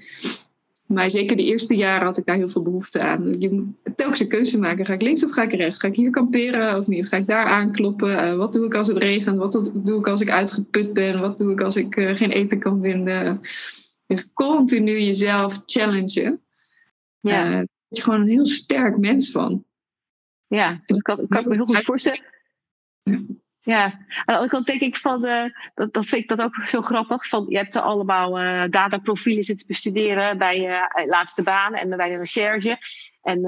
Maar 0.85 1.11
zeker 1.11 1.37
de 1.37 1.43
eerste 1.43 1.75
jaren 1.75 2.05
had 2.05 2.17
ik 2.17 2.25
daar 2.25 2.35
heel 2.35 2.49
veel 2.49 2.61
behoefte 2.61 2.99
aan. 2.99 3.33
Je 3.39 3.51
moet 3.51 3.95
telkens 3.95 4.19
een 4.19 4.27
keuze 4.27 4.59
maken. 4.59 4.85
Ga 4.85 4.93
ik 4.93 5.01
links 5.01 5.23
of 5.23 5.31
ga 5.31 5.43
ik 5.43 5.51
rechts? 5.51 5.79
Ga 5.79 5.87
ik 5.87 5.95
hier 5.95 6.09
kamperen 6.09 6.79
of 6.79 6.87
niet? 6.87 7.07
Ga 7.07 7.17
ik 7.17 7.27
daar 7.27 7.45
aankloppen? 7.45 8.09
Uh, 8.09 8.35
wat 8.35 8.53
doe 8.53 8.65
ik 8.65 8.75
als 8.75 8.87
het 8.87 8.97
regent? 8.97 9.37
Wat 9.37 9.71
doe 9.73 9.99
ik 9.99 10.07
als 10.07 10.21
ik 10.21 10.29
uitgeput 10.29 10.93
ben? 10.93 11.19
Wat 11.19 11.37
doe 11.37 11.51
ik 11.51 11.61
als 11.61 11.75
ik 11.75 11.95
uh, 11.95 12.15
geen 12.15 12.31
eten 12.31 12.59
kan 12.59 12.81
vinden? 12.81 13.39
Dus 14.11 14.33
continu 14.33 14.99
jezelf 14.99 15.61
challengen. 15.65 16.43
Ja. 17.19 17.49
Uh, 17.49 17.63
je 17.87 18.01
gewoon 18.01 18.21
een 18.21 18.27
heel 18.27 18.45
sterk 18.45 18.97
mens 18.97 19.31
van. 19.31 19.65
Ja, 20.47 20.81
dat 20.85 21.01
kan, 21.01 21.27
kan 21.27 21.39
ik 21.39 21.47
me 21.47 21.55
heel 21.55 21.65
goed 21.65 21.83
voorstellen. 21.83 22.23
Ja, 23.61 23.83
aan 23.83 24.23
de 24.25 24.31
andere 24.33 24.49
kant 24.49 24.65
denk 24.65 24.81
ik 24.81 24.97
van, 24.97 25.25
uh, 25.25 25.43
dat, 25.73 25.93
dat 25.93 26.05
vind 26.05 26.21
ik 26.21 26.27
dat 26.27 26.39
ook 26.39 26.55
zo 26.55 26.81
grappig. 26.81 27.27
Van, 27.27 27.45
je 27.49 27.57
hebt 27.57 27.75
er 27.75 27.81
allemaal 27.81 28.41
uh, 28.41 28.63
dataprofielen 28.69 29.43
zitten 29.43 29.67
bestuderen 29.67 30.37
bij 30.37 30.61
je 30.61 30.89
uh, 30.99 31.07
laatste 31.07 31.43
baan 31.43 31.73
en 31.73 31.89
bij 31.89 32.09
de 32.09 32.17
recherche. 32.17 32.77
En 33.21 33.41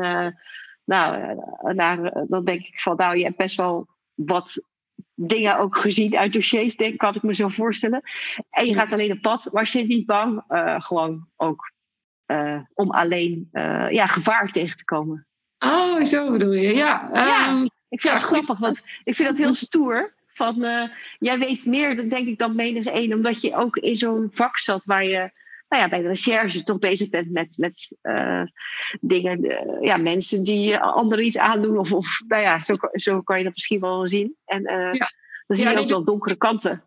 nou, 0.83 1.35
daar, 1.75 2.25
dan 2.27 2.43
denk 2.43 2.65
ik 2.65 2.79
van, 2.79 2.95
nou, 2.95 3.17
je 3.17 3.23
hebt 3.23 3.37
best 3.37 3.55
wel 3.55 3.87
wat 4.13 4.72
dingen 5.15 5.57
ook 5.57 5.77
gezien 5.77 6.17
uit 6.17 6.33
dossiers, 6.33 6.75
denk, 6.75 6.97
kan 6.97 7.15
ik 7.15 7.23
me 7.23 7.35
zo 7.35 7.47
voorstellen. 7.47 8.01
En 8.49 8.65
je 8.65 8.73
gaat 8.73 8.91
alleen 8.91 9.11
op 9.11 9.21
pad. 9.21 9.49
Was 9.51 9.71
je 9.71 9.83
niet 9.83 10.05
bang, 10.05 10.43
gewoon 10.77 11.27
ook 11.35 11.71
om 12.73 12.89
alleen 12.91 13.49
ja, 13.89 14.07
gevaar 14.07 14.51
tegen 14.51 14.77
te 14.77 14.85
komen? 14.85 15.27
Oh, 15.59 16.03
zo 16.03 16.31
bedoel 16.31 16.53
je, 16.53 16.73
ja. 16.73 17.09
ja. 17.13 17.51
Um, 17.51 17.63
ik 17.63 18.01
vind 18.01 18.13
ja, 18.13 18.13
dat 18.13 18.21
grappig, 18.21 18.59
want 18.59 18.83
ik 19.03 19.15
vind 19.15 19.27
dat 19.27 19.37
heel 19.37 19.53
stoer. 19.53 20.13
Van, 20.27 20.65
jij 21.19 21.39
weet 21.39 21.65
meer, 21.65 22.09
denk 22.09 22.27
ik, 22.27 22.37
dan 22.37 22.55
menige 22.55 22.91
één, 22.91 23.13
omdat 23.13 23.41
je 23.41 23.55
ook 23.55 23.77
in 23.77 23.95
zo'n 23.95 24.29
vak 24.31 24.57
zat 24.57 24.85
waar 24.85 25.03
je 25.03 25.31
nou 25.73 25.85
ja, 25.85 25.89
bij 25.89 26.01
de 26.01 26.07
recherche 26.07 26.63
toch 26.63 26.79
bezig 26.79 27.09
bent 27.09 27.31
met, 27.31 27.57
met 27.57 27.97
uh, 28.03 28.43
dingen, 29.01 29.45
uh, 29.45 29.81
ja, 29.81 29.97
mensen 29.97 30.43
die 30.43 30.77
anderen 30.77 31.25
iets 31.25 31.37
aandoen. 31.37 31.77
Of, 31.77 31.93
of 31.93 32.21
nou 32.27 32.41
ja, 32.41 32.63
zo, 32.63 32.75
zo 32.91 33.21
kan 33.21 33.37
je 33.37 33.43
dat 33.43 33.53
misschien 33.53 33.79
wel 33.79 34.07
zien. 34.07 34.35
En 34.45 34.61
ja. 34.91 35.11
dan 35.47 35.57
zie 35.57 35.69
je 35.69 35.79
ook 35.79 35.89
wel 35.89 36.03
donkere 36.03 36.35
kanten. 36.35 36.83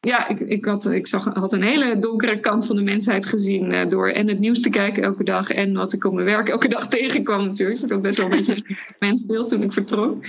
Ja, 0.00 0.28
ik, 0.28 0.40
ik, 0.40 0.64
had, 0.64 0.90
ik 0.90 1.06
zag, 1.06 1.24
had 1.24 1.52
een 1.52 1.62
hele 1.62 1.98
donkere 1.98 2.40
kant 2.40 2.66
van 2.66 2.76
de 2.76 2.82
mensheid 2.82 3.26
gezien 3.26 3.72
uh, 3.72 3.88
door 3.88 4.08
en 4.08 4.28
het 4.28 4.38
nieuws 4.38 4.60
te 4.60 4.70
kijken 4.70 5.02
elke 5.02 5.24
dag 5.24 5.50
en 5.50 5.74
wat 5.74 5.92
ik 5.92 6.04
op 6.04 6.12
mijn 6.12 6.26
werk 6.26 6.48
elke 6.48 6.68
dag 6.68 6.88
tegenkwam 6.98 7.44
natuurlijk. 7.46 7.80
Dus 7.80 7.86
ik 7.86 7.92
had 7.92 8.02
best 8.02 8.18
wel 8.18 8.30
een 8.30 8.36
beetje 8.36 8.56
een 8.56 8.76
mensbeeld 9.08 9.48
toen 9.48 9.62
ik 9.62 9.72
vertrok. 9.72 10.24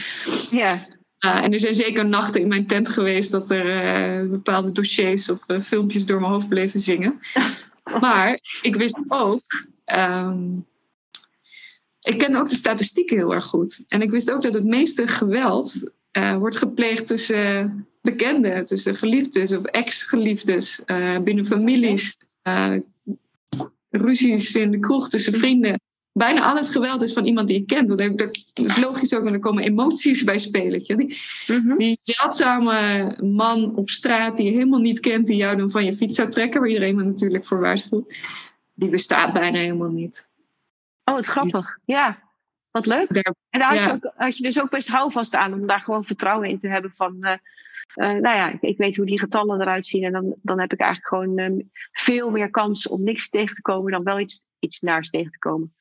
Ja. 0.49 0.87
Uh, 1.25 1.43
en 1.43 1.53
er 1.53 1.59
zijn 1.59 1.73
zeker 1.73 2.05
nachten 2.05 2.41
in 2.41 2.47
mijn 2.47 2.67
tent 2.67 2.89
geweest 2.89 3.31
dat 3.31 3.51
er 3.51 4.23
uh, 4.23 4.29
bepaalde 4.29 4.71
dossiers 4.71 5.29
of 5.29 5.39
filmpjes 5.61 6.05
door 6.05 6.19
mijn 6.19 6.31
hoofd 6.31 6.49
bleven 6.49 6.79
zingen. 6.79 7.19
Maar 8.01 8.39
ik 8.61 8.75
wist 8.75 8.99
ook, 9.07 9.41
um, 9.95 10.65
ik 12.01 12.17
ken 12.17 12.35
ook 12.35 12.49
de 12.49 12.55
statistieken 12.55 13.17
heel 13.17 13.33
erg 13.33 13.45
goed. 13.45 13.85
En 13.87 14.01
ik 14.01 14.09
wist 14.11 14.31
ook 14.31 14.41
dat 14.41 14.53
het 14.53 14.63
meeste 14.63 15.07
geweld 15.07 15.91
wordt 16.37 16.57
gepleegd 16.57 17.07
tussen 17.07 17.87
bekenden, 18.01 18.65
tussen 18.65 18.95
geliefdes 18.95 19.51
of 19.51 19.63
ex-geliefdes, 19.63 20.83
binnen 21.23 21.45
families, 21.45 22.17
ruzies 23.89 24.55
in 24.55 24.71
de 24.71 24.79
kroeg 24.79 25.09
tussen 25.09 25.33
vrienden. 25.33 25.81
Bijna 26.13 26.41
al 26.41 26.55
het 26.55 26.69
geweld 26.69 27.01
is 27.01 27.13
van 27.13 27.25
iemand 27.25 27.47
die 27.47 27.59
je 27.59 27.65
kent. 27.65 27.87
Want 27.87 28.17
dat 28.17 28.51
is 28.53 28.77
logisch 28.77 29.13
ook, 29.13 29.23
want 29.23 29.35
er 29.35 29.39
komen 29.39 29.63
emoties 29.63 30.23
bij 30.23 30.37
spelen. 30.37 30.83
Die, 30.83 31.17
mm-hmm. 31.47 31.77
die 31.77 31.97
zeldzame 32.01 33.17
man 33.23 33.75
op 33.75 33.89
straat 33.89 34.37
die 34.37 34.45
je 34.45 34.51
helemaal 34.51 34.79
niet 34.79 34.99
kent, 34.99 35.27
die 35.27 35.35
jou 35.35 35.57
dan 35.57 35.71
van 35.71 35.85
je 35.85 35.95
fiets 35.95 36.15
zou 36.15 36.29
trekken, 36.29 36.59
waar 36.59 36.69
iedereen 36.69 36.95
me 36.95 37.03
natuurlijk 37.03 37.45
voor 37.45 37.59
waarschuwt, 37.59 38.17
die 38.73 38.89
bestaat 38.89 39.33
bijna 39.33 39.57
helemaal 39.57 39.91
niet. 39.91 40.29
Oh, 41.03 41.15
wat 41.15 41.25
grappig. 41.25 41.77
Ja, 41.85 42.19
wat 42.71 42.85
leuk. 42.85 43.13
Daar, 43.13 43.33
en 43.49 43.59
daar 43.59 43.77
had, 43.77 43.85
je 43.85 43.91
ook, 43.91 44.13
had, 44.15 44.37
je 44.37 44.43
dus 44.43 44.61
ook 44.61 44.69
best 44.69 44.87
houvast 44.87 45.35
aan 45.35 45.53
om 45.53 45.67
daar 45.67 45.81
gewoon 45.81 46.05
vertrouwen 46.05 46.49
in 46.49 46.59
te 46.59 46.67
hebben 46.67 46.91
van. 46.91 47.15
Uh, 47.19 47.31
uh, 47.95 48.19
nou 48.19 48.35
ja, 48.35 48.51
ik, 48.51 48.61
ik, 48.61 48.77
weet 48.77 48.95
hoe 48.95 49.05
die 49.05 49.19
getallen 49.19 49.61
eruit 49.61 49.85
zien. 49.85 50.03
En 50.03 50.11
dan, 50.11 50.37
dan 50.41 50.59
heb 50.59 50.73
ik 50.73 50.79
eigenlijk 50.79 51.09
gewoon 51.09 51.39
um, 51.39 51.71
veel 51.91 52.29
meer 52.29 52.49
kans 52.49 52.87
om 52.87 53.03
niks 53.03 53.29
tegen 53.29 53.55
te 53.55 53.61
komen 53.61 53.91
dan 53.91 54.03
wel 54.03 54.19
iets, 54.19 54.45
iets 54.59 54.79
naars 54.79 55.09
tegen 55.09 55.31
te 55.31 55.37
komen. 55.37 55.73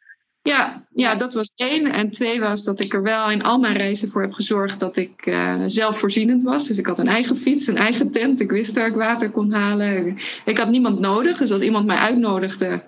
Ja, 0.42 0.86
ja, 0.94 1.14
dat 1.14 1.34
was 1.34 1.52
één. 1.54 1.86
En 1.86 2.10
twee 2.10 2.40
was 2.40 2.64
dat 2.64 2.84
ik 2.84 2.92
er 2.92 3.02
wel 3.02 3.30
in 3.30 3.42
al 3.42 3.58
mijn 3.58 3.76
reizen 3.76 4.08
voor 4.08 4.22
heb 4.22 4.32
gezorgd 4.32 4.80
dat 4.80 4.96
ik 4.96 5.26
uh, 5.26 5.62
zelfvoorzienend 5.66 6.42
was. 6.42 6.66
Dus 6.66 6.78
ik 6.78 6.86
had 6.86 6.98
een 6.98 7.08
eigen 7.08 7.36
fiets, 7.36 7.66
een 7.66 7.76
eigen 7.76 8.10
tent. 8.10 8.40
Ik 8.40 8.50
wist 8.50 8.76
waar 8.76 8.86
ik 8.86 8.94
water 8.94 9.30
kon 9.30 9.52
halen. 9.52 10.16
Ik 10.44 10.58
had 10.58 10.70
niemand 10.70 10.98
nodig. 10.98 11.38
Dus 11.38 11.52
als 11.52 11.62
iemand 11.62 11.86
mij 11.86 11.96
uitnodigde 11.96 12.82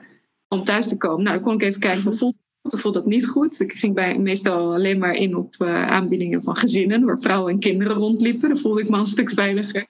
om 0.48 0.64
thuis 0.64 0.88
te 0.88 0.96
komen, 0.96 1.22
nou, 1.22 1.36
dan 1.36 1.44
kon 1.44 1.54
ik 1.54 1.62
even 1.62 1.80
kijken 1.80 2.02
van 2.02 2.14
voelt 2.14 2.34
toen 2.62 2.78
vond 2.78 2.94
dat 2.94 3.06
niet 3.06 3.26
goed. 3.26 3.60
Ik 3.60 3.72
ging 3.72 3.94
bij, 3.94 4.18
meestal 4.18 4.74
alleen 4.74 4.98
maar 4.98 5.14
in 5.14 5.36
op 5.36 5.54
uh, 5.58 5.86
aanbiedingen 5.86 6.42
van 6.42 6.56
gezinnen 6.56 7.04
waar 7.04 7.18
vrouwen 7.18 7.52
en 7.52 7.58
kinderen 7.58 7.96
rondliepen. 7.96 8.48
Dan 8.48 8.58
voelde 8.58 8.80
ik 8.80 8.88
me 8.88 8.98
een 8.98 9.06
stuk 9.06 9.30
veiliger. 9.30 9.86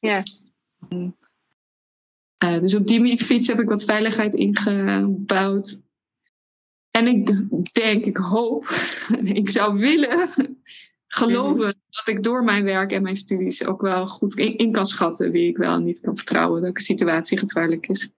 Ja. 0.00 0.22
Uh, 2.44 2.60
dus 2.60 2.74
op 2.74 2.86
die 2.86 3.18
fiets 3.18 3.46
heb 3.46 3.60
ik 3.60 3.68
wat 3.68 3.84
veiligheid 3.84 4.34
ingebouwd. 4.34 5.80
En 6.96 7.06
ik 7.06 7.26
denk, 7.72 8.04
ik 8.04 8.16
hoop, 8.16 8.68
ik 9.42 9.50
zou 9.50 9.78
willen 9.78 10.28
geloven 11.06 11.56
mm-hmm. 11.56 11.82
dat 11.90 12.08
ik 12.08 12.22
door 12.22 12.44
mijn 12.44 12.64
werk 12.64 12.92
en 12.92 13.02
mijn 13.02 13.16
studies 13.16 13.64
ook 13.64 13.80
wel 13.80 14.06
goed 14.06 14.38
in, 14.38 14.56
in 14.56 14.72
kan 14.72 14.86
schatten 14.86 15.30
wie 15.30 15.48
ik 15.48 15.56
wel 15.56 15.74
en 15.74 15.84
niet 15.84 16.00
kan 16.00 16.16
vertrouwen, 16.16 16.62
welke 16.62 16.82
situatie 16.82 17.38
gevaarlijk 17.38 17.88
is 17.88 18.14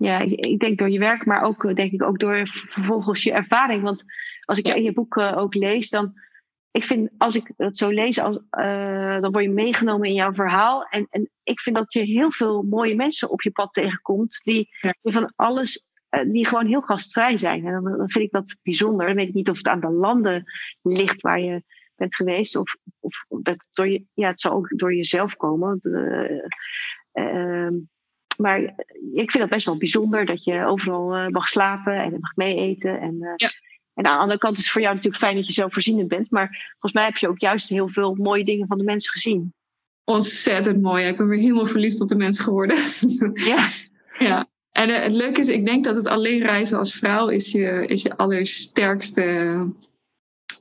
ja, 0.00 0.18
ik, 0.20 0.58
denk 0.58 0.78
door 0.78 0.90
je 0.90 0.98
werk, 0.98 1.24
maar 1.24 1.42
ook 1.42 1.64
eh, 1.64 1.74
denk 1.74 1.92
ik 1.92 2.02
ook 2.02 2.18
door 2.18 2.48
vervolgens 2.48 3.22
je 3.22 3.32
ervaring. 3.32 3.82
Want 3.82 4.04
als 4.44 4.58
ik 4.58 4.68
in 4.68 4.82
je 4.82 4.92
boek 4.92 5.16
uh, 5.16 5.36
ook 5.36 5.54
lees, 5.54 5.88
dan. 5.88 6.28
Ik 6.72 6.84
vind, 6.84 7.10
als 7.18 7.34
ik 7.34 7.52
het 7.56 7.76
zo 7.76 7.88
lees, 7.88 8.18
als, 8.18 8.36
uh, 8.50 9.20
dan 9.20 9.32
word 9.32 9.44
je 9.44 9.50
meegenomen 9.50 10.08
in 10.08 10.14
jouw 10.14 10.32
verhaal. 10.32 10.82
En, 10.82 11.06
en 11.08 11.30
ik 11.42 11.60
vind 11.60 11.76
dat 11.76 11.92
je 11.92 12.00
heel 12.00 12.32
veel 12.32 12.62
mooie 12.62 12.94
mensen 12.94 13.30
op 13.30 13.42
je 13.42 13.50
pad 13.50 13.72
tegenkomt. 13.72 14.40
Die, 14.44 14.68
die 15.00 15.12
van 15.12 15.32
alles, 15.36 15.89
die 16.26 16.46
gewoon 16.46 16.66
heel 16.66 16.80
gastvrij 16.80 17.36
zijn. 17.36 17.66
En 17.66 17.82
dan, 17.82 18.10
vind 18.10 18.24
ik 18.24 18.30
dat 18.30 18.58
bijzonder. 18.62 19.06
Dan 19.06 19.16
weet 19.16 19.28
ik 19.28 19.34
niet 19.34 19.50
of 19.50 19.56
het 19.56 19.68
aan 19.68 19.80
de 19.80 19.90
landen 19.90 20.44
ligt 20.82 21.20
waar 21.20 21.40
je 21.40 21.62
bent 21.94 22.14
geweest. 22.14 22.56
Of, 22.56 22.76
of 22.98 23.24
dat 23.28 23.68
door 23.70 23.88
je, 23.88 24.04
ja, 24.14 24.28
het 24.28 24.40
zal 24.40 24.52
ook 24.52 24.78
door 24.78 24.94
jezelf 24.94 25.36
komen. 25.36 25.76
De, 25.80 26.50
ehm, 27.12 27.78
maar 28.36 28.60
ik 29.12 29.30
vind 29.30 29.38
het 29.38 29.48
best 29.48 29.66
wel 29.66 29.76
bijzonder 29.76 30.24
dat 30.24 30.44
je 30.44 30.64
overal 30.64 31.16
uh, 31.16 31.28
mag 31.28 31.48
slapen 31.48 31.94
en 31.94 32.20
mag 32.20 32.36
meeeten. 32.36 33.00
En, 33.00 33.14
uh, 33.14 33.32
ja. 33.36 33.50
en 33.94 34.06
aan 34.06 34.14
de 34.14 34.22
andere 34.22 34.38
kant 34.38 34.56
is 34.56 34.62
het 34.62 34.72
voor 34.72 34.80
jou 34.80 34.94
natuurlijk 34.94 35.22
fijn 35.22 35.36
dat 35.36 35.46
je 35.46 35.52
zo 35.52 35.68
voorzienend 35.68 36.08
bent. 36.08 36.30
Maar 36.30 36.70
volgens 36.70 36.92
mij 36.92 37.04
heb 37.04 37.16
je 37.16 37.28
ook 37.28 37.38
juist 37.38 37.68
heel 37.68 37.88
veel 37.88 38.14
mooie 38.14 38.44
dingen 38.44 38.66
van 38.66 38.78
de 38.78 38.84
mensen 38.84 39.10
gezien. 39.12 39.54
Ontzettend 40.04 40.82
mooi. 40.82 41.06
Ik 41.06 41.16
ben 41.16 41.28
weer 41.28 41.38
helemaal 41.38 41.66
verliefd 41.66 42.00
op 42.00 42.08
de 42.08 42.14
mensen 42.14 42.44
geworden. 42.44 42.76
Ja. 43.34 43.68
ja. 44.28 44.49
En 44.70 44.88
uh, 44.88 45.02
het 45.02 45.14
leuke 45.14 45.40
is, 45.40 45.48
ik 45.48 45.66
denk 45.66 45.84
dat 45.84 45.94
het 45.94 46.06
alleen 46.06 46.42
reizen 46.42 46.78
als 46.78 46.94
vrouw 46.94 47.28
is 47.28 47.52
je, 47.52 47.86
is 47.86 48.02
je 48.02 48.16
allersterkste 48.16 49.22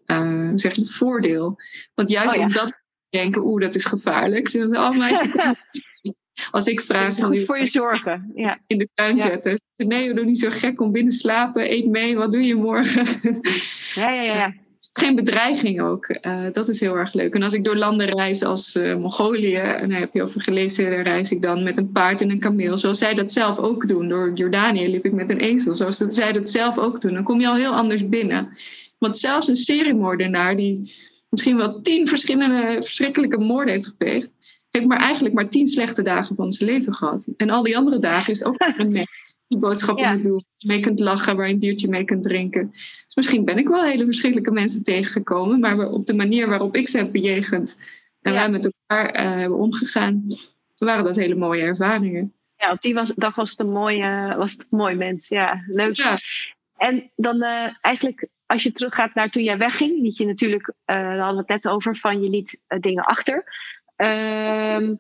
uh, 0.06 0.52
zeg 0.56 0.76
het 0.76 0.91
voordeel. 0.91 1.58
Want 1.95 2.10
juist 2.10 2.36
oh, 2.36 2.41
ja. 2.41 2.48
omdat 2.48 2.74
denken, 3.10 3.45
oeh, 3.45 3.62
dat 3.62 3.76
is 3.76 3.86
gevaarlijk. 3.86 4.50
Ze 4.50 4.67
oh, 4.72 4.98
meisje, 4.98 5.56
Als 6.52 6.65
ik 6.65 6.82
vraag. 6.82 7.15
van 7.15 7.26
goed 7.26 7.45
voor 7.45 7.60
je 7.60 7.65
zorgen. 7.65 8.32
Ja. 8.36 8.60
In 8.67 8.78
de 8.78 8.89
tuin 8.93 9.17
zetten. 9.17 9.62
Nee, 9.76 10.08
we 10.08 10.13
doen 10.13 10.26
niet 10.26 10.39
zo 10.39 10.50
gek 10.52 10.82
om 10.82 10.91
binnen 10.91 11.13
slapen. 11.13 11.72
Eet 11.72 11.86
mee, 11.86 12.15
wat 12.15 12.32
doe 12.32 12.43
je 12.43 12.56
morgen? 12.56 13.06
Ja, 13.93 14.12
ja, 14.12 14.22
ja. 14.22 14.54
Geen 14.93 15.15
bedreiging 15.15 15.82
ook. 15.82 16.17
Uh, 16.21 16.45
dat 16.54 16.67
is 16.67 16.80
heel 16.80 16.95
erg 16.95 17.13
leuk. 17.13 17.34
En 17.34 17.43
als 17.43 17.54
ik 17.54 17.63
door 17.63 17.75
landen 17.75 18.08
reis 18.08 18.43
als 18.43 18.75
uh, 18.75 18.95
Mongolië, 18.95 19.56
en 19.56 19.89
daar 19.89 19.99
heb 19.99 20.13
je 20.13 20.23
over 20.23 20.41
gelezen, 20.41 20.89
daar 20.89 21.02
reis 21.02 21.32
ik 21.32 21.41
dan 21.41 21.63
met 21.63 21.78
een 21.78 21.91
paard 21.91 22.21
en 22.21 22.30
een 22.30 22.39
kameel. 22.39 22.78
Zoals 22.78 22.97
zij 22.97 23.13
dat 23.13 23.32
zelf 23.32 23.60
ook 23.60 23.88
doen. 23.88 24.10
Door 24.10 24.32
Jordanië 24.34 24.88
liep 24.88 25.06
ik 25.06 25.12
met 25.12 25.30
een 25.30 25.39
ezel. 25.39 25.73
Zoals 25.73 25.97
zij 25.97 26.32
dat 26.32 26.49
zelf 26.49 26.78
ook 26.78 27.02
doen. 27.02 27.13
Dan 27.13 27.23
kom 27.23 27.39
je 27.39 27.47
al 27.47 27.56
heel 27.56 27.75
anders 27.75 28.10
binnen. 28.10 28.58
Want 28.97 29.17
zelfs 29.17 29.47
een 29.47 29.56
seriemoordenaar 29.56 30.56
die 30.56 30.93
misschien 31.30 31.58
wel 31.58 31.82
tien 31.82 32.08
verschillende 32.08 32.78
verschrikkelijke 32.82 33.38
moorden 33.38 33.73
heeft 33.73 33.88
gepleegd, 33.88 34.28
heeft 34.69 34.86
maar 34.86 34.99
eigenlijk 34.99 35.36
maar 35.36 35.49
tien 35.49 35.67
slechte 35.67 36.01
dagen 36.01 36.36
van 36.36 36.53
zijn 36.53 36.69
leven 36.69 36.93
gehad. 36.93 37.34
En 37.38 37.49
al 37.49 37.63
die 37.63 37.77
andere 37.77 37.99
dagen 37.99 38.34
is 38.34 38.39
het 38.39 38.47
ook 38.47 38.55
een 38.77 38.91
mens 38.91 39.38
die 39.47 39.58
boodschappen 39.58 40.03
ja. 40.03 40.13
moet 40.13 40.23
doen, 40.23 40.45
mee 40.60 40.79
kunt 40.79 40.99
lachen, 40.99 41.36
waar 41.36 41.47
je 41.47 41.53
een 41.53 41.60
biertje 41.60 41.89
mee 41.89 42.05
kunt 42.05 42.23
drinken. 42.23 42.69
Dus 42.71 43.15
misschien 43.15 43.45
ben 43.45 43.58
ik 43.58 43.67
wel 43.67 43.84
hele 43.84 44.05
verschrikkelijke 44.05 44.51
mensen 44.51 44.84
tegengekomen, 44.84 45.60
maar 45.60 45.89
op 45.89 46.05
de 46.05 46.13
manier 46.13 46.47
waarop 46.47 46.75
ik 46.75 46.89
ze 46.89 46.97
heb 46.97 47.12
bejegend 47.12 47.77
en 48.21 48.34
wij 48.34 48.49
met 48.49 48.65
elkaar 48.65 49.15
uh, 49.15 49.39
hebben 49.39 49.58
omgegaan, 49.58 50.23
waren 50.77 51.03
dat 51.03 51.15
hele 51.15 51.36
mooie 51.36 51.62
ervaringen. 51.62 52.34
Ja, 52.55 52.71
op 52.71 52.82
die 52.82 52.93
was, 52.93 53.13
dag 53.15 53.36
was 53.36 53.49
het 53.49 53.60
een 53.60 53.71
mooie, 53.71 54.36
was 54.38 54.51
het 54.51 54.62
een 54.62 54.77
mooi 54.77 54.95
mens. 54.95 55.27
Ja, 55.27 55.63
leuk. 55.67 55.95
Ja. 55.95 56.17
En 56.77 57.12
dan 57.15 57.43
uh, 57.43 57.69
eigenlijk 57.82 58.27
als 58.45 58.63
je 58.63 58.71
teruggaat 58.71 59.13
naar 59.13 59.29
toen 59.29 59.43
jij 59.43 59.58
wegging, 59.58 60.01
liet 60.01 60.17
je 60.17 60.25
natuurlijk, 60.25 60.67
uh, 60.67 60.73
daar 60.86 61.17
hadden 61.17 61.45
we 61.45 61.53
het 61.53 61.63
net 61.63 61.73
over, 61.73 61.95
van 61.95 62.21
je 62.21 62.29
liet 62.29 62.65
dingen 62.79 63.03
achter. 63.03 63.43
Um, 64.02 65.00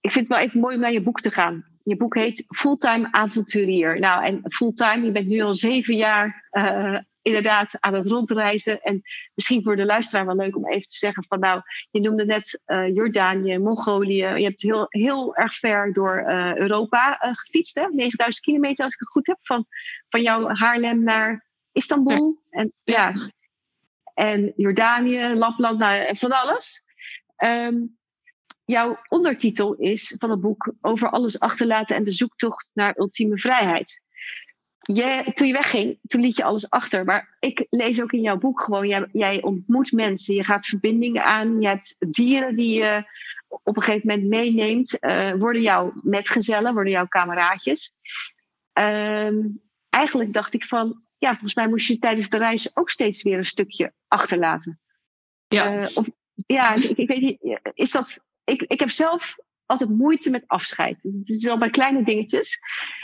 ik 0.00 0.12
vind 0.12 0.28
het 0.28 0.36
wel 0.36 0.46
even 0.46 0.60
mooi 0.60 0.74
om 0.74 0.80
naar 0.80 0.92
je 0.92 1.02
boek 1.02 1.20
te 1.20 1.30
gaan. 1.30 1.64
je 1.82 1.96
boek 1.96 2.14
heet 2.14 2.44
Fulltime 2.56 3.08
Avonturier. 3.10 3.98
Nou, 3.98 4.24
en 4.24 4.40
fulltime, 4.42 5.04
je 5.04 5.12
bent 5.12 5.26
nu 5.26 5.40
al 5.40 5.54
zeven 5.54 5.96
jaar 5.96 6.48
uh, 6.52 6.98
inderdaad 7.22 7.74
aan 7.80 7.94
het 7.94 8.06
rondreizen. 8.06 8.80
En 8.80 9.02
misschien 9.34 9.62
voor 9.62 9.76
de 9.76 9.84
luisteraar 9.84 10.26
wel 10.26 10.36
leuk 10.36 10.56
om 10.56 10.66
even 10.66 10.88
te 10.88 10.96
zeggen 10.96 11.24
van 11.24 11.40
nou, 11.40 11.62
je 11.90 12.00
noemde 12.00 12.24
net 12.24 12.62
uh, 12.66 12.94
Jordanië, 12.94 13.58
Mongolië. 13.58 14.26
Je 14.26 14.44
hebt 14.44 14.62
heel, 14.62 14.86
heel 14.88 15.36
erg 15.36 15.54
ver 15.54 15.92
door 15.92 16.24
uh, 16.26 16.56
Europa 16.56 17.24
uh, 17.24 17.34
gefietst, 17.34 17.74
hè? 17.74 17.86
9000 17.90 18.44
kilometer 18.44 18.84
als 18.84 18.92
ik 18.94 19.00
het 19.00 19.08
goed 19.08 19.26
heb. 19.26 19.38
Van, 19.40 19.66
van 20.08 20.22
jouw 20.22 20.48
Haarlem 20.48 21.04
naar 21.04 21.46
Istanbul. 21.72 22.42
Ja. 22.50 22.60
En, 22.60 22.72
ja. 22.84 23.12
en 24.14 24.52
Jordanië, 24.56 25.34
Lapland, 25.34 25.78
nou, 25.78 26.16
van 26.16 26.32
alles. 26.32 26.86
Um, 27.36 27.97
jouw 28.68 28.98
ondertitel 29.08 29.74
is 29.74 30.14
van 30.18 30.30
het 30.30 30.40
boek 30.40 30.72
Over 30.80 31.10
alles 31.10 31.40
achterlaten 31.40 31.96
en 31.96 32.04
de 32.04 32.12
zoektocht 32.12 32.70
naar 32.74 32.98
ultieme 32.98 33.38
vrijheid. 33.38 34.04
Toen 35.34 35.46
je 35.46 35.52
wegging, 35.52 35.98
toen 36.06 36.20
liet 36.20 36.36
je 36.36 36.44
alles 36.44 36.70
achter. 36.70 37.04
Maar 37.04 37.36
ik 37.40 37.66
lees 37.70 38.02
ook 38.02 38.12
in 38.12 38.20
jouw 38.20 38.38
boek 38.38 38.62
gewoon, 38.62 38.88
jij, 38.88 39.08
jij 39.12 39.42
ontmoet 39.42 39.92
mensen, 39.92 40.34
je 40.34 40.44
gaat 40.44 40.66
verbindingen 40.66 41.24
aan, 41.24 41.60
je 41.60 41.66
hebt 41.66 41.96
dieren 42.10 42.54
die 42.54 42.80
je 42.80 43.04
op 43.48 43.76
een 43.76 43.82
gegeven 43.82 44.08
moment 44.08 44.28
meeneemt, 44.28 45.04
uh, 45.04 45.34
worden 45.34 45.62
jouw 45.62 45.92
metgezellen, 45.94 46.74
worden 46.74 46.92
jouw 46.92 47.06
kameraadjes. 47.06 47.92
Uh, 48.78 49.44
eigenlijk 49.88 50.32
dacht 50.32 50.54
ik 50.54 50.64
van, 50.64 51.02
ja, 51.18 51.30
volgens 51.30 51.54
mij 51.54 51.68
moest 51.68 51.86
je 51.86 51.98
tijdens 51.98 52.28
de 52.28 52.38
reis 52.38 52.76
ook 52.76 52.90
steeds 52.90 53.22
weer 53.22 53.38
een 53.38 53.44
stukje 53.44 53.92
achterlaten. 54.08 54.80
Ja. 55.46 55.76
Uh, 55.76 55.86
of, 55.94 56.08
ja, 56.46 56.74
ik, 56.74 56.84
ik, 56.84 57.08
weet 57.08 57.20
niet, 57.20 57.60
is 57.74 57.90
dat, 57.90 58.26
ik, 58.48 58.62
ik 58.62 58.80
heb 58.80 58.90
zelf 58.90 59.36
altijd 59.66 59.90
moeite 59.90 60.30
met 60.30 60.44
afscheid. 60.46 61.02
Het 61.02 61.28
is 61.28 61.48
al 61.48 61.58
bij 61.58 61.70
kleine 61.70 62.02
dingetjes. 62.02 62.58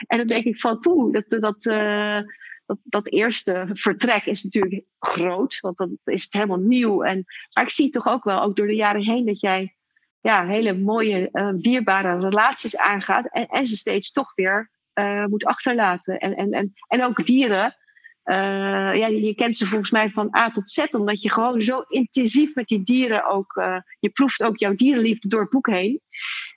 En 0.06 0.18
dan 0.18 0.26
denk 0.26 0.44
ik 0.44 0.60
van, 0.60 0.78
poeh, 0.78 1.12
dat, 1.12 1.40
dat, 1.40 1.64
uh, 1.64 2.20
dat, 2.66 2.78
dat 2.82 3.12
eerste 3.12 3.68
vertrek 3.72 4.26
is 4.26 4.42
natuurlijk 4.42 4.84
groot. 4.98 5.60
Want 5.60 5.76
dan 5.76 5.98
is 6.04 6.22
het 6.22 6.32
helemaal 6.32 6.58
nieuw. 6.58 7.02
En, 7.02 7.24
maar 7.52 7.64
ik 7.64 7.70
zie 7.70 7.90
toch 7.90 8.06
ook 8.06 8.24
wel, 8.24 8.42
ook 8.42 8.56
door 8.56 8.66
de 8.66 8.74
jaren 8.74 9.02
heen, 9.02 9.26
dat 9.26 9.40
jij 9.40 9.76
ja, 10.20 10.46
hele 10.46 10.74
mooie, 10.74 11.28
uh, 11.32 11.50
dierbare 11.56 12.18
relaties 12.18 12.76
aangaat. 12.76 13.26
En, 13.26 13.46
en 13.46 13.66
ze 13.66 13.76
steeds 13.76 14.12
toch 14.12 14.32
weer 14.34 14.70
uh, 14.94 15.24
moet 15.24 15.44
achterlaten. 15.44 16.18
En, 16.18 16.36
en, 16.36 16.50
en, 16.50 16.72
en 16.86 17.04
ook 17.04 17.26
dieren. 17.26 17.76
Uh, 18.24 18.94
ja, 18.94 19.06
je 19.06 19.34
kent 19.34 19.56
ze 19.56 19.66
volgens 19.66 19.90
mij 19.90 20.10
van 20.10 20.36
A 20.36 20.50
tot 20.50 20.68
Z, 20.68 20.84
omdat 20.90 21.22
je 21.22 21.32
gewoon 21.32 21.60
zo 21.60 21.84
intensief 21.88 22.54
met 22.54 22.66
die 22.66 22.82
dieren 22.82 23.26
ook. 23.26 23.56
Uh, 23.56 23.76
je 23.98 24.08
proeft 24.08 24.42
ook 24.42 24.58
jouw 24.58 24.74
dierenliefde 24.74 25.28
door 25.28 25.40
het 25.40 25.50
boek 25.50 25.66
heen. 25.66 26.00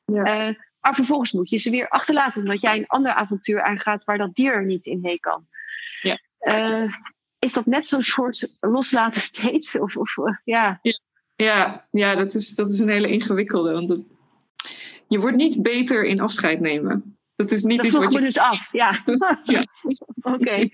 Ja. 0.06 0.48
Uh, 0.48 0.56
maar 0.80 0.96
vervolgens 0.96 1.32
moet 1.32 1.50
je 1.50 1.58
ze 1.58 1.70
weer 1.70 1.88
achterlaten, 1.88 2.42
omdat 2.42 2.62
jij 2.62 2.78
een 2.78 2.88
ander 2.88 3.12
avontuur 3.12 3.62
aangaat 3.62 4.04
waar 4.04 4.18
dat 4.18 4.36
dier 4.36 4.66
niet 4.66 4.86
in 4.86 5.00
heen 5.02 5.20
kan. 5.20 5.48
Ja. 6.02 6.20
is 7.40 7.54
dat 7.54 7.66
net 7.66 7.86
zo'n 7.86 8.04
soort 8.04 8.58
loslaten 8.60 9.22
steeds? 9.22 9.80
Of, 9.80 9.98
of 9.98 10.16
ja. 10.44 10.80
ja. 10.82 11.00
Ja, 11.36 11.88
ja 11.92 12.16
dat, 12.16 12.34
is, 12.34 12.56
dat 12.56 12.72
is 12.72 12.80
een 12.80 12.90
hele 12.90 13.08
ingewikkelde. 13.08 13.72
Want 13.72 13.98
je 15.08 15.20
wordt 15.20 15.38
niet 15.38 15.62
beter 15.62 16.06
in 16.06 16.20
afscheid 16.20 16.60
nemen. 16.60 17.18
Dat 17.36 17.52
is 17.52 17.64
niet 17.64 17.78
dat 17.78 17.86
iets 17.86 17.96
vroeg 17.96 18.06
wat 18.06 18.14
me 18.14 18.20
je... 18.20 18.26
dus 18.26 18.40
af, 18.40 18.72
ja. 18.72 18.92
ja. 19.44 19.66
Oké. 20.22 20.38
Okay. 20.38 20.72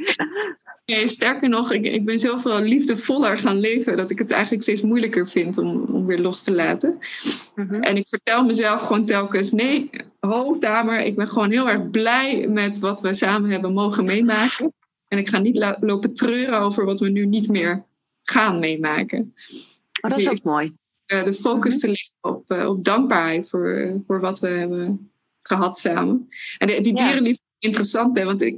Nee, 0.86 1.08
sterker 1.08 1.50
nog, 1.50 1.72
ik, 1.72 1.86
ik 1.86 2.06
ben 2.06 2.20
zoveel 2.20 2.60
liefdevoller 2.60 3.40
gaan 3.40 3.60
leven 3.60 3.98
dat 3.98 4.12
ik 4.12 4.18
het 4.18 4.32
eigenlijk 4.32 4.64
steeds 4.64 4.82
moeilijker 4.82 5.30
vind 5.30 5.58
om, 5.58 5.82
om 5.82 6.06
weer 6.06 6.20
los 6.20 6.42
te 6.42 6.56
laten. 6.56 6.98
Mhm. 7.56 7.74
En 7.74 7.98
ik 7.98 8.08
vertel 8.08 8.46
mezelf 8.46 8.82
gewoon 8.82 9.06
telkens: 9.06 9.52
nee, 9.52 9.90
ho, 10.20 10.58
Tamer, 10.58 11.00
ik 11.00 11.16
ben 11.16 11.28
gewoon 11.28 11.52
heel 11.52 11.70
erg 11.70 11.90
blij 11.90 12.48
met 12.48 12.80
wat 12.80 13.02
we 13.02 13.14
samen 13.14 13.50
hebben 13.50 13.74
mogen 13.74 14.06
meemaken. 14.06 14.74
En 15.08 15.18
ik 15.18 15.30
ga 15.30 15.38
niet 15.38 15.76
lopen 15.80 16.14
treuren 16.14 16.60
over 16.60 16.86
wat 16.86 17.00
we 17.00 17.10
nu 17.10 17.26
niet 17.26 17.50
meer 17.50 17.86
gaan 18.24 18.60
meemaken. 18.60 19.34
Oh, 20.02 20.10
dat 20.10 20.18
is 20.18 20.30
ook 20.30 20.44
mooi. 20.44 20.74
Uh, 21.08 21.24
de 21.24 21.34
focus 21.34 21.80
te 21.80 21.88
leggen 21.88 22.16
op, 22.22 22.52
uh, 22.52 22.70
op 22.70 22.86
dankbaarheid 22.86 23.50
voor, 23.50 24.02
voor 24.08 24.20
wat 24.20 24.40
we 24.40 24.48
hebben 24.48 25.12
gehad 25.42 25.78
samen. 25.78 26.28
En 26.58 26.68
die, 26.68 26.98
Ja. 26.98 27.06
dierenliefde 27.06 27.44
is 27.50 27.58
interessant, 27.60 28.18
hè, 28.18 28.26
want 28.26 28.42
ik 28.42 28.56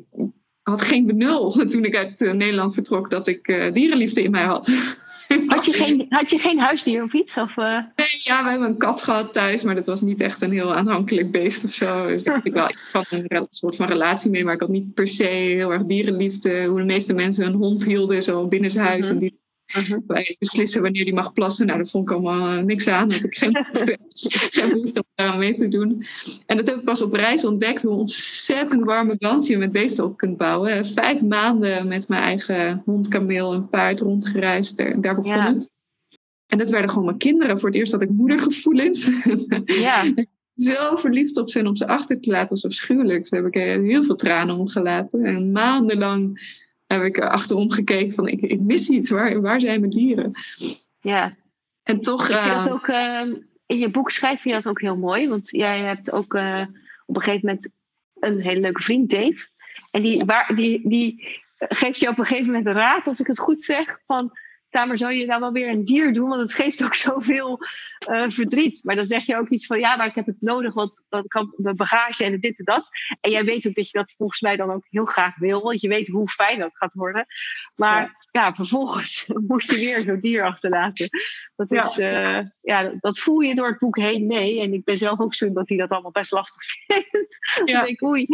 had 0.69 0.81
geen 0.81 1.05
benul 1.05 1.51
toen 1.51 1.85
ik 1.85 1.95
uit 1.95 2.21
uh, 2.21 2.31
Nederland 2.31 2.73
vertrok 2.73 3.09
dat 3.09 3.27
ik 3.27 3.47
uh, 3.47 3.73
dierenliefde 3.73 4.23
in 4.23 4.31
mij 4.31 4.43
had. 4.43 4.69
Had 5.47 5.65
je 5.65 5.73
geen, 5.73 6.05
had 6.09 6.29
je 6.29 6.37
geen 6.37 6.59
huisdier 6.59 7.03
of 7.03 7.13
iets? 7.13 7.37
Of, 7.37 7.57
uh... 7.57 7.79
Nee, 7.95 8.21
ja, 8.23 8.43
we 8.43 8.49
hebben 8.49 8.67
een 8.67 8.77
kat 8.77 9.01
gehad 9.01 9.33
thuis, 9.33 9.63
maar 9.63 9.75
dat 9.75 9.85
was 9.85 10.01
niet 10.01 10.21
echt 10.21 10.41
een 10.41 10.51
heel 10.51 10.75
aanhankelijk 10.75 11.31
beest 11.31 11.63
of 11.63 11.71
zo. 11.71 12.07
Dus 12.07 12.23
ik 12.23 12.53
wel 12.53 12.69
ik 12.69 12.77
had 12.91 13.11
een 13.11 13.47
soort 13.49 13.75
van 13.75 13.87
relatie 13.87 14.31
mee, 14.31 14.43
maar 14.43 14.53
ik 14.53 14.59
had 14.59 14.69
niet 14.69 14.93
per 14.93 15.07
se 15.07 15.23
heel 15.27 15.71
erg 15.71 15.83
dierenliefde. 15.83 16.65
Hoe 16.65 16.79
de 16.79 16.85
meeste 16.85 17.13
mensen 17.13 17.45
een 17.45 17.53
hond 17.53 17.85
hielden, 17.85 18.21
zo 18.21 18.47
binnen 18.47 18.71
zijn 18.71 18.85
huis. 18.85 19.05
Mhm. 19.05 19.13
En 19.13 19.19
die 19.19 19.39
Mhm. 19.73 19.99
wij 20.07 20.35
beslissen 20.39 20.81
wanneer 20.81 21.03
die 21.05 21.13
mag 21.13 21.33
plassen. 21.33 21.65
Nou, 21.65 21.77
daar 21.77 21.87
vond 21.87 22.09
ik 22.09 22.15
allemaal 22.15 22.57
uh, 22.57 22.63
niks 22.63 22.87
aan. 22.87 23.11
Had 23.11 23.23
ik 23.23 23.35
geen 23.37 23.51
geen 24.51 24.69
behoefte 24.69 24.99
om 24.99 25.07
daar 25.15 25.37
mee 25.37 25.53
te 25.53 25.67
doen. 25.67 26.05
En 26.45 26.57
dat 26.57 26.67
heb 26.67 26.77
ik 26.77 26.83
pas 26.83 27.01
op 27.01 27.13
reis 27.13 27.45
ontdekt. 27.45 27.81
Hoe 27.81 27.91
ontzettend 27.95 28.83
warme 28.83 29.15
band 29.17 29.47
je 29.47 29.57
met 29.57 29.71
beesten 29.71 30.03
op 30.03 30.17
kunt 30.17 30.37
bouwen. 30.37 30.85
Vijf 30.87 31.21
maanden 31.21 31.87
met 31.87 32.07
mijn 32.07 32.21
eigen 32.21 32.81
hond, 32.85 33.07
kameel 33.07 33.53
en 33.53 33.69
paard 33.69 33.99
rondgereisd. 33.99 34.79
En 34.79 35.01
daar 35.01 35.15
begon 35.15 35.31
Ja. 35.31 35.53
het. 35.53 35.69
En 36.45 36.57
dat 36.57 36.69
werden 36.69 36.89
gewoon 36.89 37.05
mijn 37.05 37.17
kinderen. 37.17 37.59
Voor 37.59 37.69
het 37.69 37.77
eerst 37.77 37.91
had 37.91 38.01
ik 38.01 38.09
moedergevoelens. 38.09 39.09
Ja, 39.65 40.13
Zo 40.55 40.95
verliefd 40.95 41.37
op 41.37 41.49
zijn 41.49 41.67
om 41.67 41.75
ze 41.75 41.87
achter 41.87 42.19
te 42.21 42.29
laten. 42.29 42.49
was 42.49 42.65
afschuwelijk. 42.65 43.29
Daar 43.29 43.43
heb 43.43 43.55
ik 43.55 43.61
heel 43.61 44.03
veel 44.03 44.15
tranen 44.15 44.55
om 44.55 44.67
gelaten. 44.67 45.23
En 45.25 45.51
maandenlang 45.51 46.39
heb 46.99 47.15
ik 47.15 47.19
achterom 47.19 47.71
gekeken 47.71 48.13
van 48.13 48.27
ik, 48.27 48.41
ik 48.41 48.59
mis 48.59 48.89
iets. 48.89 49.09
Waar, 49.09 49.41
waar 49.41 49.61
zijn 49.61 49.79
mijn 49.79 49.91
dieren? 49.91 50.31
ja. 50.99 51.35
En 51.83 52.01
toch... 52.01 52.29
Ik 52.29 52.35
vind 52.35 52.55
eh, 52.55 52.63
dat 52.63 52.73
ook, 52.73 52.87
uh, 52.87 53.21
in 53.65 53.77
je 53.77 53.89
boek 53.89 54.11
schrijf 54.11 54.43
je 54.43 54.51
dat 54.51 54.67
ook 54.67 54.81
heel 54.81 54.97
mooi. 54.97 55.29
Want 55.29 55.49
jij 55.49 55.79
hebt 55.79 56.11
ook 56.11 56.33
uh, 56.33 56.65
op 57.05 57.15
een 57.15 57.21
gegeven 57.21 57.47
moment 57.47 57.69
een 58.19 58.41
hele 58.41 58.59
leuke 58.59 58.83
vriend, 58.83 59.09
Dave. 59.09 59.47
En 59.91 60.01
die, 60.01 60.25
waar, 60.25 60.55
die, 60.55 60.89
die 60.89 61.39
geeft 61.57 61.99
je 61.99 62.09
op 62.09 62.17
een 62.17 62.25
gegeven 62.25 62.53
moment 62.53 62.75
raad, 62.75 63.07
als 63.07 63.19
ik 63.19 63.27
het 63.27 63.39
goed 63.39 63.61
zeg, 63.61 63.99
van... 64.05 64.37
Tamer, 64.75 64.97
zou 64.97 65.13
je 65.13 65.25
nou 65.25 65.39
wel 65.39 65.51
weer 65.51 65.69
een 65.69 65.83
dier 65.83 66.13
doen? 66.13 66.29
Want 66.29 66.41
het 66.41 66.53
geeft 66.53 66.83
ook 66.83 66.95
zoveel 67.09 67.59
uh, 68.07 68.29
verdriet. 68.29 68.83
Maar 68.83 68.95
dan 68.95 69.05
zeg 69.05 69.25
je 69.25 69.37
ook 69.37 69.49
iets 69.49 69.65
van, 69.65 69.79
ja, 69.79 69.95
maar 69.95 70.07
ik 70.07 70.15
heb 70.15 70.25
het 70.25 70.41
nodig, 70.41 70.73
want 70.73 71.05
dat 71.09 71.27
kan 71.27 71.53
mijn 71.57 71.75
bagage 71.75 72.23
en 72.23 72.39
dit 72.39 72.59
en 72.59 72.65
dat. 72.65 72.89
En 73.21 73.31
jij 73.31 73.43
weet 73.43 73.67
ook 73.67 73.75
dat 73.75 73.89
je 73.89 73.97
dat 73.97 74.13
volgens 74.17 74.41
mij 74.41 74.55
dan 74.55 74.71
ook 74.71 74.85
heel 74.89 75.05
graag 75.05 75.37
wil, 75.37 75.61
want 75.61 75.81
je 75.81 75.87
weet 75.87 76.07
hoe 76.07 76.27
fijn 76.27 76.59
dat 76.59 76.77
gaat 76.77 76.93
worden. 76.93 77.25
Maar 77.75 78.01
ja, 78.31 78.41
ja 78.43 78.53
vervolgens 78.53 79.25
moet 79.47 79.63
je 79.63 79.75
weer 79.75 80.01
zo'n 80.01 80.19
dier 80.19 80.43
achterlaten. 80.43 81.09
Dat, 81.55 81.71
is, 81.71 81.95
ja. 81.95 82.39
Uh, 82.39 82.45
ja, 82.61 82.93
dat 82.99 83.19
voel 83.19 83.39
je 83.39 83.55
door 83.55 83.67
het 83.67 83.79
boek 83.79 83.97
heen, 83.97 84.27
nee. 84.27 84.61
En 84.61 84.73
ik 84.73 84.83
ben 84.83 84.97
zelf 84.97 85.19
ook 85.19 85.33
zo 85.33 85.51
dat 85.53 85.69
hij 85.69 85.77
dat 85.77 85.89
allemaal 85.89 86.11
best 86.11 86.31
lastig 86.31 86.63
vindt. 86.87 87.37
Ja. 87.55 87.63
dan 87.65 87.65
denk 87.65 87.87
ik, 87.87 88.03
oei. 88.03 88.27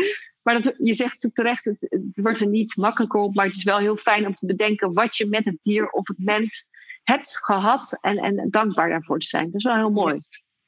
Maar 0.44 0.62
dat, 0.62 0.76
je 0.78 0.94
zegt 0.94 1.30
terecht, 1.34 1.66
het, 1.66 1.88
het 1.90 2.20
wordt 2.22 2.40
er 2.40 2.48
niet 2.48 2.76
makkelijker 2.76 3.20
op, 3.20 3.36
maar 3.36 3.46
het 3.46 3.56
is 3.56 3.64
wel 3.64 3.78
heel 3.78 3.98
fijn 3.98 4.28
om 4.28 4.34
te 4.34 4.46
bedenken 4.46 4.94
wat 4.94 5.18
je 5.18 5.28
met 5.28 5.46
het 5.46 5.58
dier 5.62 5.90
of 5.90 6.08
het 6.08 6.18
mens 6.20 6.70
hebt 7.04 7.38
gehad 7.38 7.98
en, 8.02 8.18
en 8.18 8.48
dankbaar 8.50 8.90
daarvoor 8.90 9.20
te 9.20 9.28
zijn. 9.28 9.46
Dat 9.46 9.54
is 9.54 9.64
wel 9.64 9.76
heel 9.76 9.92
mooi. 9.92 10.20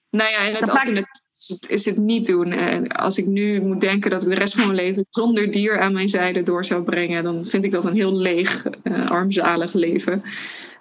Nou 0.09 0.29
ja, 0.29 0.38
en 0.38 0.55
het 0.55 0.69
alternatief 0.69 1.49
maakt... 1.49 1.69
is 1.69 1.86
het 1.86 1.97
niet 1.97 2.25
doen. 2.25 2.51
En 2.51 2.88
als 2.88 3.17
ik 3.17 3.25
nu 3.25 3.62
moet 3.62 3.79
denken 3.79 4.12
dat 4.12 4.21
ik 4.21 4.29
de 4.29 4.36
rest 4.36 4.55
van 4.55 4.65
mijn 4.65 4.75
leven 4.75 5.05
zonder 5.09 5.51
dier 5.51 5.79
aan 5.79 5.93
mijn 5.93 6.09
zijde 6.09 6.43
door 6.43 6.65
zou 6.65 6.83
brengen, 6.83 7.23
dan 7.23 7.45
vind 7.45 7.63
ik 7.63 7.71
dat 7.71 7.86
een 7.86 7.95
heel 7.95 8.15
leeg, 8.15 8.65
uh, 8.83 9.05
armzalig 9.05 9.73
leven. 9.73 10.21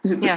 Dus 0.03 0.11
het, 0.11 0.23
ja. 0.23 0.37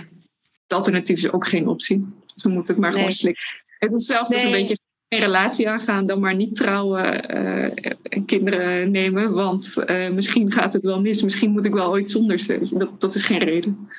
het, 0.63 0.73
alternatief 0.73 1.17
is 1.17 1.31
ook 1.31 1.47
geen 1.47 1.67
optie. 1.67 2.05
Dus 2.33 2.43
we 2.43 2.49
moeten 2.49 2.73
het 2.73 2.83
maar 2.83 2.91
nee. 2.91 2.99
gewoon 2.99 3.15
slikken. 3.15 3.43
Het 3.79 3.91
is 3.91 3.97
hetzelfde 3.97 4.35
nee. 4.35 4.43
als 4.43 4.53
een 4.53 4.59
beetje 4.59 4.77
een 5.07 5.19
relatie 5.19 5.69
aangaan, 5.69 6.05
dan 6.05 6.19
maar 6.19 6.35
niet 6.35 6.55
trouwen 6.55 7.35
uh, 7.35 7.93
en 8.03 8.25
kinderen 8.25 8.91
nemen. 8.91 9.33
Want 9.33 9.73
uh, 9.85 10.09
misschien 10.09 10.51
gaat 10.51 10.73
het 10.73 10.83
wel 10.83 11.01
mis, 11.01 11.21
misschien 11.21 11.51
moet 11.51 11.65
ik 11.65 11.73
wel 11.73 11.89
ooit 11.89 12.09
zonder 12.09 12.39
ze. 12.39 12.67
Dat, 12.71 13.01
dat 13.01 13.15
is 13.15 13.23
geen 13.23 13.43
reden. 13.43 13.89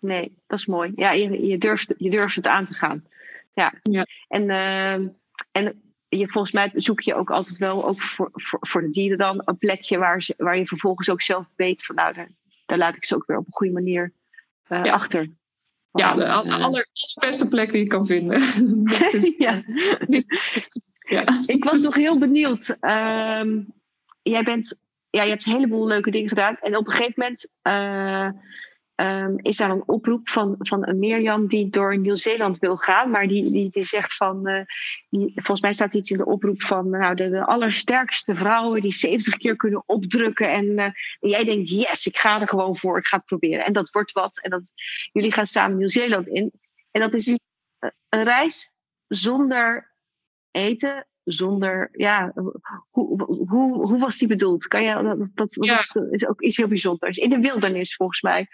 Nee, 0.00 0.36
dat 0.46 0.58
is 0.58 0.66
mooi. 0.66 0.92
Ja, 0.94 1.12
je, 1.12 1.46
je, 1.46 1.58
durft, 1.58 1.94
je 1.98 2.10
durft 2.10 2.36
het 2.36 2.46
aan 2.46 2.64
te 2.64 2.74
gaan. 2.74 3.04
Ja. 3.54 3.74
ja. 3.82 4.06
En, 4.28 4.48
uh, 4.48 4.92
en 5.52 5.82
je, 6.08 6.28
volgens 6.28 6.52
mij 6.52 6.70
zoek 6.74 7.00
je 7.00 7.14
ook 7.14 7.30
altijd 7.30 7.58
wel, 7.58 7.86
ook 7.86 8.02
voor, 8.02 8.28
voor, 8.32 8.58
voor 8.60 8.80
de 8.80 8.90
dieren 8.90 9.18
dan, 9.18 9.42
een 9.44 9.58
plekje 9.58 9.98
waar, 9.98 10.22
ze, 10.22 10.34
waar 10.36 10.58
je 10.58 10.66
vervolgens 10.66 11.10
ook 11.10 11.22
zelf 11.22 11.46
weet 11.56 11.84
van 11.84 11.94
nou, 11.94 12.14
daar, 12.14 12.28
daar 12.66 12.78
laat 12.78 12.96
ik 12.96 13.04
ze 13.04 13.14
ook 13.14 13.26
weer 13.26 13.38
op 13.38 13.46
een 13.46 13.52
goede 13.52 13.72
manier 13.72 14.12
ja. 14.68 14.82
achter. 14.82 15.30
Ja, 15.92 16.14
de 16.14 16.28
aller, 16.28 16.52
allerbeste 16.52 17.48
plek 17.48 17.72
die 17.72 17.82
je 17.82 17.86
kan 17.86 18.06
vinden. 18.06 18.40
is, 19.12 19.34
ja. 19.46 19.62
ja. 21.16 21.24
Ik 21.46 21.64
was 21.64 21.82
nog 21.82 21.94
heel 21.94 22.18
benieuwd. 22.18 22.68
Um, 22.68 23.72
jij 24.22 24.42
bent, 24.42 24.86
ja, 25.10 25.22
je 25.22 25.30
hebt 25.30 25.46
een 25.46 25.52
heleboel 25.52 25.86
leuke 25.86 26.10
dingen 26.10 26.28
gedaan. 26.28 26.56
En 26.56 26.76
op 26.76 26.86
een 26.86 26.92
gegeven 26.92 27.14
moment 27.16 27.52
uh, 27.62 28.28
ehm, 29.00 29.36
is 29.36 29.56
daar 29.56 29.70
een 29.70 29.88
oproep 29.88 30.28
van, 30.28 30.54
van 30.58 30.88
een 30.88 30.98
Mirjam 30.98 31.46
die 31.46 31.68
door 31.68 31.98
Nieuw-Zeeland 31.98 32.58
wil 32.58 32.76
gaan. 32.76 33.10
Maar 33.10 33.26
die, 33.26 33.50
die, 33.50 33.70
die 33.70 33.82
zegt 33.82 34.16
van, 34.16 34.46
eh, 34.46 34.64
die, 35.08 35.32
volgens 35.34 35.60
mij 35.60 35.72
staat 35.72 35.94
iets 35.94 36.10
in 36.10 36.16
de 36.16 36.26
oproep 36.26 36.62
van 36.62 36.90
nou, 36.90 37.14
de, 37.14 37.28
de 37.28 37.44
allersterkste 37.44 38.34
vrouwen 38.34 38.80
die 38.80 38.92
70 38.92 39.36
keer 39.36 39.56
kunnen 39.56 39.82
opdrukken. 39.86 40.50
En, 40.50 40.78
en 40.78 40.94
jij 41.20 41.44
denkt, 41.44 41.68
yes, 41.68 42.06
ik 42.06 42.16
ga 42.16 42.40
er 42.40 42.48
gewoon 42.48 42.76
voor, 42.76 42.98
ik 42.98 43.06
ga 43.06 43.16
het 43.16 43.26
proberen. 43.26 43.64
En 43.64 43.72
dat 43.72 43.90
wordt 43.90 44.12
wat. 44.12 44.40
En 44.40 44.50
dat, 44.50 44.72
jullie 45.12 45.32
gaan 45.32 45.46
samen 45.46 45.76
Nieuw-Zeeland 45.76 46.28
in. 46.28 46.52
En 46.90 47.00
dat 47.00 47.14
is 47.14 47.26
een 48.08 48.22
reis 48.22 48.74
zonder 49.06 49.94
eten, 50.50 51.06
zonder. 51.24 51.88
Ja, 51.92 52.32
hoe, 52.90 53.22
hoe, 53.48 53.86
hoe 53.86 53.98
was 53.98 54.18
die 54.18 54.28
bedoeld? 54.28 54.66
Kan 54.66 54.82
je, 54.82 55.02
dat, 55.02 55.30
dat, 55.34 55.54
dat 55.54 56.08
is 56.10 56.26
ook 56.26 56.42
iets 56.42 56.56
heel 56.56 56.68
bijzonders. 56.68 57.18
In 57.18 57.30
de 57.30 57.38
wildernis, 57.38 57.96
volgens 57.96 58.22
mij. 58.22 58.46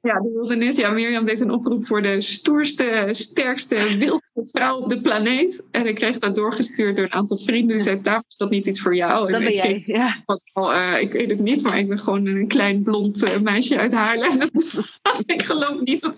Ja, 0.00 0.20
de 0.20 0.30
wildernis. 0.32 0.76
Ja, 0.76 0.90
Mirjam 0.90 1.24
deed 1.24 1.40
een 1.40 1.50
oproep 1.50 1.86
voor 1.86 2.02
de 2.02 2.22
stoerste, 2.22 3.08
sterkste, 3.10 3.96
wildste 3.98 4.58
vrouw 4.58 4.76
op 4.76 4.88
de 4.88 5.00
planeet. 5.00 5.66
En 5.70 5.86
ik 5.86 5.94
kreeg 5.94 6.18
dat 6.18 6.36
doorgestuurd 6.36 6.96
door 6.96 7.04
een 7.04 7.12
aantal 7.12 7.38
vrienden. 7.38 7.76
Die 7.76 7.84
zeiden, 7.84 8.04
daar 8.04 8.24
is 8.28 8.36
dat 8.36 8.50
niet 8.50 8.66
iets 8.66 8.80
voor 8.80 8.94
jou. 8.94 9.32
Dat 9.32 9.40
ben 9.40 9.54
jij, 9.54 9.82
ja. 9.86 10.24
uh, 10.54 11.00
ik 11.00 11.12
weet 11.12 11.30
het 11.30 11.40
niet, 11.40 11.62
maar 11.62 11.78
ik 11.78 11.88
ben 11.88 11.98
gewoon 11.98 12.26
een 12.26 12.48
klein 12.48 12.82
blond 12.82 13.28
uh, 13.28 13.40
meisje 13.40 13.78
uit 13.78 13.94
Haarlem. 13.94 14.50
ik 15.26 15.42
geloof 15.42 15.80
niet 15.80 16.00
dat, 16.00 16.14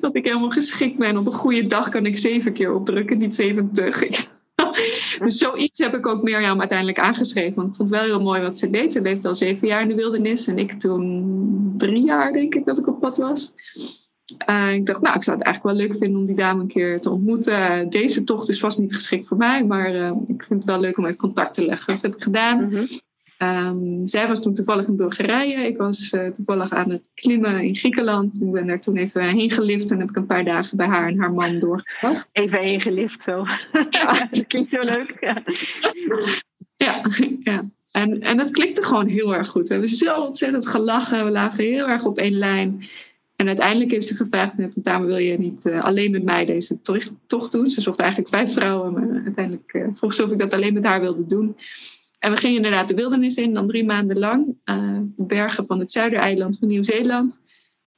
dat, 0.00 0.16
ik 0.16 0.24
helemaal 0.24 0.50
geschikt 0.50 0.98
ben. 0.98 1.16
Op 1.16 1.26
een 1.26 1.32
goede 1.32 1.66
dag 1.66 1.88
kan 1.88 2.06
ik 2.06 2.18
zeven 2.18 2.52
keer 2.52 2.74
opdrukken, 2.74 3.18
niet 3.18 3.34
zeventig. 3.34 4.26
dus 5.24 5.38
zoiets 5.38 5.78
heb 5.78 5.94
ik 5.94 6.06
ook 6.06 6.22
Mirjam 6.22 6.58
uiteindelijk 6.58 6.98
aangeschreven. 6.98 7.54
Want 7.54 7.68
ik 7.68 7.74
vond 7.74 7.90
het 7.90 7.98
wel 7.98 8.08
heel 8.08 8.22
mooi 8.22 8.40
wat 8.40 8.58
ze 8.58 8.70
deed. 8.70 8.92
Ze 8.92 9.00
leefde 9.00 9.28
al 9.28 9.34
zeven 9.34 9.68
jaar 9.68 9.82
in 9.82 9.88
de 9.88 9.94
wildernis. 9.94 10.46
En 10.46 10.58
ik 10.58 10.72
toen 10.72 11.74
drie 11.76 12.04
jaar, 12.04 12.32
denk 12.32 12.54
ik, 12.54 12.64
dat 12.64 12.78
ik 12.78 12.86
op 12.86 13.00
pad 13.00 13.16
was. 13.16 13.52
Uh, 14.50 14.72
ik 14.72 14.86
dacht, 14.86 15.00
nou, 15.00 15.16
ik 15.16 15.22
zou 15.22 15.36
het 15.36 15.46
eigenlijk 15.46 15.76
wel 15.76 15.86
leuk 15.86 15.96
vinden 15.98 16.20
om 16.20 16.26
die 16.26 16.36
dame 16.36 16.60
een 16.60 16.68
keer 16.68 17.00
te 17.00 17.10
ontmoeten. 17.10 17.88
Deze 17.88 18.24
tocht 18.24 18.48
is 18.48 18.60
vast 18.60 18.78
niet 18.78 18.94
geschikt 18.94 19.26
voor 19.26 19.36
mij, 19.36 19.64
maar 19.64 19.94
uh, 19.94 20.12
ik 20.26 20.42
vind 20.42 20.60
het 20.60 20.64
wel 20.64 20.80
leuk 20.80 20.98
om 20.98 21.04
even 21.04 21.16
contact 21.16 21.54
te 21.54 21.66
leggen. 21.66 21.92
Dus 21.92 22.00
dat 22.00 22.10
heb 22.10 22.20
ik 22.20 22.24
gedaan. 22.24 22.68
Mm 22.68 22.86
Um, 23.38 24.06
zij 24.06 24.28
was 24.28 24.42
toen 24.42 24.54
toevallig 24.54 24.86
in 24.86 24.96
Bulgarije. 24.96 25.66
Ik 25.66 25.76
was 25.76 26.12
uh, 26.12 26.30
toevallig 26.30 26.70
aan 26.70 26.90
het 26.90 27.10
klimmen 27.14 27.62
in 27.62 27.76
Griekenland. 27.76 28.34
Ik 28.40 28.52
ben 28.52 28.66
daar 28.66 28.80
toen 28.80 28.96
even 28.96 29.22
heen 29.22 29.50
gelift 29.50 29.90
en 29.90 29.98
heb 29.98 30.08
ik 30.08 30.16
een 30.16 30.26
paar 30.26 30.44
dagen 30.44 30.76
bij 30.76 30.86
haar 30.86 31.08
en 31.08 31.18
haar 31.18 31.32
man 31.32 31.58
doorgebracht. 31.58 32.28
Even 32.32 32.58
heen 32.58 32.80
gelift 32.80 33.22
zo. 33.22 33.44
Ja. 33.90 34.12
dat 34.30 34.46
klinkt 34.46 34.70
zo 34.70 34.82
leuk. 34.82 35.16
Ja, 35.20 35.42
ja, 36.76 37.02
ja. 37.40 37.64
En, 37.90 38.20
en 38.20 38.36
dat 38.36 38.50
klikte 38.50 38.82
gewoon 38.82 39.06
heel 39.06 39.34
erg 39.34 39.48
goed. 39.48 39.68
We 39.68 39.74
hebben 39.74 39.90
zo 39.90 40.20
ontzettend 40.20 40.66
gelachen. 40.66 41.24
We 41.24 41.30
lagen 41.30 41.64
heel 41.64 41.88
erg 41.88 42.04
op 42.04 42.18
één 42.18 42.38
lijn. 42.38 42.88
En 43.36 43.46
uiteindelijk 43.46 43.90
heeft 43.90 44.06
ze 44.06 44.14
gevraagd: 44.14 44.54
van 44.56 44.82
Tamer, 44.82 45.06
wil 45.06 45.16
je 45.16 45.38
niet 45.38 45.66
uh, 45.66 45.84
alleen 45.84 46.10
met 46.10 46.22
mij 46.22 46.44
deze 46.44 46.80
tocht 47.26 47.52
doen? 47.52 47.70
Ze 47.70 47.80
zocht 47.80 48.00
eigenlijk 48.00 48.30
vijf 48.30 48.52
vrouwen, 48.52 48.92
maar 48.92 49.22
uiteindelijk 49.24 49.72
uh, 49.72 49.86
vroeg 49.94 50.14
ze 50.14 50.24
of 50.24 50.32
ik 50.32 50.38
dat 50.38 50.54
alleen 50.54 50.74
met 50.74 50.84
haar 50.84 51.00
wilde 51.00 51.26
doen. 51.26 51.56
En 52.18 52.30
we 52.30 52.36
gingen 52.36 52.56
inderdaad 52.56 52.88
de 52.88 52.94
wildernis 52.94 53.36
in, 53.36 53.54
dan 53.54 53.66
drie 53.66 53.84
maanden 53.84 54.18
lang. 54.18 54.46
Uh, 54.64 55.00
de 55.16 55.24
bergen 55.24 55.66
van 55.66 55.78
het 55.78 55.92
zuidereiland 55.92 56.58
van 56.58 56.68
Nieuw-Zeeland. 56.68 57.40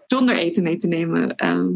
Zonder 0.07 0.37
eten 0.37 0.63
mee 0.63 0.77
te 0.77 0.87
nemen. 0.87 1.37
Ehm, 1.37 1.69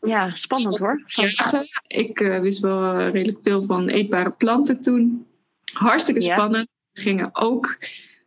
ja, 0.00 0.30
spannend 0.30 0.78
hoor. 0.78 1.02
Jagen. 1.06 1.66
Ik 1.86 2.20
uh, 2.20 2.40
wist 2.40 2.58
wel 2.58 3.08
redelijk 3.08 3.38
veel 3.42 3.62
van 3.64 3.88
eetbare 3.88 4.30
planten 4.30 4.80
toen. 4.80 5.26
Hartstikke 5.72 6.20
spannend. 6.20 6.68
We 6.92 7.00
gingen 7.00 7.30
ook 7.32 7.78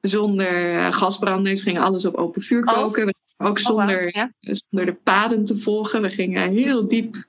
zonder 0.01 0.73
uh, 0.73 0.91
gasbranders. 0.91 1.63
We 1.63 1.69
gingen 1.69 1.81
alles 1.81 2.05
op 2.05 2.15
open 2.15 2.41
vuur 2.41 2.63
oh. 2.63 2.73
koken. 2.73 3.05
We 3.05 3.13
gingen 3.27 3.51
ook 3.51 3.59
oh, 3.59 3.65
zonder, 3.65 4.15
ja. 4.15 4.31
zonder 4.39 4.85
de 4.85 4.93
paden 4.93 5.45
te 5.45 5.57
volgen. 5.57 6.01
We 6.01 6.09
gingen 6.09 6.51
heel 6.51 6.87
diep, 6.87 7.25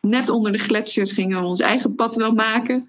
net 0.00 0.30
onder 0.30 0.52
de 0.52 0.58
gletsjers, 0.58 1.12
gingen 1.12 1.40
we 1.40 1.46
ons 1.46 1.60
eigen 1.60 1.94
pad 1.94 2.16
wel 2.16 2.32
maken. 2.32 2.88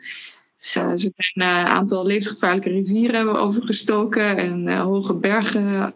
Dus, 0.64 0.76
uh, 0.76 0.92
zijn 0.96 1.14
een 1.36 1.68
aantal 1.68 2.06
levensgevaarlijke 2.06 2.70
rivieren 2.70 3.16
hebben 3.16 3.40
overgestoken 3.40 4.38
en 4.38 4.68
uh, 4.68 4.82
hoge 4.82 5.14
bergen 5.14 5.94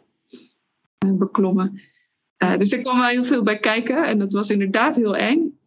beklommen. 1.05 1.81
dus 2.57 2.71
er 2.71 2.81
kwam 2.81 2.97
wel 2.97 3.07
heel 3.07 3.23
veel 3.23 3.43
bij 3.43 3.59
kijken 3.59 4.07
en 4.07 4.19
dat 4.19 4.33
was 4.33 4.49
inderdaad 4.49 4.95
heel 4.95 5.15
eng. 5.15 5.59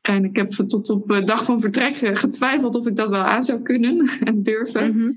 En 0.00 0.24
ik 0.24 0.36
heb 0.36 0.50
tot 0.50 0.90
op 0.90 1.08
de 1.08 1.24
dag 1.24 1.44
van 1.44 1.60
vertrek 1.60 1.96
getwijfeld 1.96 2.74
of 2.74 2.86
ik 2.86 2.96
dat 2.96 3.08
wel 3.08 3.22
aan 3.22 3.44
zou 3.44 3.62
kunnen 3.62 4.08
en 4.28 4.42
durven. 4.42 4.96
Mhm. 4.96 5.12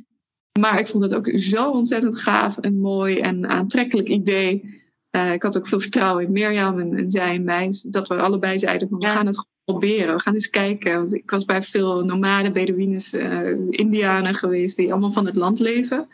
Maar 0.60 0.80
ik 0.80 0.88
vond 0.88 1.04
het 1.04 1.16
ook 1.16 1.30
zo 1.36 1.72
ontzettend 1.72 2.20
gaaf 2.20 2.58
en 2.58 2.80
mooi 2.80 3.20
en 3.20 3.48
aantrekkelijk 3.48 4.08
idee. 4.08 4.82
ik 5.34 5.44
had 5.44 5.58
ook 5.58 5.68
veel 5.68 5.80
vertrouwen 5.80 6.26
in 6.26 6.32
Mirjam 6.32 6.80
en, 6.80 6.98
en 6.98 7.12
zij 7.12 7.34
in 7.34 7.44
mij. 7.44 7.74
Dat 7.88 8.08
we 8.08 8.16
allebei 8.16 8.60
zeiden 8.60 8.90
van 8.90 9.00
we 9.00 9.10
gaan 9.10 9.26
het 9.26 9.48
proberen. 9.72 10.16
We 10.16 10.22
gaan 10.22 10.34
eens 10.34 10.50
kijken. 10.50 10.96
Want 10.96 11.14
ik 11.14 11.30
was 11.30 11.46
bij 11.46 11.64
veel 11.64 12.04
nomade 12.04 12.52
Bedouines, 12.52 13.14
uh, 13.14 13.70
Indianen 13.70 14.36
geweest 14.36 14.78
die 14.78 14.92
allemaal 14.92 15.12
van 15.12 15.26
het 15.26 15.36
land 15.36 15.60
leven. 15.60 16.08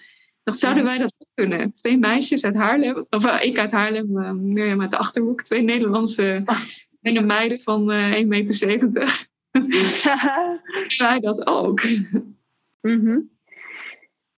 dacht, 0.44 0.60
zouden 0.60 0.84
wij 0.84 0.98
dat 0.98 1.15
kunnen? 1.34 1.74
Twee 1.74 1.98
meisjes 1.98 2.46
uit 2.46 2.56
Haarlem, 2.56 3.06
of 3.10 3.26
uh, 3.26 3.38
ik 3.41 3.58
uit 3.58 3.72
Haarlem, 3.72 4.18
uh, 4.18 4.32
Mirjam 4.32 4.82
uit 4.82 4.91
de 4.91 4.98
Achterhoek. 4.98 5.41
Twee 5.41 5.62
Nederlandse 5.62 6.41
ah. 6.46 6.62
meiden 7.02 7.62
van 7.62 7.91
1,70 7.91 8.28
meter. 8.28 9.28
wij 10.98 11.20
dat 11.20 11.48
ook. 11.48 11.82
Mm 12.82 13.30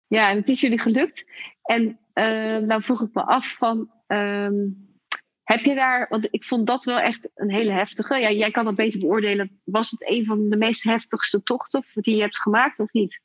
Ja, 0.07 0.29
en 0.29 0.37
het 0.37 0.47
is 0.47 0.61
jullie 0.61 0.79
gelukt. 0.79 1.25
En 1.61 1.99
nou 2.67 2.81
vroeg 2.81 3.01
ik 3.01 3.13
me 3.13 3.21
af 3.23 3.57
van... 3.57 3.91
Um, 4.07 4.86
heb 5.47 5.63
je 5.63 5.75
daar, 5.75 6.05
want 6.09 6.27
ik 6.31 6.43
vond 6.43 6.67
dat 6.67 6.83
wel 6.83 6.99
echt 6.99 7.29
een 7.35 7.51
hele 7.51 7.71
heftige. 7.71 8.15
Ja, 8.15 8.31
jij 8.31 8.51
kan 8.51 8.65
dat 8.65 8.75
beter 8.75 8.99
beoordelen. 8.99 9.61
Was 9.63 9.91
het 9.91 10.09
een 10.09 10.25
van 10.25 10.49
de 10.49 10.57
meest 10.57 10.83
heftigste 10.83 11.43
tochten 11.43 11.83
die 11.93 12.15
je 12.15 12.21
hebt 12.21 12.41
gemaakt 12.41 12.79
of 12.79 12.91
niet? 12.91 13.21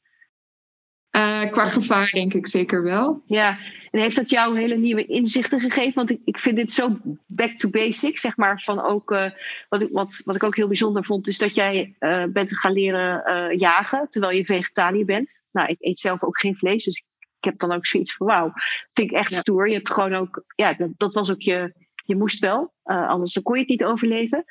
Uh, 1.16 1.50
qua 1.50 1.66
gevaar 1.66 2.10
denk 2.10 2.34
ik 2.34 2.46
zeker 2.46 2.82
wel. 2.82 3.22
Ja, 3.26 3.58
en 3.90 4.00
heeft 4.00 4.16
dat 4.16 4.30
jou 4.30 4.60
hele 4.60 4.76
nieuwe 4.76 5.06
inzichten 5.06 5.60
gegeven? 5.60 5.94
Want 5.94 6.10
ik, 6.10 6.20
ik 6.24 6.38
vind 6.38 6.56
dit 6.56 6.72
zo 6.72 6.96
back 7.26 7.52
to 7.56 7.70
basics, 7.70 8.20
zeg 8.20 8.36
maar. 8.36 8.60
Van 8.60 8.82
ook, 8.82 9.10
uh, 9.10 9.30
wat, 9.68 9.82
ik, 9.82 9.88
wat, 9.92 10.20
wat 10.24 10.36
ik 10.36 10.42
ook 10.42 10.56
heel 10.56 10.68
bijzonder 10.68 11.04
vond, 11.04 11.28
is 11.28 11.38
dat 11.38 11.54
jij 11.54 11.96
uh, 12.00 12.24
bent 12.24 12.58
gaan 12.58 12.72
leren 12.72 13.56
jagen 13.58 14.08
terwijl 14.08 14.36
je 14.36 14.44
vegetariër 14.44 15.04
bent. 15.04 15.44
Nou, 15.52 15.68
ik 15.68 15.76
eet 15.80 15.98
zelf 15.98 16.22
ook 16.22 16.40
geen 16.40 16.56
vlees, 16.56 16.84
dus 16.84 17.08
ik 17.38 17.44
heb 17.44 17.58
dan 17.58 17.72
ook 17.72 17.86
zoiets 17.86 18.14
van 18.14 18.26
wauw. 18.26 18.52
Vind 18.92 19.10
ik 19.10 19.16
echt 19.16 19.34
stoer. 19.34 19.68
Je 19.68 19.74
hebt 19.74 19.92
gewoon 19.92 20.14
ook, 20.14 20.44
ja, 20.56 20.72
dat, 20.72 20.90
dat 20.96 21.14
was 21.14 21.30
ook 21.30 21.40
je 21.40 21.72
je 22.02 22.16
moest 22.16 22.38
wel, 22.38 22.72
uh, 22.84 23.08
anders 23.08 23.42
kon 23.42 23.54
je 23.54 23.60
het 23.60 23.70
niet 23.70 23.84
overleven. 23.84 24.44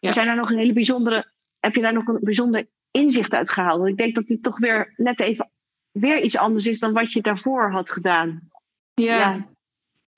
Maar 0.00 0.14
zijn 0.14 0.28
er 0.28 0.36
nog 0.36 0.50
een 0.50 0.58
hele 0.58 0.72
bijzondere, 0.72 1.26
heb 1.60 1.74
je 1.74 1.80
daar 1.80 1.92
nog 1.92 2.06
een 2.06 2.18
bijzonder 2.20 2.66
inzicht 2.90 3.34
uit 3.34 3.50
gehaald? 3.50 3.78
Want 3.78 3.90
ik 3.90 3.96
denk 3.96 4.14
dat 4.14 4.26
dit 4.26 4.42
toch 4.42 4.58
weer 4.58 4.94
net 4.96 5.20
even 5.20 5.50
weer 5.92 6.22
iets 6.22 6.36
anders 6.36 6.66
is 6.66 6.78
dan 6.78 6.92
wat 6.92 7.12
je 7.12 7.20
daarvoor 7.20 7.70
had 7.70 7.90
gedaan. 7.90 8.48
Ja. 8.94 9.18
ja. 9.18 9.46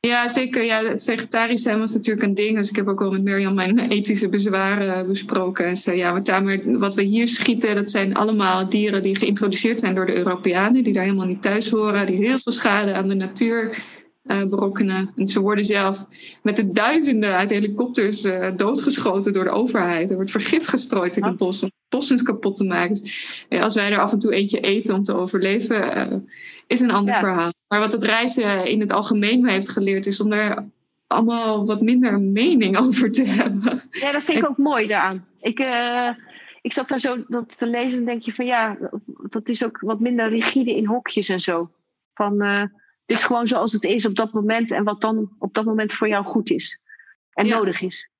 ja 0.00 0.28
zeker. 0.28 0.64
Ja, 0.64 0.84
het 0.84 1.04
vegetarisch 1.04 1.62
zijn 1.62 1.78
was 1.78 1.92
natuurlijk 1.92 2.26
een 2.26 2.34
ding. 2.34 2.56
Dus 2.56 2.70
ik 2.70 2.76
heb 2.76 2.88
ook 2.88 3.02
al 3.02 3.10
met 3.10 3.22
Mirjam 3.22 3.54
mijn 3.54 3.78
ethische 3.78 4.28
bezwaren 4.28 5.06
besproken. 5.06 5.66
En 5.66 5.76
zei, 5.76 5.96
ja, 5.96 6.12
wat, 6.12 6.62
wat 6.64 6.94
we 6.94 7.02
hier 7.02 7.28
schieten, 7.28 7.74
dat 7.74 7.90
zijn 7.90 8.14
allemaal 8.14 8.68
dieren 8.68 9.02
die 9.02 9.16
geïntroduceerd 9.16 9.80
zijn 9.80 9.94
door 9.94 10.06
de 10.06 10.16
Europeanen. 10.16 10.84
Die 10.84 10.92
daar 10.92 11.04
helemaal 11.04 11.26
niet 11.26 11.42
thuis 11.42 11.70
horen. 11.70 12.06
Die 12.06 12.16
heel 12.16 12.40
veel 12.40 12.52
schade 12.52 12.94
aan 12.94 13.08
de 13.08 13.14
natuur 13.14 13.82
uh, 14.22 14.44
berokkenen. 14.44 15.12
En 15.16 15.28
ze 15.28 15.40
worden 15.40 15.64
zelf 15.64 16.06
met 16.42 16.56
de 16.56 16.70
duizenden 16.70 17.36
uit 17.36 17.50
helikopters 17.50 18.24
uh, 18.24 18.56
doodgeschoten 18.56 19.32
door 19.32 19.44
de 19.44 19.50
overheid. 19.50 20.10
Er 20.10 20.16
wordt 20.16 20.30
vergif 20.30 20.66
gestrooid 20.66 21.16
in 21.16 21.24
het 21.24 21.36
bos 21.36 21.62
om 21.62 21.70
bossen 21.88 22.24
kapot 22.24 22.56
te 22.56 22.64
maken. 22.64 22.94
Dus, 22.94 23.46
als 23.60 23.74
wij 23.74 23.92
er 23.92 23.98
af 23.98 24.12
en 24.12 24.18
toe 24.18 24.34
eentje 24.34 24.60
eten 24.60 24.94
om 24.94 25.04
te 25.04 25.14
overleven, 25.14 25.98
uh, 26.12 26.18
is 26.66 26.80
een 26.80 26.90
ander 26.90 27.14
verhaal. 27.14 27.52
Maar 27.68 27.80
wat 27.80 27.92
het 27.92 28.04
reizen 28.04 28.66
in 28.66 28.80
het 28.80 28.92
algemeen 28.92 29.40
me 29.40 29.50
heeft 29.50 29.68
geleerd, 29.68 30.06
is 30.06 30.20
om 30.20 30.30
daar 30.30 30.68
allemaal 31.06 31.66
wat 31.66 31.80
minder 31.80 32.20
mening 32.20 32.78
over 32.86 33.12
te 33.12 33.24
hebben. 33.24 33.82
Ja, 33.90 34.12
dat 34.12 34.22
vind 34.22 34.38
ik 34.38 34.48
ook 34.48 34.58
mooi 34.58 34.86
daaraan. 34.86 35.26
Ik, 35.40 35.66
ik 36.60 36.72
zat 36.72 36.88
daar 36.88 37.00
zo 37.00 37.24
dat 37.28 37.58
te 37.58 37.66
lezen 37.66 37.98
en 37.98 38.04
denk 38.04 38.22
je 38.22 38.34
van 38.34 38.46
ja, 38.46 38.78
dat 39.06 39.48
is 39.48 39.64
ook 39.64 39.80
wat 39.80 40.00
minder 40.00 40.28
rigide 40.28 40.74
in 40.74 40.86
hokjes 40.86 41.28
en 41.28 41.40
zo. 41.40 41.70
Van 42.14 42.42
is 43.10 43.24
gewoon 43.24 43.46
zoals 43.46 43.72
het 43.72 43.84
is 43.84 44.06
op 44.06 44.14
dat 44.14 44.32
moment 44.32 44.70
en 44.70 44.84
wat 44.84 45.00
dan 45.00 45.30
op 45.38 45.54
dat 45.54 45.64
moment 45.64 45.92
voor 45.92 46.08
jou 46.08 46.24
goed 46.24 46.50
is 46.50 46.78
en 47.32 47.46
nodig 47.46 47.80
is. 47.80 48.10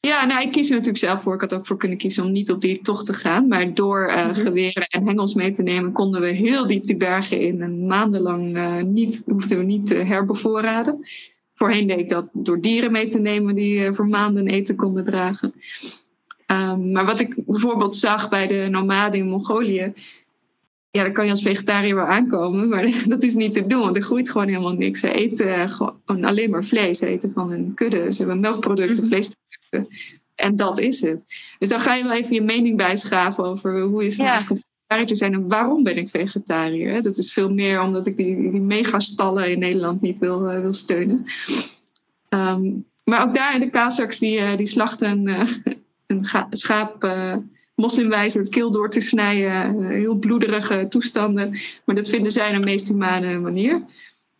Ja, 0.00 0.24
nou, 0.24 0.42
ik 0.42 0.52
kies 0.52 0.68
er 0.68 0.74
natuurlijk 0.74 1.04
zelf 1.04 1.22
voor. 1.22 1.34
Ik 1.34 1.40
had 1.40 1.54
ook 1.54 1.66
voor 1.66 1.76
kunnen 1.76 1.98
kiezen 1.98 2.24
om 2.24 2.32
niet 2.32 2.50
op 2.50 2.60
die 2.60 2.82
tocht 2.82 3.06
te 3.06 3.12
gaan. 3.12 3.48
Maar 3.48 3.74
door 3.74 4.08
uh, 4.08 4.28
geweren 4.34 4.86
en 4.86 5.06
hengels 5.06 5.34
mee 5.34 5.50
te 5.50 5.62
nemen, 5.62 5.92
konden 5.92 6.20
we 6.20 6.26
heel 6.26 6.66
diep 6.66 6.86
die 6.86 6.96
bergen 6.96 7.40
in. 7.40 7.62
En 7.62 7.86
maandenlang 7.86 8.56
uh, 8.56 8.82
niet, 8.82 9.22
hoefden 9.26 9.58
we 9.58 9.64
niet 9.64 9.86
te 9.86 9.94
herbevoorraden. 9.94 11.06
Voorheen 11.54 11.86
deed 11.86 11.98
ik 11.98 12.08
dat 12.08 12.28
door 12.32 12.60
dieren 12.60 12.92
mee 12.92 13.08
te 13.08 13.18
nemen 13.18 13.54
die 13.54 13.78
uh, 13.78 13.92
voor 13.92 14.06
maanden 14.06 14.48
eten 14.48 14.76
konden 14.76 15.04
dragen. 15.04 15.54
Um, 16.46 16.92
maar 16.92 17.04
wat 17.04 17.20
ik 17.20 17.34
bijvoorbeeld 17.46 17.96
zag 17.96 18.28
bij 18.28 18.46
de 18.46 18.66
nomaden 18.70 19.18
in 19.18 19.28
Mongolië, 19.28 19.92
ja, 20.98 21.04
dan 21.04 21.12
kan 21.12 21.24
je 21.24 21.30
als 21.30 21.42
vegetariër 21.42 21.94
wel 21.94 22.04
aankomen, 22.04 22.68
maar 22.68 22.92
dat 23.06 23.22
is 23.22 23.34
niet 23.34 23.54
te 23.54 23.66
doen, 23.66 23.80
want 23.80 23.96
er 23.96 24.02
groeit 24.02 24.30
gewoon 24.30 24.48
helemaal 24.48 24.72
niks. 24.72 25.00
Ze 25.00 25.12
eten 25.12 25.70
gewoon 25.70 26.24
alleen 26.24 26.50
maar 26.50 26.64
vlees, 26.64 26.98
ze 26.98 27.06
eten 27.06 27.32
van 27.32 27.52
een 27.52 27.74
kudde, 27.74 28.12
ze 28.12 28.18
hebben 28.18 28.40
melkproducten, 28.40 29.04
mm 29.04 29.10
vleesproducten. 29.10 29.96
En 30.34 30.56
dat 30.56 30.78
is 30.78 31.00
het. 31.00 31.22
Dus 31.58 31.68
dan 31.68 31.80
ga 31.80 31.94
je 31.94 32.02
wel 32.02 32.12
even 32.12 32.34
je 32.34 32.42
mening 32.42 32.76
bijschaven 32.76 33.44
over 33.44 33.82
hoe 33.82 34.04
is 34.04 34.16
het 34.16 34.26
ja. 34.26 34.32
eigenlijk 34.32 34.60
om 34.60 34.70
vegetariër 34.76 35.06
te 35.06 35.16
zijn 35.16 35.32
en 35.32 35.48
waarom 35.48 35.82
ben 35.82 35.96
ik 35.96 36.10
vegetariër. 36.10 37.02
Dat 37.02 37.16
is 37.16 37.32
veel 37.32 37.50
meer 37.50 37.82
omdat 37.82 38.06
ik 38.06 38.16
die, 38.16 38.50
die 38.50 38.60
megastallen 38.60 39.50
in 39.50 39.58
Nederland 39.58 40.00
niet 40.00 40.18
wil, 40.18 40.54
uh, 40.54 40.60
wil 40.60 40.72
steunen. 40.72 41.24
Um, 42.28 42.84
maar 43.04 43.22
ook 43.22 43.34
daar 43.34 43.54
in 43.54 43.60
de 43.60 43.70
Kazakhs, 43.70 44.18
die, 44.18 44.38
uh, 44.38 44.56
die 44.56 44.66
slachten 44.66 45.28
uh, 45.28 45.48
een 46.06 46.26
schaap 46.50 47.04
de 47.78 48.48
keel 48.48 48.70
door 48.70 48.90
te 48.90 49.00
snijden. 49.00 49.86
heel 49.86 50.14
bloederige 50.14 50.86
toestanden. 50.88 51.58
Maar 51.84 51.94
dat 51.94 52.08
vinden 52.08 52.32
zij 52.32 52.54
een 52.54 52.64
meest 52.64 52.88
humane 52.88 53.38
manier 53.38 53.82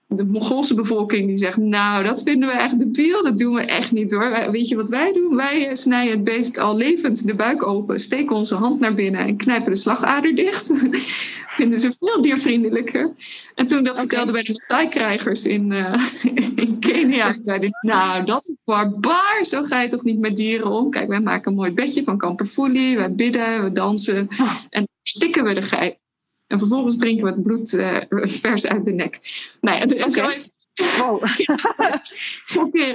de 0.09 0.25
Mongoolse 0.25 0.75
bevolking 0.75 1.27
die 1.27 1.37
zegt, 1.37 1.57
nou, 1.57 2.05
dat 2.05 2.23
vinden 2.23 2.49
we 2.49 2.55
echt 2.55 2.79
debiel, 2.79 3.23
dat 3.23 3.39
doen 3.39 3.55
we 3.55 3.61
echt 3.61 3.93
niet 3.93 4.13
hoor. 4.13 4.51
Weet 4.51 4.69
je 4.69 4.77
wat 4.77 4.89
wij 4.89 5.13
doen? 5.13 5.37
Wij 5.37 5.69
eh, 5.69 5.75
snijden 5.75 6.15
het 6.15 6.25
beest 6.25 6.59
al 6.59 6.77
levend 6.77 7.27
de 7.27 7.35
buik 7.35 7.67
open, 7.67 8.01
steken 8.01 8.37
onze 8.37 8.55
hand 8.55 8.81
naar 8.81 8.95
binnen 8.95 9.21
en 9.21 9.37
knijpen 9.37 9.71
de 9.71 9.77
slagader 9.77 10.35
dicht. 10.35 10.71
vinden 11.59 11.79
ze 11.79 11.93
veel 11.99 12.23
diervriendelijker. 12.23 13.15
En 13.55 13.67
toen 13.67 13.85
dat 13.85 13.99
vertelde 13.99 14.33
bij 14.33 14.43
de 14.43 14.53
Maasai-krijgers 14.53 15.45
in, 15.45 15.71
uh, 15.71 15.95
in 16.65 16.79
Kenia, 16.79 17.35
zeiden 17.41 17.71
nou, 17.81 18.25
dat 18.25 18.49
is 18.49 18.55
barbaar, 18.65 19.45
zo 19.45 19.63
ga 19.63 19.81
je 19.81 19.89
toch 19.89 20.05
niet 20.05 20.19
met 20.19 20.37
dieren 20.37 20.71
om. 20.71 20.91
Kijk, 20.91 21.09
wij 21.09 21.21
maken 21.21 21.51
een 21.51 21.57
mooi 21.57 21.71
bedje 21.71 22.05
van 22.05 22.19
kamperfoelie, 22.19 22.97
wij 22.97 23.15
bidden, 23.15 23.65
we 23.65 23.73
dansen 23.73 24.29
ah. 24.29 24.57
en 24.71 24.89
stikken 25.03 25.45
we 25.45 25.55
de 25.55 25.63
geit. 25.63 26.07
En 26.49 26.59
vervolgens 26.59 26.97
drinken 26.97 27.25
we 27.25 27.31
het 27.31 27.43
bloed 27.43 27.73
uh, 27.73 27.97
vers 28.43 28.67
uit 28.67 28.85
de 28.85 28.93
nek. 28.93 29.19
Nou 29.61 29.77
ja, 29.77 29.97
en 30.05 30.11
zo 30.11 30.27
heeft... 30.27 30.51
Wow. 30.99 31.23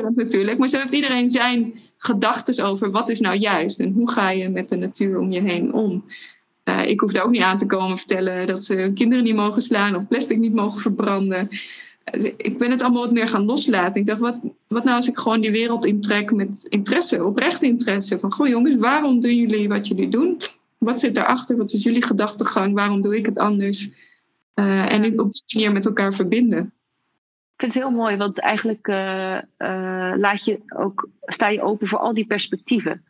Natuurlijk. 0.15 0.57
Maar 0.57 0.67
zo 0.67 0.77
heeft 0.77 0.93
iedereen 0.93 1.29
zijn 1.29 1.79
gedachten 1.97 2.65
over 2.65 2.91
wat 2.91 3.09
is 3.09 3.19
nou 3.19 3.35
juist 3.35 3.79
en 3.79 3.91
hoe 3.91 4.11
ga 4.11 4.29
je 4.29 4.49
met 4.49 4.69
de 4.69 4.75
natuur 4.75 5.19
om 5.19 5.31
je 5.31 5.41
heen 5.41 5.73
om. 5.73 6.03
Uh, 6.63 6.85
ik 6.85 6.99
hoef 6.99 7.11
daar 7.11 7.23
ook 7.23 7.31
niet 7.31 7.41
aan 7.41 7.57
te 7.57 7.65
komen 7.65 7.97
vertellen 7.97 8.47
dat 8.47 8.65
ze 8.65 8.91
kinderen 8.95 9.23
niet 9.23 9.35
mogen 9.35 9.61
slaan 9.61 9.95
of 9.95 10.07
plastic 10.07 10.37
niet 10.37 10.53
mogen 10.53 10.81
verbranden. 10.81 11.47
Uh, 12.13 12.31
ik 12.37 12.57
ben 12.57 12.71
het 12.71 12.81
allemaal 12.81 13.03
wat 13.03 13.11
meer 13.11 13.27
gaan 13.27 13.45
loslaten. 13.45 14.01
Ik 14.01 14.07
dacht, 14.07 14.19
wat, 14.19 14.35
wat 14.67 14.83
nou 14.83 14.95
als 14.95 15.07
ik 15.07 15.17
gewoon 15.17 15.41
die 15.41 15.51
wereld 15.51 15.85
intrek 15.85 16.31
met 16.31 16.65
interesse, 16.69 17.25
oprecht 17.25 17.61
interesse. 17.61 18.19
Van, 18.19 18.33
goh 18.33 18.47
jongens, 18.47 18.75
waarom 18.75 19.19
doen 19.19 19.35
jullie 19.35 19.67
wat 19.67 19.87
jullie 19.87 20.09
doen? 20.09 20.37
Wat 20.83 20.99
zit 20.99 21.15
daarachter? 21.15 21.57
Wat 21.57 21.73
is 21.73 21.83
jullie 21.83 22.03
gedachtegang? 22.03 22.73
Waarom 22.73 23.01
doe 23.01 23.17
ik 23.17 23.25
het 23.25 23.37
anders? 23.37 23.89
Uh, 24.55 24.91
en 24.91 25.19
op 25.19 25.31
die 25.31 25.43
manier 25.47 25.71
met 25.71 25.85
elkaar 25.85 26.13
verbinden. 26.13 26.73
Ik 27.53 27.59
vind 27.59 27.73
het 27.73 27.83
heel 27.83 27.91
mooi, 27.91 28.17
want 28.17 28.39
eigenlijk 28.39 28.87
uh, 28.87 29.37
uh, 29.57 30.13
laat 30.15 30.45
je 30.45 30.59
ook, 30.75 31.09
sta 31.21 31.47
je 31.47 31.61
open 31.61 31.87
voor 31.87 31.99
al 31.99 32.13
die 32.13 32.25
perspectieven. 32.25 33.05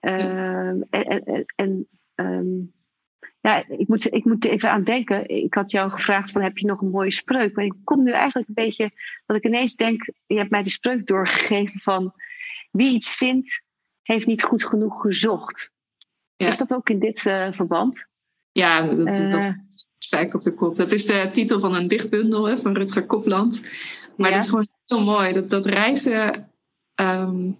Ja. 0.00 0.18
En, 0.18 0.86
en, 0.90 1.44
en 1.56 1.86
um, 2.14 2.72
ja, 3.40 3.68
ik 3.68 3.88
moet, 3.88 4.12
ik 4.12 4.24
moet 4.24 4.44
even 4.44 4.70
aan 4.70 4.84
denken. 4.84 5.28
Ik 5.28 5.54
had 5.54 5.70
jou 5.70 5.90
gevraagd: 5.90 6.30
van, 6.30 6.42
heb 6.42 6.58
je 6.58 6.66
nog 6.66 6.80
een 6.80 6.90
mooie 6.90 7.12
spreuk? 7.12 7.54
Maar 7.56 7.64
ik 7.64 7.74
kom 7.84 8.02
nu 8.02 8.10
eigenlijk 8.10 8.48
een 8.48 8.54
beetje 8.54 8.90
dat 9.26 9.36
ik 9.36 9.44
ineens 9.44 9.76
denk: 9.76 10.08
je 10.26 10.36
hebt 10.36 10.50
mij 10.50 10.62
de 10.62 10.70
spreuk 10.70 11.06
doorgegeven 11.06 11.80
van 11.80 12.12
wie 12.70 12.94
iets 12.94 13.14
vindt, 13.14 13.62
heeft 14.02 14.26
niet 14.26 14.42
goed 14.42 14.64
genoeg 14.64 15.00
gezocht. 15.00 15.74
Is 16.36 16.58
dat 16.58 16.74
ook 16.74 16.90
in 16.90 16.98
dit 16.98 17.24
uh, 17.24 17.52
verband? 17.52 18.08
Ja, 18.52 18.82
dat, 18.82 19.06
dat, 19.06 19.18
uh, 19.18 19.52
spijk 19.98 20.34
op 20.34 20.42
de 20.42 20.54
kop. 20.54 20.76
Dat 20.76 20.92
is 20.92 21.06
de 21.06 21.28
titel 21.32 21.60
van 21.60 21.74
een 21.74 21.88
dichtbundel 21.88 22.44
hè, 22.44 22.58
van 22.58 22.76
Rutger 22.76 23.06
Kopland. 23.06 23.60
Maar 24.16 24.28
ja. 24.28 24.34
dat 24.34 24.44
is 24.44 24.50
gewoon 24.50 24.68
heel 24.84 25.04
mooi. 25.04 25.32
Dat, 25.32 25.50
dat 25.50 25.66
reizen, 25.66 26.50
um, 26.94 27.56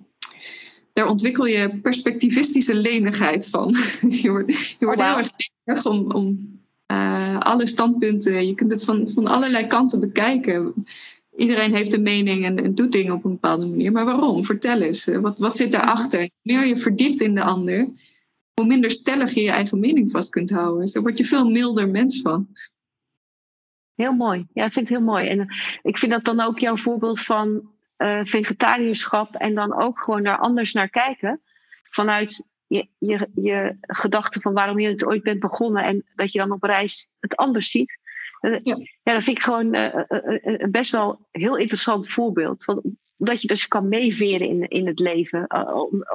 daar 0.93 1.09
ontwikkel 1.09 1.47
je 1.47 1.79
perspectivistische 1.83 2.75
lenigheid 2.75 3.49
van. 3.49 3.75
je 4.23 4.31
wordt, 4.31 4.77
je 4.79 4.85
wordt 4.85 5.01
oh, 5.01 5.15
wow. 5.15 5.25
heel 5.25 5.31
erg 5.65 5.87
om, 5.87 6.11
om 6.13 6.57
uh, 6.93 7.39
alle 7.39 7.67
standpunten. 7.67 8.47
Je 8.47 8.55
kunt 8.55 8.71
het 8.71 8.85
van, 8.85 9.11
van 9.15 9.27
allerlei 9.27 9.67
kanten 9.67 10.01
bekijken. 10.01 10.75
Iedereen 11.37 11.75
heeft 11.75 11.93
een 11.93 12.03
mening 12.03 12.45
en, 12.45 12.65
en, 12.65 12.75
doet 12.75 12.93
dingen 12.93 13.13
op 13.13 13.25
een 13.25 13.31
bepaalde 13.31 13.67
manier. 13.67 13.93
Maar 13.93 14.05
waarom? 14.05 14.45
Vertel 14.45 14.81
eens. 14.81 15.05
Wat, 15.05 15.39
wat 15.39 15.57
zit 15.57 15.73
daarachter? 15.73 16.21
Hoe 16.21 16.31
meer 16.43 16.67
je 16.67 16.77
verdiept 16.77 17.21
in 17.21 17.35
de 17.35 17.43
ander, 17.43 17.89
hoe 18.61 18.67
minder 18.67 18.91
stellig 18.91 19.35
je 19.35 19.43
je 19.43 19.51
eigen 19.51 19.79
mening 19.79 20.11
vast 20.11 20.31
kunt 20.31 20.51
houden. 20.51 20.81
Dus 20.81 20.93
daar 20.93 21.03
word 21.03 21.19
je 21.19 21.25
veel 21.25 21.51
milder 21.51 21.89
mens 21.89 22.21
van. 22.21 22.49
Heel 23.95 24.13
mooi. 24.13 24.47
Ja, 24.53 24.65
ik 24.65 24.73
vind 24.73 24.89
het 24.89 24.99
heel 24.99 25.07
mooi. 25.07 25.29
En 25.29 25.55
ik 25.83 25.99
vind 25.99 26.13
dat 26.13 26.25
dan 26.25 26.41
ook 26.41 26.59
jouw 26.59 26.77
voorbeeld 26.77 27.21
van 27.21 27.71
uh, 27.99 28.25
vegetariërschap 28.25 29.35
en 29.35 29.55
dan 29.55 29.75
ook 29.75 30.01
gewoon 30.01 30.23
daar 30.23 30.39
anders 30.39 30.73
naar 30.73 30.89
kijken. 30.89 31.41
Vanuit 31.83 32.53
je, 32.67 32.89
je, 32.99 33.29
je 33.35 33.77
gedachte 33.81 34.41
van 34.41 34.53
waarom 34.53 34.79
je 34.79 34.89
het 34.89 35.05
ooit 35.05 35.23
bent 35.23 35.41
begonnen 35.41 35.85
en 35.85 36.05
dat 36.15 36.33
je 36.33 36.39
dan 36.39 36.53
op 36.53 36.63
reis 36.63 37.11
het 37.21 37.37
anders 37.37 37.71
ziet. 37.71 37.99
Ja. 38.41 38.77
ja, 39.03 39.13
dat 39.13 39.25
vind 39.25 39.37
ik 39.39 39.45
gewoon 39.45 39.75
uh, 39.75 39.91
uh, 40.09 40.71
best 40.71 40.91
wel 40.91 41.29
een 41.33 41.41
heel 41.41 41.57
interessant 41.57 42.09
voorbeeld. 42.09 42.65
Want, 42.65 42.81
omdat 43.17 43.43
je 43.43 43.49
dus 43.49 43.69
kan 43.69 43.89
meeveren 43.89 44.47
in, 44.47 44.69
in 44.69 44.87
het 44.87 44.99
leven. 44.99 45.47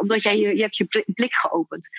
omdat 0.02 0.24
jij 0.24 0.40
je, 0.40 0.56
je 0.56 0.62
hebt 0.62 0.78
je 0.78 1.04
blik 1.16 1.34
geopend. 1.34 1.90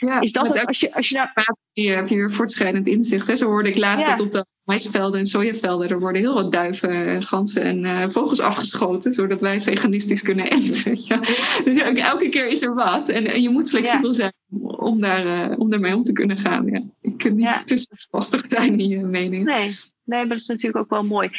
Ja, 0.00 0.20
is 0.20 0.32
dat 0.32 0.48
het, 0.48 0.66
als 0.66 0.80
je, 0.80 0.94
als 0.94 1.08
je 1.08 1.14
nou... 1.14 1.28
heb 1.72 2.08
je 2.08 2.16
weer 2.16 2.30
voortschrijdend 2.30 2.86
inzicht. 2.86 3.26
Hè? 3.26 3.36
Zo 3.36 3.46
hoorde 3.46 3.68
ik 3.68 3.76
laatst 3.76 4.06
ja. 4.06 4.16
dat 4.16 4.26
op 4.26 4.32
de 4.32 4.46
maisvelden 4.64 5.20
en 5.20 5.26
sojavelden... 5.26 5.88
er 5.88 6.00
worden 6.00 6.22
heel 6.22 6.34
wat 6.34 6.52
duiven, 6.52 7.22
ganzen 7.22 7.62
en 7.62 7.84
uh, 7.84 8.10
vogels 8.10 8.40
afgeschoten... 8.40 9.12
zodat 9.12 9.40
wij 9.40 9.60
veganistisch 9.60 10.22
kunnen 10.22 10.50
eten. 10.50 10.96
ja. 11.08 11.18
Dus 11.64 11.76
ja, 11.76 11.94
elke 11.94 12.28
keer 12.28 12.46
is 12.46 12.62
er 12.62 12.74
wat. 12.74 13.08
En, 13.08 13.26
en 13.26 13.42
je 13.42 13.50
moet 13.50 13.70
flexibel 13.70 14.12
zijn 14.12 14.32
om, 14.60 15.00
daar, 15.00 15.50
uh, 15.50 15.58
om 15.58 15.70
daarmee 15.70 15.94
om 15.94 16.04
te 16.04 16.12
kunnen 16.12 16.38
gaan. 16.38 16.66
Ja. 16.66 16.82
Je 17.00 17.16
kunt 17.16 17.36
niet 17.36 17.66
te 17.66 18.06
vastig 18.10 18.46
zijn 18.46 18.78
in 18.78 18.88
je 18.88 18.98
mening. 18.98 19.44
Nee. 19.44 19.76
nee, 20.04 20.18
maar 20.18 20.28
dat 20.28 20.38
is 20.38 20.46
natuurlijk 20.46 20.76
ook 20.76 20.90
wel 20.90 21.04
mooi. 21.04 21.30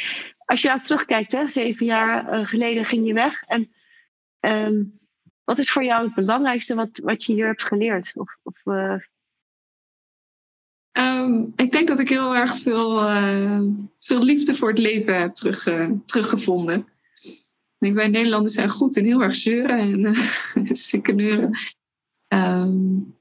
Als 0.45 0.61
je 0.61 0.67
nou 0.67 0.81
terugkijkt, 0.81 1.31
hè, 1.31 1.49
zeven 1.49 1.85
jaar 1.85 2.39
uh, 2.39 2.45
geleden 2.45 2.85
ging 2.85 3.07
je 3.07 3.13
weg. 3.13 3.41
En 3.41 3.71
um, 4.39 4.99
wat 5.43 5.59
is 5.59 5.71
voor 5.71 5.83
jou 5.83 6.05
het 6.05 6.15
belangrijkste 6.15 6.75
wat, 6.75 6.99
wat 7.03 7.23
je 7.23 7.33
hier 7.33 7.47
hebt 7.47 7.63
geleerd? 7.63 8.11
Of, 8.15 8.37
of 8.43 8.65
uh... 8.65 8.97
um, 10.91 11.53
ik 11.55 11.71
denk 11.71 11.87
dat 11.87 11.99
ik 11.99 12.09
heel 12.09 12.35
erg 12.35 12.57
veel, 12.57 12.99
veel 13.99 14.23
liefde 14.23 14.55
voor 14.55 14.69
het 14.69 14.79
leven 14.79 15.19
heb 15.19 15.35
terug, 15.35 15.63
teruggevonden. 16.05 16.87
Ik 17.19 17.77
denk, 17.77 17.95
wij 17.95 18.07
Nederlanders 18.07 18.53
zijn 18.53 18.69
goed 18.69 18.97
in 18.97 19.05
heel 19.05 19.21
erg 19.21 19.35
zeuren 19.35 19.79
en 19.79 20.15
sikkeneuren. 20.75 21.57
Um, 22.27 23.15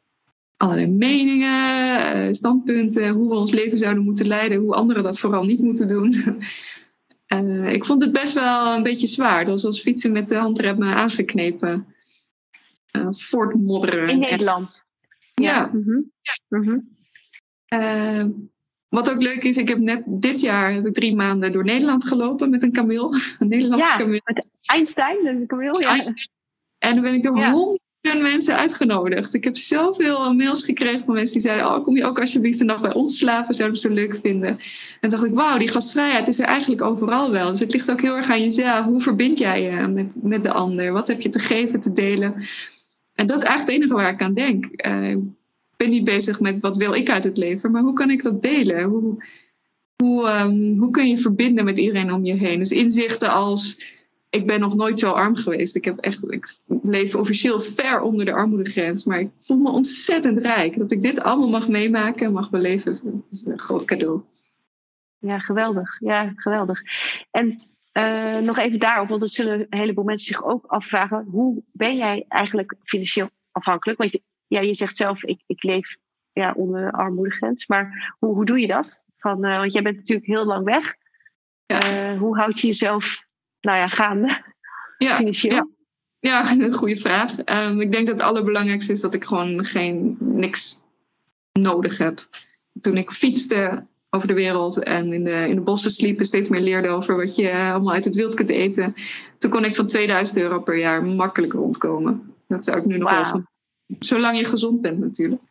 allerlei 0.56 0.87
meningen, 0.87 2.34
standpunten, 2.34 3.08
hoe 3.08 3.28
we 3.28 3.34
ons 3.34 3.52
leven 3.52 3.78
zouden 3.78 4.04
moeten 4.04 4.26
leiden, 4.26 4.58
hoe 4.58 4.74
anderen 4.74 5.02
dat 5.02 5.18
vooral 5.18 5.44
niet 5.44 5.60
moeten 5.60 5.88
doen. 5.88 6.14
Uh, 7.28 7.72
ik 7.72 7.84
vond 7.84 8.00
het 8.00 8.12
best 8.12 8.32
wel 8.32 8.74
een 8.74 8.82
beetje 8.82 9.06
zwaar. 9.06 9.44
Dat 9.44 9.52
was 9.52 9.64
als 9.64 9.80
fietsen 9.80 10.12
met 10.12 10.28
de 10.28 10.37
handrem 10.37 10.82
aangeknepen. 10.82 11.94
Uh, 12.92 13.08
voortmodderen. 13.10 14.08
In 14.08 14.18
Nederland? 14.18 14.87
Ja. 15.34 15.50
ja. 15.50 15.70
Mm 15.72 15.82
-hmm. 15.82 16.10
ja. 16.20 16.58
Mm 16.58 16.62
-hmm. 17.68 18.50
wat 18.88 19.10
ook 19.10 19.22
leuk 19.22 19.42
is, 19.42 19.56
ik 19.56 19.68
heb 19.68 19.78
net 19.78 20.02
dit 20.06 20.40
jaar 20.40 20.72
heb 20.72 20.87
ik 20.87 20.94
drie 20.94 21.14
maanden 21.14 21.52
door 21.52 21.64
Nederland 21.64 22.04
gelopen 22.04 22.50
met 22.50 22.62
een 22.62 22.72
kameel. 22.72 23.14
Een 23.38 23.48
Nederlandse 23.48 23.88
ja, 23.88 23.96
kameel. 23.96 24.20
Met 24.24 24.46
Einstein, 24.60 25.26
een 25.26 25.46
kameel. 25.46 25.80
Ja. 25.80 25.88
Einstein. 25.88 26.28
En 26.78 26.94
dan 26.94 27.02
ben 27.02 27.14
ik 27.14 27.22
door 27.22 27.37
ja. 27.37 27.76
Honderd 28.10 28.32
mensen 28.32 28.56
uitgenodigd. 28.56 29.34
Ik 29.34 29.44
heb 29.44 29.56
zoveel 29.56 30.34
mails 30.34 30.64
gekregen 30.64 31.04
van 31.04 31.14
mensen 31.14 31.32
die 31.32 31.42
zeiden: 31.42 31.66
Oh, 31.66 31.84
kom 31.84 31.96
je 31.96 32.04
ook 32.04 32.20
alsjeblieft 32.20 32.60
een 32.60 32.66
nacht 32.66 32.82
bij 32.82 32.94
ons 32.94 33.18
slapen? 33.18 33.54
Zouden 33.54 33.78
ze 33.78 33.90
leuk 33.90 34.18
vinden. 34.22 34.59
En 35.00 35.11
dacht 35.11 35.24
ik: 35.24 35.34
Wauw, 35.34 35.59
die 35.59 35.68
gastvrijheid 35.68 36.28
is 36.28 36.38
er 36.38 36.46
eigenlijk 36.46 36.82
overal 36.82 37.30
wel. 37.30 37.50
Dus 37.50 37.61
het 37.61 37.72
ligt 37.72 37.90
ook 37.90 38.00
heel 38.00 38.16
erg 38.16 38.30
aan 38.30 38.42
jezelf. 38.42 38.84
Hoe 38.84 39.02
verbind 39.02 39.38
jij 39.38 39.62
je 39.62 39.86
met, 39.86 40.16
met 40.22 40.42
de 40.42 40.52
ander? 40.52 40.92
Wat 40.92 41.09
heb 41.09 41.20
je 41.20 41.28
te 41.28 41.38
geven, 41.38 41.80
te 41.80 41.92
delen? 41.92 42.34
En 43.14 43.26
dat 43.26 43.36
is 43.36 43.44
eigenlijk 43.44 43.78
het 43.78 43.82
enige 43.82 44.02
waar 44.02 44.12
ik 44.12 44.22
aan 44.22 44.34
denk. 44.34 44.86
Uh, 44.86 45.11
ik 45.11 45.20
ben 45.76 45.90
niet 45.90 46.05
bezig 46.05 46.40
met 46.40 46.61
wat 46.61 46.76
wil 46.76 46.94
ik 46.94 47.11
uit 47.11 47.24
het 47.24 47.36
leven, 47.36 47.70
maar 47.70 47.82
hoe 47.82 47.92
kan 47.92 48.11
ik 48.11 48.22
dat 48.22 48.42
delen? 48.42 48.82
Hoe, 48.82 49.24
hoe, 50.02 50.28
um, 50.28 50.78
hoe 50.78 50.90
kun 50.90 51.09
je 51.09 51.18
verbinden 51.18 51.64
met 51.64 51.78
iedereen 51.78 52.12
om 52.12 52.24
je 52.24 52.34
heen? 52.34 52.59
Dus 52.59 52.70
inzichten 52.70 53.30
als 53.30 53.93
ik 54.35 54.47
ben 54.47 54.61
nog 54.61 54.74
nooit 54.74 54.99
zo 54.99 55.11
arm 55.11 55.37
geweest. 55.37 55.76
Ik, 55.76 55.85
heb 55.85 55.99
echt, 55.99 56.32
ik 56.32 56.57
leef 56.82 57.14
officieel 57.14 57.61
ver 57.61 58.01
onder 58.01 58.24
de 58.24 58.32
armoedegrens. 58.32 59.05
Maar 59.05 59.20
ik 59.20 59.30
voel 59.41 59.57
me 59.57 59.70
ontzettend 59.70 60.39
rijk. 60.39 60.78
Dat 60.78 60.93
ik 60.93 61.03
dit 61.03 61.20
allemaal 61.20 61.49
mag 61.49 61.68
meemaken 61.68 62.26
en 62.26 62.32
mag 62.32 62.51
beleven. 62.51 63.01
Dat 63.03 63.12
is 63.30 63.45
een 63.47 63.59
groot 63.59 63.85
cadeau. 63.85 64.22
Ja, 65.18 65.39
geweldig. 65.39 66.01
Ja, 66.01 66.32
geweldig. 66.37 66.82
En 67.30 67.61
uh, 67.93 68.39
nog 68.39 68.59
even 68.59 68.78
daarop, 68.78 69.09
want 69.09 69.22
er 69.22 69.28
zullen 69.28 69.61
een 69.61 69.78
heleboel 69.78 70.05
mensen 70.05 70.35
zich 70.35 70.45
ook 70.45 70.66
afvragen. 70.66 71.24
Hoe 71.30 71.62
ben 71.72 71.97
jij 71.97 72.24
eigenlijk 72.28 72.74
financieel 72.82 73.30
afhankelijk? 73.53 73.99
Want 73.99 74.12
je, 74.12 74.22
ja, 74.47 74.61
je 74.61 74.74
zegt 74.74 74.97
zelf, 74.97 75.24
ik, 75.24 75.43
ik 75.47 75.62
leef 75.62 75.99
ja, 76.32 76.53
onder 76.57 76.80
de 76.85 76.93
armoedegrens. 76.93 77.66
Maar 77.66 78.14
hoe, 78.18 78.35
hoe 78.35 78.45
doe 78.45 78.61
je 78.61 78.66
dat? 78.66 79.05
Van, 79.16 79.45
uh, 79.45 79.57
want 79.59 79.72
jij 79.72 79.82
bent 79.82 79.97
natuurlijk 79.97 80.28
heel 80.28 80.45
lang 80.45 80.64
weg. 80.64 80.95
Ja. 81.66 82.16
hoe 82.16 82.37
houd 82.37 82.61
je 82.61 82.66
jezelf 82.66 83.24
nou 83.64 83.78
ja, 83.78 83.88
gaande 83.88 84.42
ja, 84.98 85.14
financieel? 85.14 85.54
Ja. 85.54 85.66
Ja, 86.24 86.50
een 86.60 86.72
goede 86.72 86.96
vraag. 86.96 87.32
Um, 87.44 87.80
ik 87.80 87.92
denk 87.92 88.06
dat 88.06 88.14
het 88.14 88.24
allerbelangrijkste 88.24 88.92
is 88.92 89.00
dat 89.00 89.14
ik 89.14 89.24
gewoon 89.24 89.64
geen 89.64 90.16
niks 90.20 90.78
nodig 91.52 91.98
heb. 91.98 92.28
Toen 92.80 92.96
ik 92.96 93.10
fietste 93.10 93.86
over 94.10 94.28
de 94.28 94.34
wereld 94.34 94.82
en 94.82 95.12
in 95.12 95.24
de, 95.24 95.48
in 95.48 95.54
de 95.54 95.60
bossen 95.60 95.90
sliep 95.90 96.18
en 96.18 96.24
steeds 96.24 96.48
meer 96.48 96.60
leerde 96.60 96.88
over 96.88 97.16
wat 97.16 97.34
je 97.36 97.52
allemaal 97.52 97.94
uit 97.94 98.04
het 98.04 98.16
wild 98.16 98.34
kunt 98.34 98.50
eten. 98.50 98.94
Toen 99.38 99.50
kon 99.50 99.64
ik 99.64 99.76
van 99.76 99.86
2000 99.86 100.38
euro 100.38 100.60
per 100.60 100.78
jaar 100.78 101.04
makkelijk 101.04 101.52
rondkomen. 101.52 102.34
Dat 102.48 102.64
zou 102.64 102.78
ik 102.78 102.84
nu 102.84 102.98
nog 102.98 103.10
wow. 103.10 103.20
wel 103.20 103.30
van. 103.30 103.46
Zolang 103.98 104.38
je 104.38 104.44
gezond 104.44 104.80
bent 104.80 104.98
natuurlijk. 104.98 105.42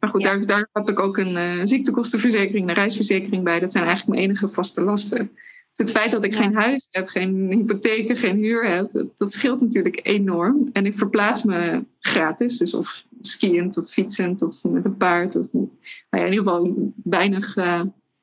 Maar 0.00 0.10
goed, 0.10 0.22
daar, 0.22 0.46
daar 0.46 0.68
heb 0.72 0.88
ik 0.88 1.00
ook 1.00 1.18
een 1.18 1.36
uh, 1.36 1.60
ziektekostenverzekering, 1.64 2.68
een 2.68 2.74
reisverzekering 2.74 3.44
bij. 3.44 3.60
Dat 3.60 3.72
zijn 3.72 3.84
eigenlijk 3.84 4.18
mijn 4.18 4.28
enige 4.28 4.48
vaste 4.48 4.82
lasten. 4.82 5.30
Dus 5.72 5.86
het 5.86 5.90
feit 5.90 6.10
dat 6.10 6.24
ik 6.24 6.34
geen 6.34 6.54
huis 6.54 6.88
heb, 6.90 7.08
geen 7.08 7.52
hypotheek, 7.52 8.18
geen 8.18 8.36
huur 8.36 8.70
heb, 8.70 9.06
dat, 9.18 9.32
scheelt 9.32 9.60
natuurlijk 9.60 10.00
enorm. 10.02 10.70
En 10.72 10.86
ik 10.86 10.98
verplaats 10.98 11.42
me 11.42 11.84
gratis, 12.00 12.58
dus 12.58 12.74
of 12.74 13.06
skiënd 13.20 13.76
of 13.76 13.90
fietsend 13.90 14.42
of 14.42 14.62
met 14.62 14.84
een 14.84 14.96
paard. 14.96 15.36
Of, 15.36 15.46
nou 15.52 15.68
ja, 16.10 16.18
in 16.18 16.32
ieder 16.32 16.44
geval 16.44 16.92
weinig, 17.04 17.56
uh, 17.56 17.82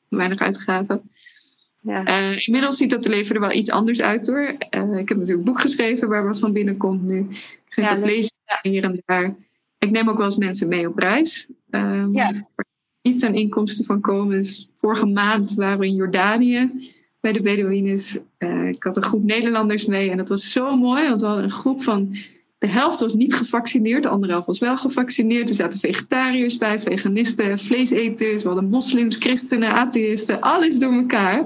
weinig 0.09 0.39
uitgaven. 0.39 1.01
Ja. 1.81 2.07
Uh, 2.07 2.47
inmiddels 2.47 2.77
ziet 2.77 2.89
dat 2.89 3.07
leven 3.07 3.35
er 3.35 3.41
wel 3.41 3.51
iets 3.51 3.71
anders 3.71 4.01
uit 4.01 4.27
hoor. 4.27 4.55
Uh, 4.75 4.97
ik 4.97 5.09
heb 5.09 5.17
natuurlijk 5.17 5.29
een 5.29 5.43
boek 5.43 5.61
geschreven 5.61 6.07
waar 6.07 6.25
wat 6.25 6.39
van 6.39 6.53
binnenkomt 6.53 7.03
nu. 7.03 7.19
Ik 7.29 7.63
geef 7.69 7.85
ja, 7.85 7.97
lezen 7.97 8.37
hier 8.61 8.83
en 8.83 9.01
daar. 9.05 9.35
Ik 9.77 9.91
neem 9.91 10.09
ook 10.09 10.17
wel 10.17 10.25
eens 10.25 10.35
mensen 10.35 10.67
mee 10.67 10.87
op 10.87 10.97
reis. 10.97 11.49
Um, 11.69 12.13
ja. 12.13 12.31
Waar 12.55 12.65
iets 13.01 13.23
aan 13.23 13.33
inkomsten 13.33 13.85
van 13.85 14.01
komen. 14.01 14.35
Dus 14.35 14.69
vorige 14.77 15.05
maand 15.05 15.53
waren 15.53 15.79
we 15.79 15.85
in 15.85 15.95
Jordanië 15.95 16.91
bij 17.20 17.32
de 17.32 17.41
Bedouines. 17.41 18.20
Uh, 18.39 18.67
ik 18.67 18.84
had 18.84 18.97
een 18.97 19.03
groep 19.03 19.24
Nederlanders 19.24 19.86
mee 19.86 20.09
en 20.09 20.17
dat 20.17 20.30
was 20.30 20.51
zo 20.51 20.78
mooi, 20.78 21.07
want 21.07 21.22
we 21.22 21.28
hadden 21.28 21.45
een 21.45 21.51
groep 21.51 21.84
van. 21.84 22.17
De 22.57 22.67
helft 22.67 22.99
was 22.99 23.13
niet 23.13 23.34
gevaccineerd, 23.34 24.03
de 24.03 24.09
andere 24.09 24.32
helft 24.32 24.47
was 24.47 24.59
wel 24.59 24.78
gevaccineerd. 24.78 25.49
Er 25.49 25.55
zaten 25.55 25.80
vegetariërs 25.80 26.57
bij, 26.57 26.80
veganisten, 26.80 27.59
vleeseters, 27.59 28.41
we 28.41 28.47
hadden 28.47 28.70
moslims, 28.70 29.17
christenen, 29.17 29.72
atheïsten, 29.72 30.41
alles 30.41 30.80
door 30.80 30.93
elkaar. 30.93 31.39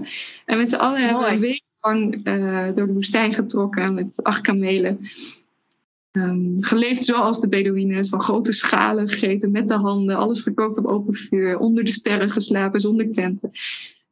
En 0.46 0.58
met 0.58 0.70
z'n 0.70 0.76
allen 0.76 1.02
hebben 1.02 1.26
we 1.26 1.32
een 1.32 1.40
week 1.40 1.64
lang 1.82 2.28
uh, 2.28 2.76
door 2.76 2.88
de 2.88 2.94
woestijn 2.94 3.34
getrokken 3.34 3.94
met 3.94 4.24
acht 4.24 4.42
kamelen. 4.42 5.00
Um, 6.12 6.58
geleefd 6.60 7.06
zoals 7.06 7.40
de 7.42 7.48
Bedouines, 7.48 8.10
van 8.10 8.22
grote 8.22 8.54
schalen 8.54 9.10
gegeten 9.10 9.52
met 9.52 9.68
de 9.68 9.74
handen, 9.74 10.16
alles 10.16 10.42
gekookt 10.42 10.78
op 10.78 10.86
open 10.86 11.14
vuur, 11.14 11.58
onder 11.58 11.84
de 11.84 11.92
sterren 11.92 12.30
geslapen, 12.30 12.80
zonder 12.80 13.12
tenten. 13.12 13.52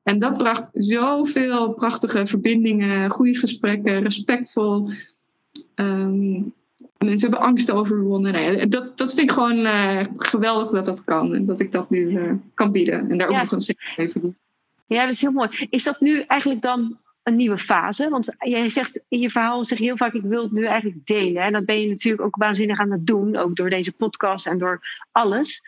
En 0.04 0.20
dat 0.20 0.38
bracht 0.38 0.70
zoveel 0.74 1.74
prachtige 1.74 2.26
verbindingen, 2.26 3.10
goede 3.10 3.36
gesprekken, 3.36 4.04
respectvol. 4.04 4.92
Um, 5.76 6.54
mensen 6.98 7.30
hebben 7.30 7.48
angst 7.48 7.72
overwonnen. 7.72 8.32
Nee, 8.32 8.68
dat, 8.68 8.98
dat 8.98 9.14
vind 9.14 9.30
ik 9.30 9.32
gewoon 9.32 9.58
uh, 9.58 10.02
geweldig 10.18 10.70
dat 10.70 10.86
dat 10.86 11.04
kan. 11.04 11.36
En 11.36 11.46
dat 11.46 11.60
ik 11.60 11.72
dat 11.72 11.90
nu 11.90 12.00
uh, 12.00 12.32
kan 12.54 12.72
bieden. 12.72 13.10
En 13.10 13.18
daar 13.18 13.28
ook 13.28 13.36
nog 13.36 13.52
een 13.52 13.62
stuk 13.62 13.94
even 13.96 14.22
doen. 14.22 14.36
Ja, 14.88 15.04
dat 15.04 15.14
is 15.14 15.22
heel 15.22 15.32
mooi. 15.32 15.68
Is 15.70 15.84
dat 15.84 16.00
nu 16.00 16.20
eigenlijk 16.20 16.62
dan 16.62 16.98
een 17.24 17.36
nieuwe 17.36 17.58
fase? 17.58 18.10
Want 18.10 18.36
jij 18.40 18.70
zegt 18.70 19.04
in 19.08 19.20
je 19.20 19.30
verhaal 19.30 19.66
zeg 19.66 19.78
je 19.78 19.84
heel 19.84 19.98
vaak: 19.98 20.14
ik 20.14 20.24
wil 20.24 20.44
het 20.44 20.52
nu 20.52 20.66
eigenlijk 20.66 21.06
delen. 21.06 21.44
En 21.44 21.54
dat 21.54 21.66
ben 21.66 21.82
je 21.82 21.90
natuurlijk 21.90 22.24
ook 22.24 22.36
waanzinnig 22.36 22.80
aan 22.80 22.92
het 22.92 23.08
doen, 23.08 23.36
ook 23.36 23.56
door 23.56 23.70
deze 23.70 23.92
podcast 23.92 24.48
en 24.48 24.58
door 24.58 24.80
alles. 25.12 25.64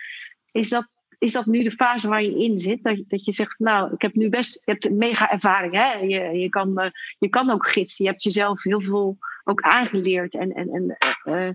Is 0.52 0.70
dat 0.70 0.92
is 1.24 1.32
dat 1.32 1.46
nu 1.46 1.64
de 1.64 1.72
fase 1.72 2.08
waar 2.08 2.24
je 2.24 2.38
in 2.38 2.60
zit? 2.60 2.84
Dat, 2.84 3.04
dat 3.08 3.26
je 3.26 3.32
zegt, 3.32 3.60
nou, 3.60 3.94
ik 3.94 4.02
heb 4.02 4.16
nu 4.16 4.30
best, 4.30 4.62
je 4.66 4.72
hebt 4.72 4.90
mega 4.92 5.32
ervaring. 5.32 5.74
Hè? 5.74 5.94
Je, 5.94 6.40
je, 6.40 6.50
kan, 6.50 6.82
uh, 6.82 6.90
je 7.20 7.30
kan 7.30 7.50
ook 7.50 7.68
gidsen. 7.68 8.06
Je 8.06 8.12
hebt 8.12 8.24
jezelf 8.24 8.64
heel 8.64 8.82
veel 8.82 9.18
ook 9.44 9.62
aangeleerd. 9.62 10.36
En, 10.36 10.52
en, 10.52 10.70
en 10.70 10.98
uh, 11.26 11.50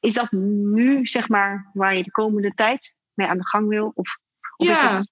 is 0.00 0.14
dat 0.14 0.32
nu, 0.32 1.06
zeg 1.06 1.28
maar, 1.28 1.70
waar 1.72 1.96
je 1.96 2.02
de 2.02 2.10
komende 2.10 2.52
tijd 2.54 2.96
mee 3.14 3.26
aan 3.26 3.38
de 3.38 3.46
gang 3.46 3.68
wil? 3.68 3.92
Of, 3.94 4.18
of 4.56 4.66
ja. 4.66 4.92
is 4.92 4.98
het... 4.98 5.10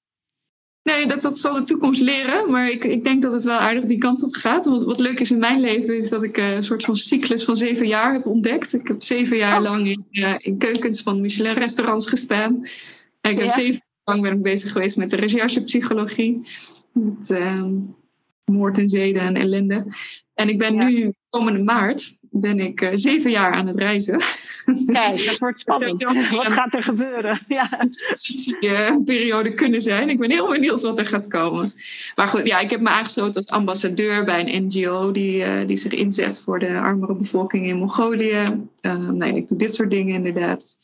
Nee, 0.82 1.06
dat, 1.06 1.22
dat 1.22 1.38
zal 1.38 1.54
de 1.54 1.64
toekomst 1.64 2.00
leren. 2.00 2.50
Maar 2.50 2.70
ik, 2.70 2.84
ik 2.84 3.04
denk 3.04 3.22
dat 3.22 3.32
het 3.32 3.44
wel 3.44 3.58
aardig 3.58 3.84
die 3.84 3.98
kant 3.98 4.22
op 4.22 4.34
gaat. 4.34 4.64
Want 4.64 4.84
wat 4.84 5.00
leuk 5.00 5.20
is 5.20 5.30
in 5.30 5.38
mijn 5.38 5.60
leven 5.60 5.96
is 5.96 6.08
dat 6.08 6.22
ik 6.22 6.36
een 6.36 6.64
soort 6.64 6.84
van 6.84 6.96
cyclus 6.96 7.44
van 7.44 7.56
zeven 7.56 7.86
jaar 7.86 8.12
heb 8.12 8.26
ontdekt. 8.26 8.72
Ik 8.72 8.88
heb 8.88 9.02
zeven 9.02 9.36
jaar 9.36 9.56
oh. 9.56 9.62
lang 9.62 9.88
in, 9.88 10.38
in 10.38 10.58
keukens 10.58 11.02
van 11.02 11.20
Michelin-restaurants 11.20 12.08
gestaan 12.08 12.66
ik 13.30 13.38
heb 13.38 13.50
zeven 13.50 13.72
jaar 13.72 13.84
lang 14.04 14.22
ben 14.22 14.32
ik 14.32 14.42
bezig 14.42 14.72
geweest 14.72 14.96
met 14.96 15.10
de 15.10 15.16
recherchepsychologie. 15.16 16.40
Met 16.92 17.30
uh, 17.30 17.64
moord 18.44 18.78
en 18.78 18.88
zeden 18.88 19.22
en 19.22 19.36
ellende. 19.36 19.86
En 20.34 20.48
ik 20.48 20.58
ben 20.58 20.76
nu, 20.76 21.14
komende 21.28 21.62
maart, 21.62 22.18
ben 22.20 22.60
ik 22.60 22.80
uh, 22.80 22.88
zeven 22.92 23.30
jaar 23.30 23.52
aan 23.52 23.66
het 23.66 23.76
reizen. 23.76 24.20
Kijk, 24.86 25.24
dat 25.26 25.38
wordt 25.38 25.58
spannend. 25.58 26.02
wat 26.30 26.52
gaat 26.52 26.74
er 26.74 26.82
gebeuren? 26.82 27.40
Ja. 27.44 27.68
Uh, 28.60 28.96
periode 29.04 29.54
kunnen 29.54 29.80
zijn. 29.80 30.08
Ik 30.08 30.18
ben 30.18 30.30
heel 30.30 30.48
benieuwd 30.48 30.82
wat 30.82 30.98
er 30.98 31.06
gaat 31.06 31.26
komen. 31.26 31.74
Maar 32.14 32.28
goed, 32.28 32.46
ja, 32.46 32.58
ik 32.58 32.70
heb 32.70 32.80
me 32.80 32.88
aangesloten 32.88 33.34
als 33.34 33.48
ambassadeur 33.48 34.24
bij 34.24 34.40
een 34.40 34.64
NGO 34.66 35.12
die, 35.12 35.36
uh, 35.36 35.66
die 35.66 35.76
zich 35.76 35.92
inzet 35.92 36.38
voor 36.38 36.58
de 36.58 36.78
armere 36.78 37.14
bevolking 37.14 37.66
in 37.66 37.76
Mongolië. 37.76 38.42
Uh, 38.82 39.08
nee, 39.08 39.34
ik 39.34 39.48
doe 39.48 39.58
dit 39.58 39.74
soort 39.74 39.90
dingen 39.90 40.14
inderdaad 40.14 40.78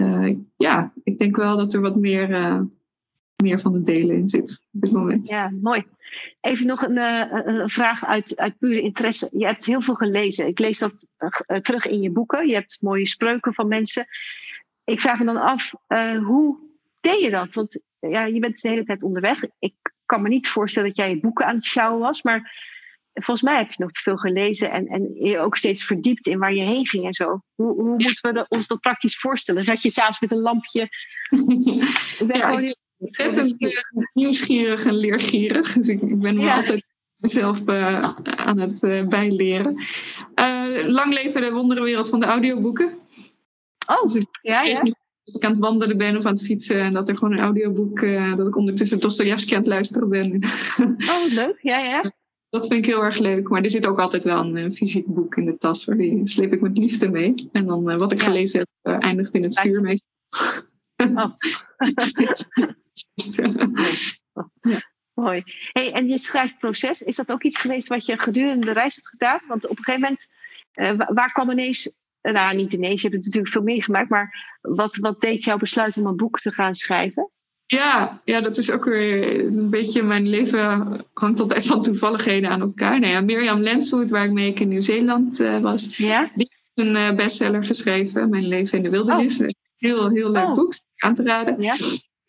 uh, 0.00 0.36
ja, 0.56 0.92
ik 1.04 1.18
denk 1.18 1.36
wel 1.36 1.56
dat 1.56 1.74
er 1.74 1.80
wat 1.80 1.96
meer, 1.96 2.30
uh, 2.30 2.60
meer 3.42 3.60
van 3.60 3.74
het 3.74 3.86
delen 3.86 4.16
in 4.16 4.28
zit 4.28 4.62
op 4.72 4.80
dit 4.80 4.92
moment. 4.92 5.28
Ja, 5.28 5.50
mooi. 5.62 5.84
Even 6.40 6.66
nog 6.66 6.82
een, 6.82 6.96
een, 7.48 7.68
vraag 7.68 8.06
uit, 8.06 8.36
uit 8.36 8.58
pure 8.58 8.80
interesse. 8.80 9.28
Je 9.38 9.46
hebt 9.46 9.64
heel 9.64 9.80
veel 9.80 9.94
gelezen. 9.94 10.46
Ik 10.46 10.58
lees 10.58 10.78
dat 10.78 11.08
terug 11.62 11.86
in 11.86 12.00
je 12.00 12.10
boeken. 12.10 12.46
Je 12.46 12.54
hebt 12.54 12.78
mooie 12.80 13.06
spreuken 13.06 13.54
van 13.54 13.68
mensen. 13.68 14.06
Ik 14.84 15.00
vraag 15.00 15.18
me 15.18 15.24
dan 15.24 15.36
af, 15.36 15.74
hoe 16.24 16.58
deed 17.00 17.20
je 17.20 17.30
dat? 17.30 17.54
Want 17.54 17.80
ja, 17.98 18.24
je 18.24 18.40
bent 18.40 18.60
de 18.60 18.68
hele 18.68 18.84
tijd 18.84 19.02
onderweg. 19.02 19.44
Ik 19.58 19.74
kan 20.06 20.22
me 20.22 20.28
niet 20.28 20.48
voorstellen 20.48 20.88
dat 20.88 20.98
jij 20.98 21.10
je 21.10 21.20
boeken 21.20 21.46
aan 21.46 21.54
het 21.54 21.64
sjouwen 21.64 22.00
was, 22.00 22.22
maar 22.22 22.52
volgens 23.12 23.42
mij 23.42 23.56
heb 23.56 23.72
je 23.72 23.82
nog 23.82 23.90
veel 23.92 24.16
gelezen 24.16 24.70
en, 24.70 24.86
en 24.86 25.14
je 25.14 25.38
ook 25.38 25.56
steeds 25.56 25.84
verdiept 25.84 26.26
in 26.26 26.38
waar 26.38 26.54
je 26.54 26.62
heen 26.62 26.86
ging 26.86 27.04
en 27.04 27.14
zo. 27.14 27.42
Hoe, 27.54 27.74
hoe 27.74 27.96
moeten 27.96 28.32
we 28.32 28.46
ons 28.48 28.66
dat 28.66 28.80
praktisch 28.80 29.18
voorstellen? 29.18 29.62
Zat 29.62 29.82
je 29.82 29.90
s'avonds 29.90 30.20
met 30.20 30.32
een 30.32 30.40
lampje? 30.40 30.80
ik 32.18 32.26
ben 32.26 32.36
ja, 32.36 32.46
gewoon 32.46 32.62
heel 32.62 32.76
ontzettend 32.98 33.62
uh, 33.62 33.72
nieuwsgierig 34.12 34.84
en 34.84 34.94
leergierig. 34.94 35.72
Dus 35.72 35.88
ik, 35.88 36.02
ik 36.02 36.18
ben 36.18 36.34
nog 36.34 36.56
altijd 36.56 36.84
mezelf 37.16 37.68
uh, 37.68 38.14
aan 38.24 38.58
het 38.58 38.82
uh, 38.82 39.06
bijleren. 39.06 39.80
lang 40.86 41.12
leven 41.12 41.40
de 41.40 41.52
wonderenwereld 41.52 42.08
van 42.08 42.20
de 42.20 42.26
audioboeken. 42.26 42.98
Oh, 43.86 44.12
dus 44.12 44.24
ja, 44.42 44.62
ja. 44.62 44.82
Dat 45.24 45.42
ik 45.42 45.44
aan 45.44 45.50
het 45.50 45.60
wandelen 45.60 45.98
ben 45.98 46.16
of 46.16 46.24
aan 46.24 46.32
het 46.32 46.42
fietsen 46.42 46.80
en 46.80 46.92
dat 46.92 47.08
er 47.08 47.16
gewoon 47.16 47.32
een 47.32 47.44
audioboek, 47.44 48.00
dat 48.36 48.46
ik 48.46 48.56
ondertussen 48.56 49.00
Dostoevsky 49.00 49.54
aan 49.54 49.60
het 49.60 49.68
luisteren 49.68 50.08
ben. 50.08 50.42
oh, 51.08 51.32
leuk. 51.32 51.58
Ja, 51.62 51.78
ja. 51.78 52.12
Dat 52.50 52.66
vind 52.66 52.80
ik 52.80 52.86
heel 52.86 53.02
erg 53.02 53.18
leuk. 53.18 53.48
Maar 53.48 53.62
er 53.62 53.70
zit 53.70 53.86
ook 53.86 53.98
altijd 53.98 54.24
wel 54.24 54.40
een 54.40 54.56
uh, 54.56 54.70
fysiek 54.70 55.06
boek 55.06 55.36
in 55.36 55.44
de 55.44 55.56
tas. 55.56 55.86
Hoor. 55.86 55.96
Die 55.96 56.28
sleep 56.28 56.52
ik 56.52 56.60
met 56.60 56.78
liefde 56.78 57.08
mee. 57.08 57.34
En 57.52 57.66
dan 57.66 57.90
uh, 57.90 57.96
wat 57.96 58.12
ik 58.12 58.22
gelezen 58.22 58.58
heb, 58.58 58.68
uh, 58.82 59.06
eindigt 59.06 59.34
in 59.34 59.42
het 59.42 59.60
vuur 59.60 59.80
meestal. 59.80 60.08
Oh. 60.96 61.30
ja. 64.62 64.80
Mooi. 65.14 65.42
Hey, 65.72 65.92
en 65.92 66.08
je 66.08 66.18
schrijfproces, 66.18 67.02
is 67.02 67.16
dat 67.16 67.32
ook 67.32 67.42
iets 67.42 67.58
geweest 67.58 67.88
wat 67.88 68.06
je 68.06 68.18
gedurende 68.18 68.66
de 68.66 68.72
reis 68.72 68.94
hebt 68.94 69.08
gedaan? 69.08 69.40
Want 69.48 69.66
op 69.66 69.78
een 69.78 69.84
gegeven 69.84 70.16
moment, 70.74 71.16
waar 71.16 71.32
kwam 71.32 71.50
ineens, 71.50 71.98
nou 72.20 72.56
niet 72.56 72.72
ineens, 72.72 73.00
je 73.00 73.08
hebt 73.08 73.14
het 73.14 73.24
natuurlijk 73.24 73.52
veel 73.52 73.62
meegemaakt, 73.62 74.08
maar 74.08 74.58
wat, 74.60 74.96
wat 74.96 75.20
deed 75.20 75.44
jou 75.44 75.58
besluiten 75.58 76.02
om 76.02 76.08
een 76.08 76.16
boek 76.16 76.40
te 76.40 76.52
gaan 76.52 76.74
schrijven? 76.74 77.30
Ja, 77.70 78.20
ja, 78.24 78.40
dat 78.40 78.56
is 78.56 78.70
ook 78.70 78.84
weer 78.84 79.40
een 79.46 79.70
beetje 79.70 80.02
mijn 80.02 80.28
leven 80.28 81.04
hangt 81.12 81.40
altijd 81.40 81.66
van 81.66 81.82
toevalligheden 81.82 82.50
aan 82.50 82.60
elkaar. 82.60 83.00
Nou 83.00 83.12
ja, 83.12 83.20
Mirjam 83.20 83.60
Lenswood, 83.60 84.10
waarmee 84.10 84.48
ik 84.48 84.60
in 84.60 84.68
Nieuw-Zeeland 84.68 85.40
uh, 85.40 85.58
was, 85.58 85.96
ja? 85.96 86.30
die 86.34 86.48
heeft 86.50 86.88
een 86.88 86.96
uh, 86.96 87.16
bestseller 87.16 87.64
geschreven, 87.64 88.30
Mijn 88.30 88.46
leven 88.46 88.76
in 88.76 88.84
de 88.84 88.90
wildernis. 88.90 89.40
Oh. 89.40 89.48
Heel, 89.76 90.08
heel 90.08 90.30
leuk 90.30 90.44
oh. 90.44 90.54
boek, 90.54 90.74
aan 90.96 91.14
te 91.14 91.22
raden. 91.22 91.62
Ja? 91.62 91.76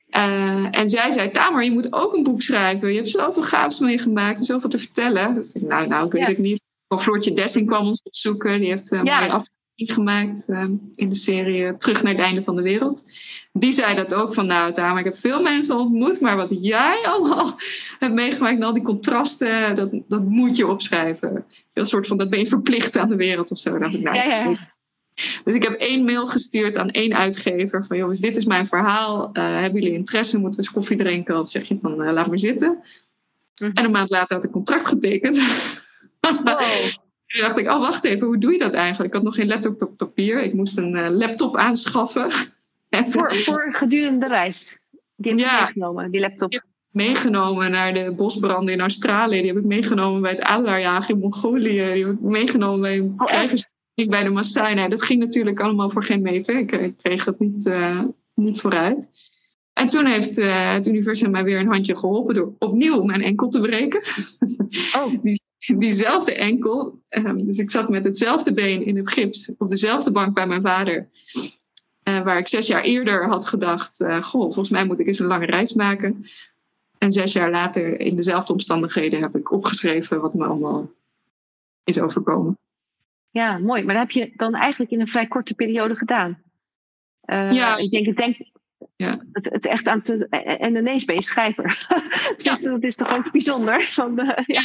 Uh, 0.10 0.68
en 0.80 0.89
zij 0.89 1.12
zei, 1.12 1.32
Tamer, 1.32 1.64
je 1.64 1.72
moet 1.72 1.94
ook 1.94 2.14
een 2.14 2.24
boek 2.24 2.42
schrijven. 2.42 2.89
Je 2.89 2.96
hebt 2.96 3.10
zoveel 3.10 3.44
gaafs 3.44 3.80
meegemaakt 3.80 4.39
en 4.39 4.46
zoveel 4.46 4.70
te 4.70 4.80
vertellen. 4.80 5.36
Dus 5.36 5.54
ik 5.54 5.62
nou, 5.62 5.88
nou, 5.88 6.06
ik 6.06 6.12
weet 6.12 6.28
het 6.28 6.38
niet. 6.38 6.62
Of 6.88 7.04
Floortje 7.04 7.34
Dessing 7.34 7.68
kwam 7.68 7.88
ons 7.88 8.02
opzoeken. 8.04 8.60
Die 8.60 8.70
heeft 8.70 8.92
een 8.92 9.06
ja. 9.06 9.20
mooie 9.20 9.32
aflevering 9.32 9.94
gemaakt 9.94 10.48
in 10.96 11.10
de 11.10 11.16
serie 11.16 11.78
Terug 11.78 12.04
naar 12.04 12.14
het 12.14 12.22
einde 12.22 12.44
van 12.44 12.56
de 12.56 12.62
wereld 12.62 13.04
die 13.54 13.72
zei 13.72 13.95
dat 13.95 14.14
ook 14.14 14.34
van 14.34 14.45
nou 14.45 14.74
Tamer, 14.74 14.99
ik 14.99 15.06
heb 15.06 15.18
veel 15.18 15.41
mensen 15.41 15.78
ontmoet, 15.78 16.20
maar 16.20 16.36
wat 16.36 16.49
jij 16.49 17.04
allemaal 17.14 17.60
hebt 17.99 18.14
meegemaakt 18.14 18.56
en 18.56 18.64
al 18.64 18.74
die 18.74 18.84
contrasten, 18.84 19.76
dat, 19.76 19.89
dat 20.08 20.24
moet 20.24 20.56
je 20.56 20.68
opschrijven. 20.68 21.45
Een 21.74 21.86
soort 21.86 22.08
van, 22.08 22.18
dat 22.18 22.30
ben 22.30 22.39
je 22.39 22.47
verplicht 22.47 22.97
aan 22.97 23.10
de 23.10 23.16
wereld 23.16 23.52
of 23.52 23.58
zo. 23.58 23.76
Ik, 23.76 23.80
nou, 23.80 24.16
ja, 24.16 24.24
ja. 24.24 24.70
Dus 25.43 25.56
ik 25.56 25.64
heb 25.64 25.74
één 25.74 26.06
mail 26.06 26.28
gestuurd 26.28 26.78
aan 26.78 26.89
één 26.89 27.14
uitgever 27.14 27.86
van 27.86 27.97
jongens, 27.97 28.20
dit 28.20 28.38
is 28.38 28.45
mijn 28.45 28.68
verhaal. 28.68 29.30
Uh, 29.34 29.43
hebben 29.60 29.82
jullie 29.82 29.97
interesse? 29.97 30.38
Moeten 30.38 30.60
we 30.60 30.66
eens 30.66 30.76
koffie 30.76 30.97
drinken? 30.97 31.39
Of 31.39 31.49
zeg 31.49 31.68
je 31.68 31.78
van 31.82 32.02
uh, 32.02 32.12
laat 32.12 32.28
maar 32.28 32.39
zitten. 32.39 32.84
Mhm. 33.62 33.72
En 33.74 33.86
een 33.86 33.91
maand 33.91 34.10
later 34.10 34.36
had 34.36 34.45
ik 34.45 34.52
contract 34.52 34.88
getekend. 34.88 35.38
Wow. 36.20 36.56
Toen 37.28 37.41
dacht 37.41 37.58
ik, 37.58 37.70
oh 37.70 37.80
wacht 37.80 38.04
even, 38.04 38.28
hoe 38.28 38.38
doe 38.38 38.52
je 38.52 38.60
dat 38.60 38.74
eigenlijk? 38.74 39.08
Ik 39.08 39.14
had 39.14 39.24
nog 39.24 39.36
geen 39.36 39.47
laptop 39.47 39.82
op 39.82 39.97
papier. 39.97 40.43
Ik 40.43 40.54
moest 40.54 40.78
een 40.78 40.95
uh, 40.95 41.10
laptop 41.10 41.58
aanschaffen. 41.58 42.32
Voor, 42.92 43.34
voor 43.46 43.74
gedurende 43.74 44.20
de 44.20 44.28
reis? 44.28 44.80
Die 45.16 45.32
heb 45.32 45.39
ja, 45.39 45.60
meegenomen, 45.60 46.12
die 46.12 46.22
laptop? 46.22 46.52
Ik 46.52 46.66
meegenomen 46.92 47.72
naar 47.72 47.94
de 47.94 48.14
bosbranden 48.16 48.74
in 48.74 48.80
Australië. 48.80 49.38
Die 49.38 49.48
heb 49.48 49.58
ik 49.58 49.66
meegenomen 49.66 50.22
bij 50.22 50.32
het 50.32 50.42
adelaarjagen 50.42 51.14
in 51.14 51.20
Mongolië. 51.20 51.94
Die 51.94 52.06
heb 52.06 52.14
ik 52.14 52.22
meegenomen 52.22 52.82
bij 52.82 52.98
een 52.98 53.14
oh, 53.18 54.10
bij 54.10 54.24
de 54.24 54.30
Maasai. 54.30 54.76
Nou, 54.76 54.89
dat 54.89 55.04
ging 55.04 55.20
natuurlijk 55.20 55.60
allemaal 55.60 55.89
voor 55.89 56.04
geen 56.04 56.22
meter. 56.22 56.58
Ik, 56.58 56.94
kreeg 56.98 57.26
het 57.26 57.39
niet, 57.39 57.66
uh, 57.66 58.04
niet 58.34 58.60
vooruit. 58.62 59.10
En 59.74 59.89
toen 59.89 60.06
heeft 60.06 60.39
uh, 60.39 60.74
het 60.74 60.88
universum 60.88 61.32
mij 61.32 61.44
weer 61.44 61.60
een 61.60 61.72
handje 61.72 61.98
geholpen 61.98 62.36
door 62.36 62.52
opnieuw 62.58 63.04
mijn 63.04 63.22
enkel 63.22 63.50
te 63.50 63.60
breken. 63.60 64.02
Oh. 64.96 65.24
Die, 65.24 65.42
diezelfde 65.78 66.34
enkel. 66.34 67.02
Um, 67.10 67.46
dus 67.46 67.58
ik 67.58 67.72
zat 67.72 67.89
met 67.89 68.04
hetzelfde 68.04 68.54
been 68.54 68.86
in 68.86 68.96
het 68.96 69.12
gips 69.12 69.54
op 69.58 69.70
dezelfde 69.70 70.12
bank 70.12 70.34
bij 70.34 70.48
mijn 70.48 70.62
vader. 70.62 71.10
Uh, 72.12 72.24
waar 72.24 72.38
ik 72.38 72.47
zes 72.47 72.68
jaar 72.68 72.84
eerder 72.84 73.28
had 73.28 73.47
gedacht: 73.47 73.99
uh, 73.99 74.24
Goh, 74.24 74.41
volgens 74.41 74.70
mij 74.70 74.86
moet 74.86 74.99
ik 74.99 75.07
eens 75.07 75.20
een 75.20 75.26
lange 75.26 75.45
reis 75.45 75.74
maken. 75.74 76.26
En 76.97 77.12
zes 77.12 77.34
jaar 77.34 77.51
later, 77.51 77.99
in 77.99 78.16
dezelfde 78.16 78.53
omstandigheden, 78.53 79.22
heb 79.22 79.36
ik 79.36 79.51
opgeschreven 79.51 80.22
wat 80.22 80.34
me 80.34 80.45
allemaal 80.45 80.91
is 81.84 81.99
overkomen. 81.99 82.57
Ja, 83.30 83.57
mooi. 83.57 83.84
Maar 83.84 83.95
dat 83.95 84.03
heb 84.03 84.12
je 84.12 84.32
dan 84.36 84.53
eigenlijk 84.53 84.91
in 84.91 84.99
een 84.99 85.07
vrij 85.07 85.28
korte 85.28 85.55
periode 85.55 85.95
gedaan. 85.95 86.41
ja, 87.49 87.78
ik 87.78 87.91
denk, 87.91 88.07
ik 88.07 88.18
denk 88.18 88.38
ja. 88.95 89.26
Het, 89.32 89.49
het 89.51 89.66
echt 89.66 89.88
aan 89.88 90.01
te. 90.01 90.28
En 90.59 90.76
ineens 90.76 91.05
ben 91.05 91.16
je 91.16 91.24
schrijver. 91.24 91.88
dus 92.43 92.62
dat 92.62 92.84
is 92.84 92.95
toch 92.95 93.16
ook 93.16 93.32
bijzonder. 93.32 93.82
Van, 93.82 94.16
ja. 94.45 94.62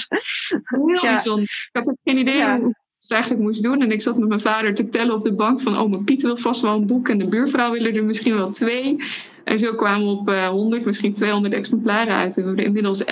Heel 0.64 1.00
bijzonder. 1.00 1.42
Ik 1.42 1.70
had 1.72 1.88
ook 1.88 1.98
geen 2.04 2.18
idee 2.18 2.44
hoe 2.44 2.74
het 3.08 3.16
eigenlijk 3.16 3.42
moest 3.42 3.62
doen. 3.62 3.82
En 3.82 3.90
ik 3.92 4.02
zat 4.02 4.18
met 4.18 4.28
mijn 4.28 4.40
vader 4.40 4.74
te 4.74 4.88
tellen 4.88 5.14
op 5.14 5.24
de 5.24 5.34
bank 5.34 5.60
van... 5.60 5.78
oh, 5.78 5.90
mijn 5.90 6.04
Piet 6.04 6.22
wil 6.22 6.36
vast 6.36 6.60
wel 6.60 6.74
een 6.74 6.86
boek... 6.86 7.08
en 7.08 7.18
de 7.18 7.28
buurvrouw 7.28 7.70
willen 7.70 7.94
er 7.94 8.04
misschien 8.04 8.36
wel 8.36 8.50
twee. 8.50 8.96
En 9.44 9.58
zo 9.58 9.74
kwamen 9.74 10.06
we 10.06 10.12
op 10.12 10.28
uh, 10.28 10.48
100, 10.48 10.84
misschien 10.84 11.14
200 11.14 11.54
exemplaren 11.54 12.14
uit. 12.14 12.36
En 12.36 12.42
we 12.42 12.48
hebben 12.48 12.64
inmiddels 12.64 13.04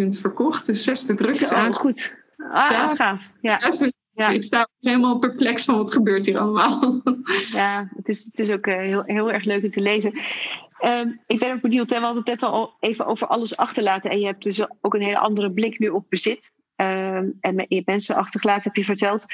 11.000 0.00 0.06
verkocht. 0.20 0.66
Dus 0.66 0.84
zesde 0.84 1.14
druk 1.14 1.40
is 1.40 1.52
aan. 1.52 1.74
goed. 1.74 2.20
Ah, 2.36 2.70
ja. 2.70 2.94
gaaf. 2.94 3.28
Ja. 3.40 3.60
Ja. 4.14 4.26
Dus 4.26 4.34
ik 4.34 4.42
sta 4.42 4.68
helemaal 4.80 5.18
perplex 5.18 5.64
van 5.64 5.76
wat 5.76 5.92
gebeurt 5.92 6.26
hier 6.26 6.38
allemaal. 6.38 7.00
Ja, 7.52 7.88
het 7.96 8.08
is, 8.08 8.24
het 8.24 8.38
is 8.38 8.50
ook 8.50 8.66
uh, 8.66 8.80
heel, 8.80 9.02
heel 9.04 9.32
erg 9.32 9.44
leuk 9.44 9.64
om 9.64 9.70
te 9.70 9.80
lezen. 9.80 10.12
Um, 10.84 11.20
ik 11.26 11.38
ben 11.38 11.52
ook 11.52 11.60
benieuwd, 11.60 11.90
hè, 11.90 11.98
we 11.98 12.04
hadden 12.04 12.22
het 12.22 12.40
net 12.40 12.50
al 12.50 12.74
even 12.80 13.06
over 13.06 13.26
alles 13.26 13.56
achterlaten. 13.56 14.10
En 14.10 14.18
je 14.18 14.26
hebt 14.26 14.42
dus 14.42 14.66
ook 14.80 14.94
een 14.94 15.02
hele 15.02 15.18
andere 15.18 15.52
blik 15.52 15.78
nu 15.78 15.88
op 15.88 16.04
bezit. 16.08 16.56
Um, 17.16 17.36
en 17.40 17.64
je 17.68 17.82
mensen 17.84 18.16
achtergelaten, 18.16 18.62
heb 18.62 18.74
je 18.74 18.84
verteld. 18.84 19.24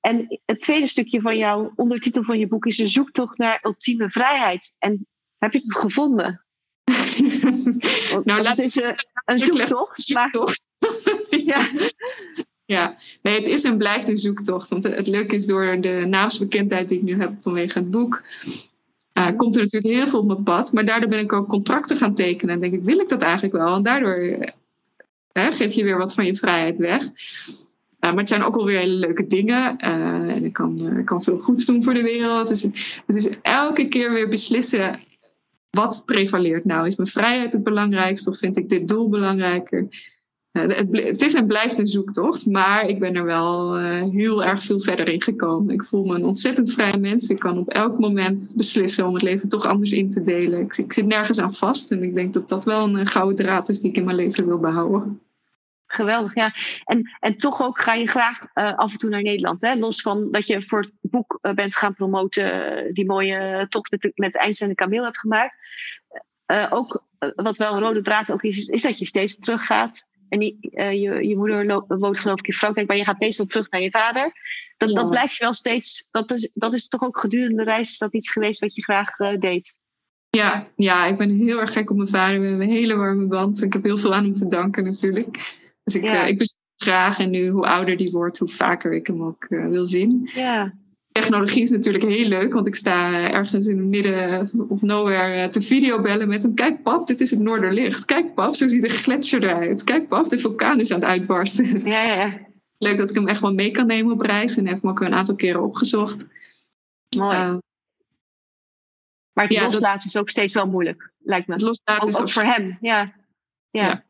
En 0.00 0.40
het 0.44 0.60
tweede 0.60 0.86
stukje 0.86 1.20
van 1.20 1.36
jouw 1.36 1.72
ondertitel 1.76 2.22
van 2.22 2.38
je 2.38 2.46
boek 2.46 2.66
is 2.66 2.78
een 2.78 2.88
zoektocht 2.88 3.38
naar 3.38 3.60
ultieme 3.62 4.10
vrijheid. 4.10 4.74
En 4.78 5.06
heb 5.38 5.52
je 5.52 5.58
het 5.58 5.76
gevonden? 5.76 6.44
nou, 8.24 8.42
laat 8.42 8.58
is 8.58 8.76
uh, 8.76 8.88
een 9.24 9.38
zoektocht. 9.38 10.02
zoektocht. 10.02 10.68
Maar, 10.78 10.90
ja. 11.52 11.68
Ja, 12.64 12.96
nee, 13.22 13.34
het 13.34 13.46
is 13.46 13.64
en 13.64 13.78
blijft 13.78 14.08
een 14.08 14.16
zoektocht. 14.16 14.70
Want 14.70 14.84
het 14.84 15.06
leuke 15.06 15.34
is 15.34 15.46
door 15.46 15.80
de 15.80 16.04
naamsbekendheid 16.08 16.88
die 16.88 16.98
ik 16.98 17.04
nu 17.04 17.20
heb 17.20 17.32
vanwege 17.42 17.78
het 17.78 17.90
boek. 17.90 18.22
Uh, 19.18 19.36
komt 19.36 19.56
er 19.56 19.62
natuurlijk 19.62 19.94
heel 19.94 20.08
veel 20.08 20.18
op 20.18 20.26
mijn 20.26 20.42
pad. 20.42 20.72
Maar 20.72 20.84
daardoor 20.84 21.08
ben 21.08 21.18
ik 21.18 21.32
ook 21.32 21.48
contracten 21.48 21.96
gaan 21.96 22.14
tekenen. 22.14 22.54
En 22.54 22.60
denk 22.60 22.72
ik, 22.72 22.82
wil 22.82 22.98
ik 22.98 23.08
dat 23.08 23.22
eigenlijk 23.22 23.54
wel? 23.54 23.74
En 23.74 23.82
daardoor 23.82 24.52
uh, 25.32 25.46
geef 25.52 25.74
je 25.74 25.84
weer 25.84 25.98
wat 25.98 26.14
van 26.14 26.26
je 26.26 26.36
vrijheid 26.36 26.78
weg. 26.78 27.02
Uh, 27.02 27.10
maar 28.00 28.16
het 28.16 28.28
zijn 28.28 28.42
ook 28.42 28.54
wel 28.54 28.64
weer 28.64 28.78
hele 28.78 28.92
leuke 28.92 29.26
dingen. 29.26 29.78
en 29.78 30.44
ik 30.44 30.52
kan, 30.52 30.98
ik 30.98 31.04
kan 31.04 31.22
veel 31.22 31.38
goeds 31.38 31.64
doen 31.64 31.82
voor 31.82 31.94
de 31.94 32.02
wereld. 32.02 32.48
Dus 32.48 32.62
het 33.06 33.16
is 33.16 33.28
elke 33.42 33.88
keer 33.88 34.12
weer 34.12 34.28
beslissen. 34.28 35.00
Wat 35.70 36.02
prevaleert 36.06 36.64
nou? 36.64 36.86
Is 36.86 36.96
mijn 36.96 37.08
vrijheid 37.08 37.52
het 37.52 37.62
belangrijkste? 37.62 38.30
Of 38.30 38.38
vind 38.38 38.56
ik 38.56 38.68
dit 38.68 38.88
doel 38.88 39.08
belangrijker? 39.08 39.88
Het, 40.52 41.22
is 41.22 41.34
en 41.34 41.46
blijft 41.46 41.78
een 41.78 41.86
zoektocht, 41.86 42.46
maar 42.46 42.86
ik 42.86 42.98
ben 42.98 43.14
er 43.14 43.24
wel 43.24 43.80
uh, 43.80 44.10
heel 44.10 44.44
erg 44.44 44.64
veel 44.64 44.80
verder 44.80 45.08
in 45.08 45.22
gekomen. 45.22 45.74
Ik 45.74 45.84
voel 45.84 46.04
me 46.04 46.14
een 46.14 46.24
ontzettend 46.24 46.72
vrij 46.72 46.96
mens. 46.98 47.28
Ik 47.28 47.38
kan 47.38 47.58
op 47.58 47.68
elk 47.68 47.98
moment 47.98 48.52
beslissen 48.56 49.06
om 49.06 49.14
het 49.14 49.22
leven 49.22 49.48
toch 49.48 49.66
anders 49.66 49.92
in 49.92 50.10
te 50.10 50.22
delen. 50.22 50.60
Ik, 50.60 50.76
ik 50.76 50.92
zit 50.92 51.06
nergens 51.06 51.38
aan 51.38 51.54
vast 51.54 51.90
en 51.90 52.02
ik 52.02 52.14
denk 52.14 52.32
dat 52.32 52.48
dat 52.48 52.64
wel 52.64 52.84
een 52.84 53.06
gouden 53.06 53.36
draad 53.36 53.68
is 53.68 53.80
die 53.80 53.90
ik 53.90 53.96
in 53.96 54.04
mijn 54.04 54.16
leven 54.16 54.46
wil 54.46 54.58
behouden. 54.58 55.20
Geweldig, 55.86 56.34
ja. 56.34 56.54
En, 56.84 57.10
en 57.20 57.36
toch 57.36 57.62
ook 57.62 57.82
ga 57.82 57.94
je 57.94 58.06
graag 58.06 58.46
uh, 58.54 58.74
af 58.74 58.92
en 58.92 58.98
toe 58.98 59.10
naar 59.10 59.22
Nederland. 59.22 59.62
Hè? 59.62 59.74
Los 59.74 60.00
van 60.00 60.30
dat 60.30 60.46
je 60.46 60.62
voor 60.62 60.80
het 60.80 60.92
boek 61.00 61.38
bent 61.54 61.76
gaan 61.76 61.94
promoten, 61.94 62.94
die 62.94 63.06
mooie 63.06 63.66
tocht 63.68 63.90
met, 63.90 64.00
de, 64.00 64.12
met 64.14 64.60
en 64.60 64.74
Kameel 64.74 65.04
hebt 65.04 65.18
gemaakt. 65.18 65.56
ook 66.70 67.04
wat 67.34 67.56
wel 67.56 67.74
een 67.74 67.82
rode 67.82 68.02
draad 68.02 68.32
ook 68.32 68.42
is, 68.42 68.66
is 68.66 68.82
dat 68.82 68.98
je 68.98 69.06
steeds 69.06 69.38
teruggaat 69.38 70.10
en 70.32 70.42
uh, 70.42 70.92
je, 70.92 71.28
je 71.28 71.36
moeder 71.36 71.84
woont 71.88 72.18
geloof 72.18 72.38
ik 72.38 72.46
in 72.46 72.54
Frankrijk, 72.54 72.88
maar 72.88 72.96
je 72.96 73.04
gaat 73.04 73.20
meestal 73.20 73.46
terug 73.46 73.70
naar 73.70 73.80
je 73.80 73.90
vader. 73.90 74.32
Dat, 74.76 74.94
dat 74.94 75.10
blijft 75.10 75.36
je 75.36 75.44
wel 75.44 75.52
steeds, 75.52 76.08
dat 76.10 76.32
is, 76.32 76.50
dat 76.54 76.74
is 76.74 76.88
toch 76.88 77.02
ook 77.02 77.18
gedurende 77.18 77.64
de 77.64 77.70
reis, 77.70 77.90
is 77.90 77.98
dat 77.98 78.14
iets 78.14 78.30
geweest 78.30 78.60
wat 78.60 78.74
je 78.74 78.82
graag 78.82 79.18
uh, 79.18 79.38
deed? 79.38 79.76
Ja, 80.30 80.68
ja, 80.76 81.06
ik 81.06 81.16
ben 81.16 81.30
heel 81.30 81.60
erg 81.60 81.72
gek 81.72 81.90
op 81.90 81.96
mijn 81.96 82.08
vader. 82.08 82.40
We 82.40 82.46
hebben 82.46 82.66
een 82.66 82.72
hele 82.72 82.96
warme 82.96 83.26
band. 83.26 83.62
Ik 83.62 83.72
heb 83.72 83.82
heel 83.82 83.98
veel 83.98 84.14
aan 84.14 84.24
hem 84.24 84.34
te 84.34 84.46
danken 84.46 84.84
natuurlijk. 84.84 85.58
Dus 85.84 85.94
ik, 85.94 86.04
ja. 86.04 86.22
uh, 86.22 86.28
ik 86.28 86.54
graag 86.76 87.18
en 87.18 87.30
nu 87.30 87.48
hoe 87.48 87.66
ouder 87.66 87.96
die 87.96 88.10
wordt, 88.10 88.38
hoe 88.38 88.48
vaker 88.48 88.92
ik 88.92 89.06
hem 89.06 89.22
ook 89.22 89.46
wil 89.48 89.86
zien. 89.86 90.30
Ja 90.34 90.72
technologie 91.12 91.62
is 91.62 91.70
natuurlijk 91.70 92.04
heel 92.04 92.28
leuk, 92.28 92.52
want 92.52 92.66
ik 92.66 92.74
sta 92.74 93.28
ergens 93.30 93.66
in 93.66 93.78
het 93.78 93.86
midden 93.86 94.50
of 94.68 94.80
nowhere 94.80 95.42
eh, 95.42 95.48
te 95.48 95.62
videobellen 95.62 96.28
met 96.28 96.42
hem. 96.42 96.54
Kijk 96.54 96.82
pap, 96.82 97.06
dit 97.06 97.20
is 97.20 97.30
het 97.30 97.40
Noorderlicht. 97.40 98.04
Kijk 98.04 98.34
pap, 98.34 98.54
zo 98.54 98.68
ziet 98.68 98.82
de 98.82 98.88
gletsjer 98.88 99.42
eruit. 99.42 99.84
Kijk 99.84 100.08
pap, 100.08 100.30
de 100.30 100.38
vulkaan 100.38 100.80
is 100.80 100.92
aan 100.92 101.00
het 101.00 101.08
uitbarsten. 101.08 101.80
Ja, 101.90 102.02
ja. 102.02 102.38
Leuk 102.78 102.98
dat 102.98 103.10
ik 103.10 103.16
hem 103.16 103.28
echt 103.28 103.40
wel 103.40 103.54
mee 103.54 103.70
kan 103.70 103.86
nemen 103.86 104.12
op 104.12 104.20
reis 104.20 104.56
en 104.56 104.66
heb 104.66 104.82
hem 104.82 104.90
ook 104.90 105.00
een 105.00 105.14
aantal 105.14 105.34
keren 105.34 105.62
opgezocht. 105.62 106.24
Mooi. 107.16 107.36
Uh, 107.36 107.56
maar 109.32 109.48
het 109.48 109.62
loslaten 109.62 110.08
is 110.08 110.16
ook 110.16 110.28
steeds 110.28 110.54
wel 110.54 110.66
moeilijk, 110.66 111.12
lijkt 111.18 111.46
me. 111.46 111.52
Het 111.52 111.62
loslaten 111.62 112.02
ook, 112.02 112.08
is 112.08 112.18
ook 112.18 112.30
voor 112.30 112.42
hem, 112.42 112.78
ja. 112.80 113.14
ja. 113.70 114.04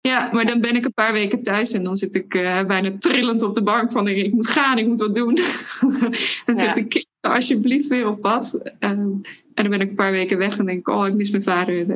Ja. 0.00 0.10
Ja, 0.10 0.30
maar 0.32 0.46
dan 0.46 0.60
ben 0.60 0.76
ik 0.76 0.84
een 0.84 0.94
paar 0.94 1.12
weken 1.12 1.42
thuis 1.42 1.72
en 1.72 1.84
dan 1.84 1.96
zit 1.96 2.14
ik 2.14 2.34
uh, 2.34 2.64
bijna 2.64 2.98
trillend 2.98 3.42
op 3.42 3.54
de 3.54 3.62
bank 3.62 3.92
van 3.92 4.08
ik 4.08 4.32
moet 4.32 4.46
gaan, 4.46 4.78
ik 4.78 4.86
moet 4.86 5.00
wat 5.00 5.14
doen. 5.14 5.34
dan 6.46 6.56
zit 6.56 6.76
ik 6.76 7.06
alsjeblieft 7.20 7.88
weer 7.88 8.08
op 8.08 8.20
pad. 8.20 8.58
en 8.78 9.22
dan 9.54 9.70
ben 9.70 9.80
ik 9.80 9.88
een 9.88 9.94
paar 9.94 10.10
weken 10.10 10.38
weg 10.38 10.58
en 10.58 10.66
denk 10.66 10.78
ik, 10.78 10.88
oh, 10.88 11.06
ik 11.06 11.14
mis 11.14 11.30
mijn 11.30 11.42
vader. 11.42 11.86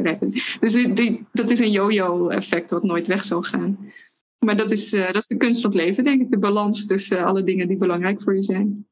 Dus 0.61 0.73
die, 0.73 1.27
dat 1.33 1.51
is 1.51 1.59
een 1.59 1.71
yo-yo 1.71 2.29
effect 2.29 2.71
wat 2.71 2.83
nooit 2.83 3.07
weg 3.07 3.25
zal 3.25 3.43
gaan. 3.43 3.93
Maar 4.39 4.57
dat 4.57 4.71
is, 4.71 4.93
uh, 4.93 5.07
dat 5.07 5.17
is 5.17 5.27
de 5.27 5.37
kunst 5.37 5.61
van 5.61 5.71
het 5.71 5.81
leven, 5.81 6.05
denk 6.05 6.21
ik. 6.21 6.31
De 6.31 6.39
balans 6.39 6.87
tussen 6.87 7.25
alle 7.25 7.45
dingen 7.45 7.69
die 7.69 7.77
belangrijk 7.77 8.23
voor 8.23 8.35
je 8.35 8.43
zijn. 8.43 8.87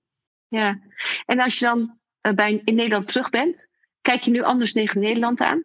Ja, 0.48 0.80
en 1.26 1.40
als 1.40 1.58
je 1.58 1.64
dan 1.64 1.98
bij, 2.34 2.60
in 2.64 2.74
Nederland 2.74 3.08
terug 3.08 3.30
bent, 3.30 3.68
kijk 4.00 4.20
je 4.20 4.30
nu 4.30 4.42
anders 4.42 4.72
tegen 4.72 5.00
Nederland 5.00 5.40
aan? 5.40 5.64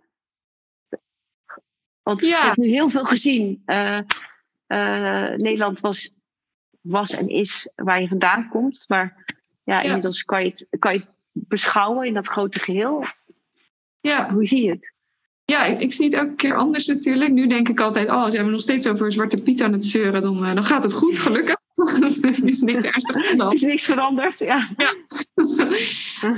Want 2.07 2.21
ja. 2.21 2.39
ik 2.39 2.47
heb 2.47 2.57
nu 2.57 2.67
heel 2.67 2.89
veel 2.89 3.05
gezien. 3.05 3.63
Uh, 3.65 3.99
uh, 4.67 5.29
Nederland 5.35 5.79
was, 5.79 6.17
was 6.81 7.11
en 7.11 7.27
is 7.27 7.71
waar 7.75 8.01
je 8.01 8.07
vandaan 8.07 8.49
komt. 8.49 8.85
Maar 8.87 9.25
ja, 9.63 9.81
inmiddels 9.81 10.23
kan 10.23 10.43
je, 10.43 10.47
het, 10.47 10.67
kan 10.79 10.93
je 10.93 10.99
het 10.99 11.09
beschouwen 11.33 12.07
in 12.07 12.13
dat 12.13 12.27
grote 12.27 12.59
geheel. 12.59 13.05
Ja. 13.99 14.29
Hoe 14.29 14.45
zie 14.45 14.65
je 14.65 14.69
het? 14.69 14.93
Ja, 15.45 15.65
ik, 15.65 15.79
ik, 15.79 15.93
zie 15.93 16.05
het 16.05 16.13
elke 16.13 16.35
keer 16.35 16.55
anders 16.55 16.85
natuurlijk. 16.85 17.31
Nu 17.31 17.47
denk 17.47 17.69
ik 17.69 17.79
altijd, 17.79 18.09
oh, 18.09 18.29
zijn 18.29 18.45
we 18.45 18.51
nog 18.51 18.61
steeds 18.61 18.87
over 18.87 19.11
Zwarte 19.11 19.43
Piet 19.43 19.61
aan 19.61 19.73
het 19.73 19.85
zeuren, 19.85 20.21
dan, 20.21 20.49
uh, 20.49 20.55
dan 20.55 20.65
gaat 20.65 20.83
het 20.83 20.93
goed, 20.93 21.19
gelukkig. 21.19 21.55
er 22.21 22.47
is 22.47 22.61
niks 22.61 22.83
ernstigs 22.83 23.21
veranderd. 23.21 23.51
Er 23.51 23.53
is 23.53 23.61
niks 23.61 23.85
veranderd, 23.85 24.39
ja. 24.39 24.69
ja. 24.77 24.93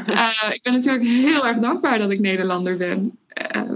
uh, 0.08 0.54
ik 0.56 0.62
ben 0.62 0.74
natuurlijk 0.74 1.04
heel 1.04 1.48
erg 1.48 1.60
dankbaar 1.60 1.98
dat 2.00 2.12
ik 2.12 2.20
Nederlander 2.20 2.78
ben. 2.78 3.20
Uh, 3.56 3.72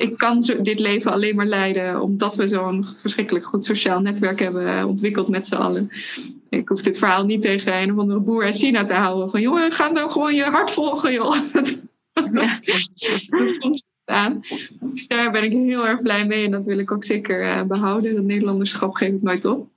ik 0.00 0.18
kan 0.18 0.42
zo, 0.42 0.62
dit 0.62 0.78
leven 0.78 1.12
alleen 1.12 1.36
maar 1.36 1.46
leiden 1.46 2.00
omdat 2.00 2.36
we 2.36 2.48
zo'n 2.48 2.86
verschrikkelijk 3.00 3.46
goed 3.46 3.64
sociaal 3.64 4.00
netwerk 4.00 4.38
hebben 4.38 4.86
ontwikkeld 4.86 5.28
met 5.28 5.46
z'n 5.46 5.54
allen. 5.54 5.90
Ik 6.48 6.68
hoef 6.68 6.82
dit 6.82 6.98
verhaal 6.98 7.24
niet 7.24 7.42
tegen 7.42 7.82
een 7.82 7.92
of 7.92 7.98
andere 7.98 8.20
boer 8.20 8.44
uit 8.44 8.56
China 8.56 8.84
te 8.84 8.94
houden. 8.94 9.30
Van 9.30 9.40
jongen, 9.40 9.72
ga 9.72 9.88
nou 9.88 10.10
gewoon 10.10 10.34
je 10.34 10.42
hart 10.42 10.70
volgen, 10.70 11.12
joh. 11.12 11.34
Ja. 12.32 12.58
aan. 14.04 14.40
Dus 14.94 15.06
daar 15.06 15.30
ben 15.30 15.44
ik 15.44 15.52
heel 15.52 15.86
erg 15.86 16.02
blij 16.02 16.26
mee 16.26 16.44
en 16.44 16.50
dat 16.50 16.66
wil 16.66 16.78
ik 16.78 16.92
ook 16.92 17.04
zeker 17.04 17.42
uh, 17.42 17.62
behouden. 17.62 18.14
Dat 18.14 18.24
Nederlanderschap 18.24 18.94
geef 18.94 19.12
ik 19.12 19.22
nooit 19.22 19.44
op. 19.44 19.68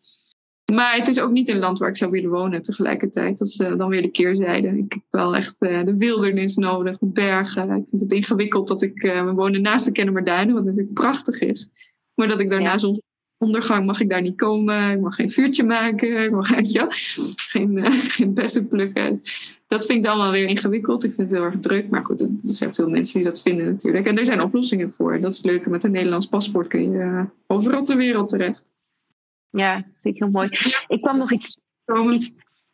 Maar 0.72 0.96
het 0.96 1.08
is 1.08 1.20
ook 1.20 1.32
niet 1.32 1.50
een 1.50 1.60
land 1.60 1.80
waar 1.80 1.90
ik 1.90 1.98
zou 1.98 2.12
willen 2.12 2.30
wonen 2.30 2.62
tegelijkertijd. 2.62 3.38
Dat 3.38 3.48
is 3.48 3.60
uh, 3.60 3.78
dan 3.78 3.90
weer 3.90 4.02
de 4.02 4.12
keerzijde. 4.12 4.68
Ik 4.68 4.94
heb 4.94 5.04
wel 5.10 5.36
echt 5.36 5.62
uh, 5.62 5.84
de 5.84 5.98
wildernis 5.98 6.56
nodig, 6.56 6.98
de 6.98 7.06
bergen. 7.06 7.72
Ik 7.72 7.86
vind 7.90 8.02
het 8.02 8.12
ingewikkeld 8.12 8.68
dat 8.68 8.82
ik... 8.82 9.04
Uh, 9.04 9.26
we 9.26 9.32
wonen 9.32 9.62
naast 9.62 9.86
de 9.86 9.92
Kennemerduinen, 9.92 10.56
wat 10.56 10.64
natuurlijk 10.64 10.94
prachtig 10.94 11.40
is. 11.40 11.70
Maar 12.14 12.28
dat 12.28 12.40
ik 12.40 12.50
daarna 12.50 12.72
ja. 12.72 12.78
zonsondergang 13.38 13.86
mag 13.86 14.00
ik 14.02 14.10
daar 14.10 14.22
niet 14.22 14.38
komen. 14.38 14.92
Ik 14.92 15.02
mag 15.02 15.16
geen 15.16 15.32
vuurtje 15.32 15.64
maken. 15.64 16.24
Ik 16.24 16.32
mag 16.32 16.62
ja, 16.78 16.88
geen, 17.36 17.92
geen 17.92 18.34
bessen 18.34 18.68
plukken. 18.68 19.22
Dat 19.68 19.86
vind 19.86 19.98
ik 19.98 20.06
dan 20.06 20.18
wel 20.18 20.32
weer 20.32 20.48
ingewikkeld. 20.48 21.04
Ik 21.04 21.12
vind 21.14 21.30
het 21.30 21.38
heel 21.38 21.46
erg 21.46 21.60
druk. 21.60 21.90
Maar 21.90 22.06
goed, 22.06 22.22
er 22.22 22.30
zijn 22.42 22.76
veel 22.76 22.90
mensen 22.90 23.16
die 23.16 23.28
dat 23.28 23.42
vinden 23.42 23.66
natuurlijk. 23.66 24.08
En 24.08 24.18
er 24.18 24.26
zijn 24.26 24.42
oplossingen 24.42 24.94
voor. 24.98 25.20
Dat 25.20 25.32
is 25.32 25.38
het 25.38 25.46
leuke. 25.46 25.70
Met 25.70 25.84
een 25.84 25.92
Nederlands 25.92 26.28
paspoort 26.28 26.68
kun 26.68 26.92
je 26.92 27.26
overal 27.48 27.84
ter 27.84 27.98
wereld 27.98 28.30
terecht. 28.30 28.64
Ja, 29.58 29.74
vind 29.74 30.16
ik 30.16 30.22
heel 30.22 30.32
mooi. 30.32 30.50
Ik 30.88 31.02
kwam 31.02 31.18
nog 31.18 31.32
iets. 31.32 31.68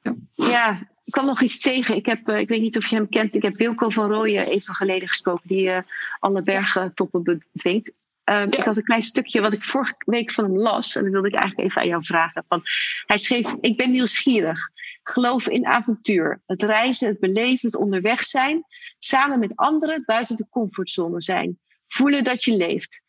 Ja, 0.01 0.15
ja 0.36 0.88
ik 1.03 1.11
kwam 1.11 1.25
nog 1.25 1.41
iets 1.41 1.59
tegen. 1.59 1.95
Ik, 1.95 2.05
heb, 2.05 2.30
ik 2.30 2.47
weet 2.47 2.61
niet 2.61 2.77
of 2.77 2.86
je 2.86 2.95
hem 2.95 3.09
kent. 3.09 3.36
Ik 3.36 3.41
heb 3.41 3.55
Wilco 3.57 3.89
van 3.89 4.11
Rooyen 4.11 4.47
even 4.47 4.75
geleden 4.75 5.07
gesproken, 5.07 5.47
die 5.47 5.67
uh, 5.67 5.80
alle 6.19 6.41
bergtoppen 6.41 7.43
bevinkt. 7.51 7.91
Uh, 8.25 8.41
Ik 8.41 8.63
had 8.63 8.77
een 8.77 8.84
klein 8.84 9.03
stukje 9.03 9.41
wat 9.41 9.53
ik 9.53 9.63
vorige 9.63 9.95
week 10.05 10.32
van 10.32 10.43
hem 10.43 10.57
las. 10.57 10.95
En 10.95 11.03
dat 11.03 11.11
wilde 11.11 11.27
ik 11.27 11.34
eigenlijk 11.34 11.67
even 11.67 11.82
aan 11.82 11.88
jou 11.88 12.03
vragen. 12.05 12.45
Van, 12.47 12.61
hij 13.05 13.17
schreef: 13.17 13.53
Ik 13.61 13.77
ben 13.77 13.91
nieuwsgierig. 13.91 14.69
Geloof 15.03 15.47
in 15.47 15.65
avontuur. 15.65 16.41
Het 16.45 16.63
reizen, 16.63 17.07
het 17.07 17.19
beleven, 17.19 17.69
het 17.69 17.75
onderweg 17.75 18.23
zijn. 18.23 18.63
Samen 18.97 19.39
met 19.39 19.55
anderen 19.55 20.03
buiten 20.05 20.36
de 20.36 20.47
comfortzone 20.49 21.21
zijn. 21.21 21.59
Voelen 21.88 22.23
dat 22.23 22.43
je 22.43 22.57
leeft. 22.57 23.09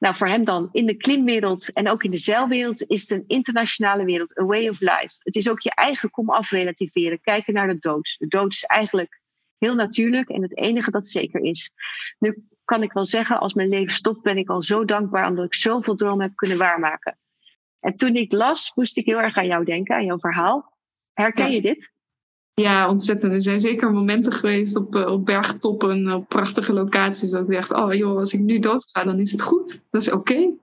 Nou, 0.00 0.16
voor 0.16 0.28
hem 0.28 0.44
dan 0.44 0.68
in 0.72 0.86
de 0.86 0.96
klimwereld 0.96 1.72
en 1.72 1.88
ook 1.88 2.02
in 2.02 2.10
de 2.10 2.18
zeilwereld 2.18 2.82
is 2.82 3.00
het 3.00 3.10
een 3.10 3.24
internationale 3.26 4.04
wereld, 4.04 4.38
a 4.38 4.44
way 4.44 4.68
of 4.68 4.80
life. 4.80 5.14
Het 5.18 5.36
is 5.36 5.48
ook 5.48 5.60
je 5.60 5.74
eigen 5.74 6.10
kom-af 6.10 6.50
relativeren, 6.50 7.20
kijken 7.20 7.54
naar 7.54 7.66
de 7.66 7.78
dood. 7.78 8.14
De 8.18 8.26
dood 8.26 8.52
is 8.52 8.64
eigenlijk 8.64 9.20
heel 9.58 9.74
natuurlijk 9.74 10.28
en 10.28 10.42
het 10.42 10.56
enige 10.56 10.90
dat 10.90 11.08
zeker 11.08 11.40
is. 11.40 11.74
Nu 12.18 12.44
kan 12.64 12.82
ik 12.82 12.92
wel 12.92 13.04
zeggen, 13.04 13.40
als 13.40 13.54
mijn 13.54 13.68
leven 13.68 13.92
stopt, 13.92 14.22
ben 14.22 14.36
ik 14.36 14.48
al 14.48 14.62
zo 14.62 14.84
dankbaar 14.84 15.28
omdat 15.28 15.44
ik 15.44 15.54
zoveel 15.54 15.94
dromen 15.94 16.26
heb 16.26 16.36
kunnen 16.36 16.58
waarmaken. 16.58 17.18
En 17.80 17.96
toen 17.96 18.14
ik 18.14 18.32
las, 18.32 18.74
moest 18.74 18.96
ik 18.96 19.04
heel 19.04 19.20
erg 19.20 19.36
aan 19.36 19.46
jou 19.46 19.64
denken, 19.64 19.94
aan 19.94 20.04
jouw 20.04 20.18
verhaal. 20.18 20.76
Herken 21.12 21.50
je 21.50 21.60
dit? 21.60 21.92
Ja, 22.54 22.88
ontzettend. 22.88 23.32
Er 23.32 23.42
zijn 23.42 23.60
zeker 23.60 23.92
momenten 23.92 24.32
geweest 24.32 24.76
op, 24.76 24.94
uh, 24.94 25.06
op 25.06 25.26
bergtoppen, 25.26 26.12
op 26.12 26.28
prachtige 26.28 26.72
locaties, 26.72 27.30
dat 27.30 27.48
ik 27.48 27.54
dacht, 27.54 27.72
oh 27.72 27.94
joh, 27.94 28.18
als 28.18 28.32
ik 28.32 28.40
nu 28.40 28.58
doodga, 28.58 29.04
dan 29.04 29.18
is 29.18 29.32
het 29.32 29.42
goed. 29.42 29.80
Dat 29.90 30.00
is 30.00 30.10
oké. 30.10 30.32
Okay. 30.32 30.54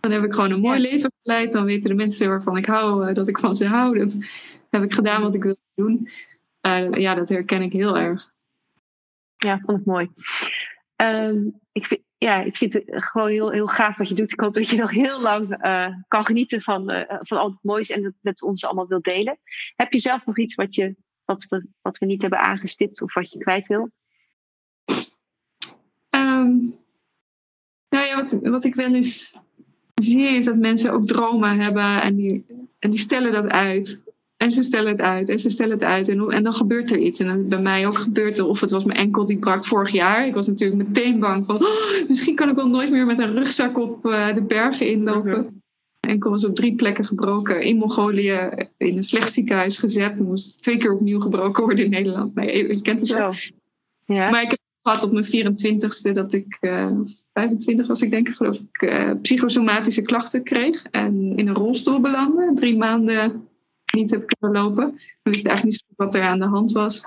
Dan 0.00 0.12
heb 0.12 0.24
ik 0.24 0.32
gewoon 0.32 0.50
een 0.50 0.60
mooi 0.60 0.80
leven 0.80 1.12
geleid. 1.22 1.52
Dan 1.52 1.64
weten 1.64 1.90
de 1.90 1.96
mensen 1.96 2.28
waarvan 2.28 2.56
ik 2.56 2.66
hou, 2.66 3.08
uh, 3.08 3.14
dat 3.14 3.28
ik 3.28 3.38
van 3.38 3.56
ze 3.56 3.66
hou. 3.66 3.98
Dat 3.98 4.16
heb 4.70 4.82
ik 4.82 4.92
gedaan 4.92 5.22
wat 5.22 5.34
ik 5.34 5.42
wilde 5.42 5.58
doen. 5.74 6.08
Uh, 6.66 6.90
ja, 6.90 7.14
dat 7.14 7.28
herken 7.28 7.62
ik 7.62 7.72
heel 7.72 7.98
erg. 7.98 8.30
Ja, 9.36 9.58
vond 9.58 9.78
ik 9.78 9.86
mooi. 9.86 10.10
Um, 10.96 11.60
ik 11.72 11.86
vind, 11.86 12.00
ja, 12.18 12.42
ik 12.42 12.56
vind 12.56 12.72
het 12.72 12.84
gewoon 12.86 13.28
heel, 13.28 13.50
heel 13.50 13.66
gaaf 13.66 13.96
wat 13.96 14.08
je 14.08 14.14
doet. 14.14 14.32
Ik 14.32 14.40
hoop 14.40 14.54
dat 14.54 14.68
je 14.68 14.76
nog 14.76 14.90
heel 14.90 15.20
lang 15.20 15.48
kan 16.08 16.24
genieten 16.24 16.60
van, 16.60 17.06
van 17.08 17.38
al 17.38 17.48
het 17.48 17.58
moois 17.62 17.90
en 17.90 18.02
dat 18.02 18.12
met 18.20 18.42
ons 18.42 18.64
allemaal 18.64 18.86
wil 18.86 19.02
delen. 19.02 19.38
Heb 19.76 19.92
je 19.92 19.98
zelf 19.98 20.26
nog 20.26 20.38
iets 20.38 20.54
wat 20.54 20.74
je 20.74 20.96
wat 21.32 21.46
we, 21.48 21.66
wat 21.82 21.98
we 21.98 22.06
niet 22.06 22.22
hebben 22.22 22.40
aangestipt 22.40 23.02
of 23.02 23.14
wat 23.14 23.32
je 23.32 23.38
kwijt 23.38 23.66
wil? 23.66 23.90
Um, 26.10 26.76
nou 27.88 28.06
ja, 28.06 28.16
wat, 28.16 28.38
wat 28.42 28.64
ik 28.64 28.74
wel 28.74 28.94
eens 28.94 29.36
zie 29.94 30.26
is 30.26 30.44
dat 30.44 30.56
mensen 30.56 30.92
ook 30.92 31.06
dromen 31.06 31.58
hebben 31.58 32.02
en 32.02 32.14
die, 32.14 32.44
en 32.78 32.90
die 32.90 32.98
stellen 32.98 33.32
dat 33.32 33.48
uit. 33.48 34.02
En 34.36 34.52
ze 34.52 34.62
stellen 34.62 34.92
het 34.92 35.00
uit 35.00 35.28
en 35.28 35.38
ze 35.38 35.50
stellen 35.50 35.72
het 35.72 35.84
uit. 35.84 36.08
En, 36.08 36.30
en 36.30 36.42
dan 36.42 36.54
gebeurt 36.54 36.90
er 36.90 36.98
iets. 36.98 37.18
En 37.18 37.26
dan 37.26 37.48
bij 37.48 37.60
mij 37.60 37.86
ook 37.86 37.98
gebeurt 37.98 38.38
er, 38.38 38.46
of 38.46 38.60
het 38.60 38.70
was 38.70 38.84
mijn 38.84 38.98
enkel 38.98 39.26
die 39.26 39.38
brak 39.38 39.66
vorig 39.66 39.90
jaar. 39.90 40.26
Ik 40.26 40.34
was 40.34 40.46
natuurlijk 40.46 40.88
meteen 40.88 41.18
bang 41.18 41.46
van, 41.46 41.64
oh, 41.64 42.08
misschien 42.08 42.34
kan 42.34 42.48
ik 42.48 42.54
wel 42.54 42.68
nooit 42.68 42.90
meer 42.90 43.06
met 43.06 43.18
een 43.18 43.32
rugzak 43.32 43.78
op 43.78 44.06
uh, 44.06 44.34
de 44.34 44.42
bergen 44.42 44.86
inlopen 44.86 45.61
enkel 46.08 46.30
was 46.30 46.44
op 46.44 46.54
drie 46.54 46.74
plekken 46.74 47.04
gebroken. 47.04 47.62
In 47.62 47.76
Mongolië 47.76 48.50
in 48.76 48.96
een 48.96 49.04
slecht 49.04 49.32
ziekenhuis 49.32 49.76
gezet. 49.76 50.18
En 50.18 50.24
moest 50.24 50.62
twee 50.62 50.76
keer 50.76 50.94
opnieuw 50.94 51.20
gebroken 51.20 51.64
worden 51.64 51.84
in 51.84 51.90
Nederland. 51.90 52.34
Nee, 52.34 52.68
je 52.68 52.82
kent 52.82 53.00
het 53.00 53.12
wel. 53.12 53.32
Ja. 54.04 54.30
Maar 54.30 54.42
ik 54.42 54.50
heb 54.50 54.60
gehad 54.82 55.04
op 55.04 55.12
mijn 55.12 55.24
24ste 55.24 56.12
dat 56.12 56.32
ik, 56.32 56.58
uh, 56.60 56.82
eh, 56.82 56.90
25 57.32 57.86
was 57.86 58.02
ik 58.02 58.10
denk 58.10 58.28
ik 58.28 58.34
geloof 58.34 58.56
ik, 58.56 58.82
uh, 58.82 59.10
psychosomatische 59.22 60.02
klachten 60.02 60.42
kreeg. 60.42 60.82
En 60.90 61.36
in 61.36 61.48
een 61.48 61.54
rolstoel 61.54 62.00
belandde. 62.00 62.50
Drie 62.54 62.76
maanden 62.76 63.48
niet 63.94 64.10
heb 64.10 64.26
kunnen 64.26 64.62
lopen. 64.62 64.94
Ik 64.94 65.32
wist 65.32 65.46
eigenlijk 65.46 65.80
niet 65.80 65.96
wat 65.96 66.14
er 66.14 66.22
aan 66.22 66.38
de 66.38 66.46
hand 66.46 66.72
was. 66.72 67.04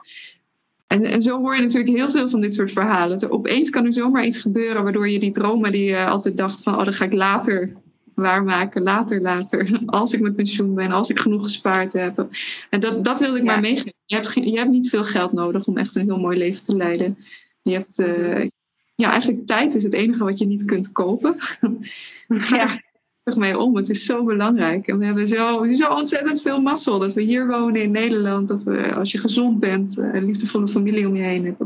En, 0.88 1.04
en 1.04 1.22
zo 1.22 1.40
hoor 1.40 1.56
je 1.56 1.62
natuurlijk 1.62 1.98
heel 1.98 2.10
veel 2.10 2.30
van 2.30 2.42
dit 2.42 2.54
soort 2.54 2.72
verhalen. 2.72 3.20
Er, 3.20 3.32
opeens 3.32 3.70
kan 3.70 3.86
er 3.86 3.94
zomaar 3.94 4.26
iets 4.26 4.40
gebeuren 4.40 4.84
waardoor 4.84 5.10
je 5.10 5.20
die 5.20 5.32
dromen 5.32 5.72
die 5.72 5.84
je 5.84 6.06
altijd 6.06 6.38
dacht 6.38 6.64
van... 6.64 6.78
oh, 6.78 6.84
dan 6.84 6.94
ga 6.94 7.06
ik 7.06 7.14
later 7.14 7.76
waarmaken, 8.16 8.82
later, 8.82 9.22
later. 9.22 9.80
Als 9.86 10.14
ik 10.14 10.20
met 10.20 10.36
pensioen 10.36 10.76
ben, 10.76 10.92
als 10.92 11.10
ik 11.10 11.20
genoeg 11.20 11.44
gespaard 11.44 11.94
heb. 11.94 12.28
En 12.70 12.80
dat, 12.80 13.04
dat 13.04 13.20
wilde 13.20 13.38
ik 13.38 13.44
maar 13.44 13.60
meegeven. 13.60 13.94
Je 14.06 14.16
hebt, 14.16 14.34
je 14.34 14.58
hebt 14.58 14.70
niet 14.70 14.90
veel 14.90 15.04
geld 15.04 15.32
nodig 15.32 15.66
om 15.66 15.78
echt 15.78 15.96
een 15.96 16.06
heel 16.06 16.20
mooi 16.20 16.38
leven 16.38 16.66
te 16.66 16.76
leiden. 16.76 17.18
Je 17.62 17.72
hebt, 17.72 18.00
uh, 18.00 18.50
ja, 18.96 19.12
eigenlijk 19.12 19.46
tijd 19.46 19.76
is 19.76 19.84
het 19.84 19.94
enige 19.94 20.24
wat 20.24 20.38
je 20.38 20.46
niet 20.46 20.66
kunt 20.66 20.92
kopen. 20.92 21.36
Ja. 22.28 22.82
er 23.24 23.38
mee 23.38 23.58
om. 23.58 23.76
Het 23.76 23.90
is 23.90 24.06
zo 24.06 24.24
belangrijk. 24.24 24.88
En 24.88 24.98
we 24.98 25.06
hebben 25.06 25.28
zo, 25.28 25.74
zo 25.74 25.94
ontzettend 25.94 26.42
veel 26.42 26.62
mazzel 26.62 27.00
dat 27.00 27.14
we 27.14 27.22
hier 27.22 27.48
wonen 27.48 27.82
in 27.82 27.92
Nederland. 27.92 28.48
Dat 28.48 28.64
we, 28.64 28.94
als 28.94 29.12
je 29.12 29.18
gezond 29.18 29.60
bent, 29.60 29.98
een 29.98 30.26
liefdevolle 30.26 30.68
familie 30.68 31.08
om 31.08 31.16
je 31.16 31.24
heen 31.24 31.46
hebt. 31.46 31.64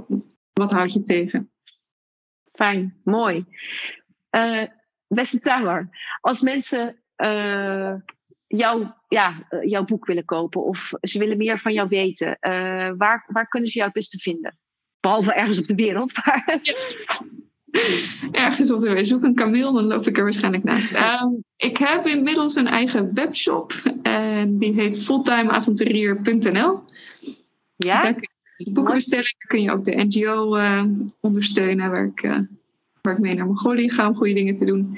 Wat 0.53 0.71
houd 0.71 0.93
je 0.93 1.03
tegen? 1.03 1.49
Fijn, 2.51 2.95
mooi. 3.03 3.45
Uh, 4.31 4.63
beste 5.15 5.39
Tamar, 5.39 5.87
als 6.21 6.41
mensen 6.41 7.01
uh, 7.17 7.93
jou, 8.47 8.87
ja, 9.07 9.47
uh, 9.49 9.63
jouw 9.63 9.83
boek 9.83 10.05
willen 10.05 10.25
kopen 10.25 10.63
of 10.63 10.91
ze 11.01 11.19
willen 11.19 11.37
meer 11.37 11.59
van 11.59 11.73
jou 11.73 11.87
weten, 11.87 12.37
uh, 12.41 12.91
waar, 12.97 13.25
waar 13.27 13.47
kunnen 13.47 13.69
ze 13.69 13.77
jou 13.77 13.85
het 13.85 13.99
beste 13.99 14.17
vinden? 14.17 14.57
Behalve 14.99 15.33
ergens 15.33 15.59
op 15.59 15.65
de 15.65 15.75
wereld. 15.75 16.13
Maar... 16.25 16.59
Ja. 16.61 16.73
Ergens 18.31 18.71
op 18.71 18.79
de 18.79 18.87
wereld. 18.87 19.07
Zoek 19.07 19.23
een 19.23 19.35
kameel, 19.35 19.73
dan 19.73 19.85
loop 19.85 20.07
ik 20.07 20.17
er 20.17 20.23
waarschijnlijk 20.23 20.63
naast. 20.63 20.91
Um, 20.91 21.43
ik 21.55 21.77
heb 21.77 22.05
inmiddels 22.05 22.55
een 22.55 22.67
eigen 22.67 23.13
webshop 23.13 23.73
en 24.01 24.57
die 24.57 24.73
heet 24.73 25.03
fulltimeavonturier.nl. 25.03 26.83
Ja? 27.75 28.01
Daar 28.03 28.13
kun 28.13 28.29
je 28.57 28.71
boeken 28.71 28.93
bestellen. 28.93 29.35
kun 29.47 29.61
je 29.61 29.71
ook 29.71 29.85
de 29.85 29.95
NGO 29.95 30.59
ondersteunen 31.19 31.91
waar 31.91 32.05
ik 32.05 32.21
waar 33.09 33.17
ik 33.17 33.23
mee 33.23 33.35
naar 33.35 33.45
Mongolië 33.45 33.91
ga 33.91 34.07
om 34.07 34.15
goede 34.15 34.33
dingen 34.33 34.57
te 34.57 34.65
doen. 34.65 34.97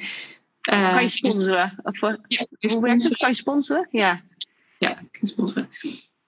Uh, 0.71 0.91
kan 0.91 1.01
je 1.01 1.09
sponsoren? 1.09 1.79
Of, 1.83 2.01
uh, 2.01 2.13
ja, 2.27 2.45
hoe 2.69 2.81
werkt 2.81 3.03
het? 3.03 3.17
Kan 3.17 3.29
je 3.29 3.35
sponsoren? 3.35 3.87
Ja. 3.91 4.21
Ja, 4.77 4.99
ik 4.99 5.11
kan 5.11 5.27
sponsoren. 5.27 5.69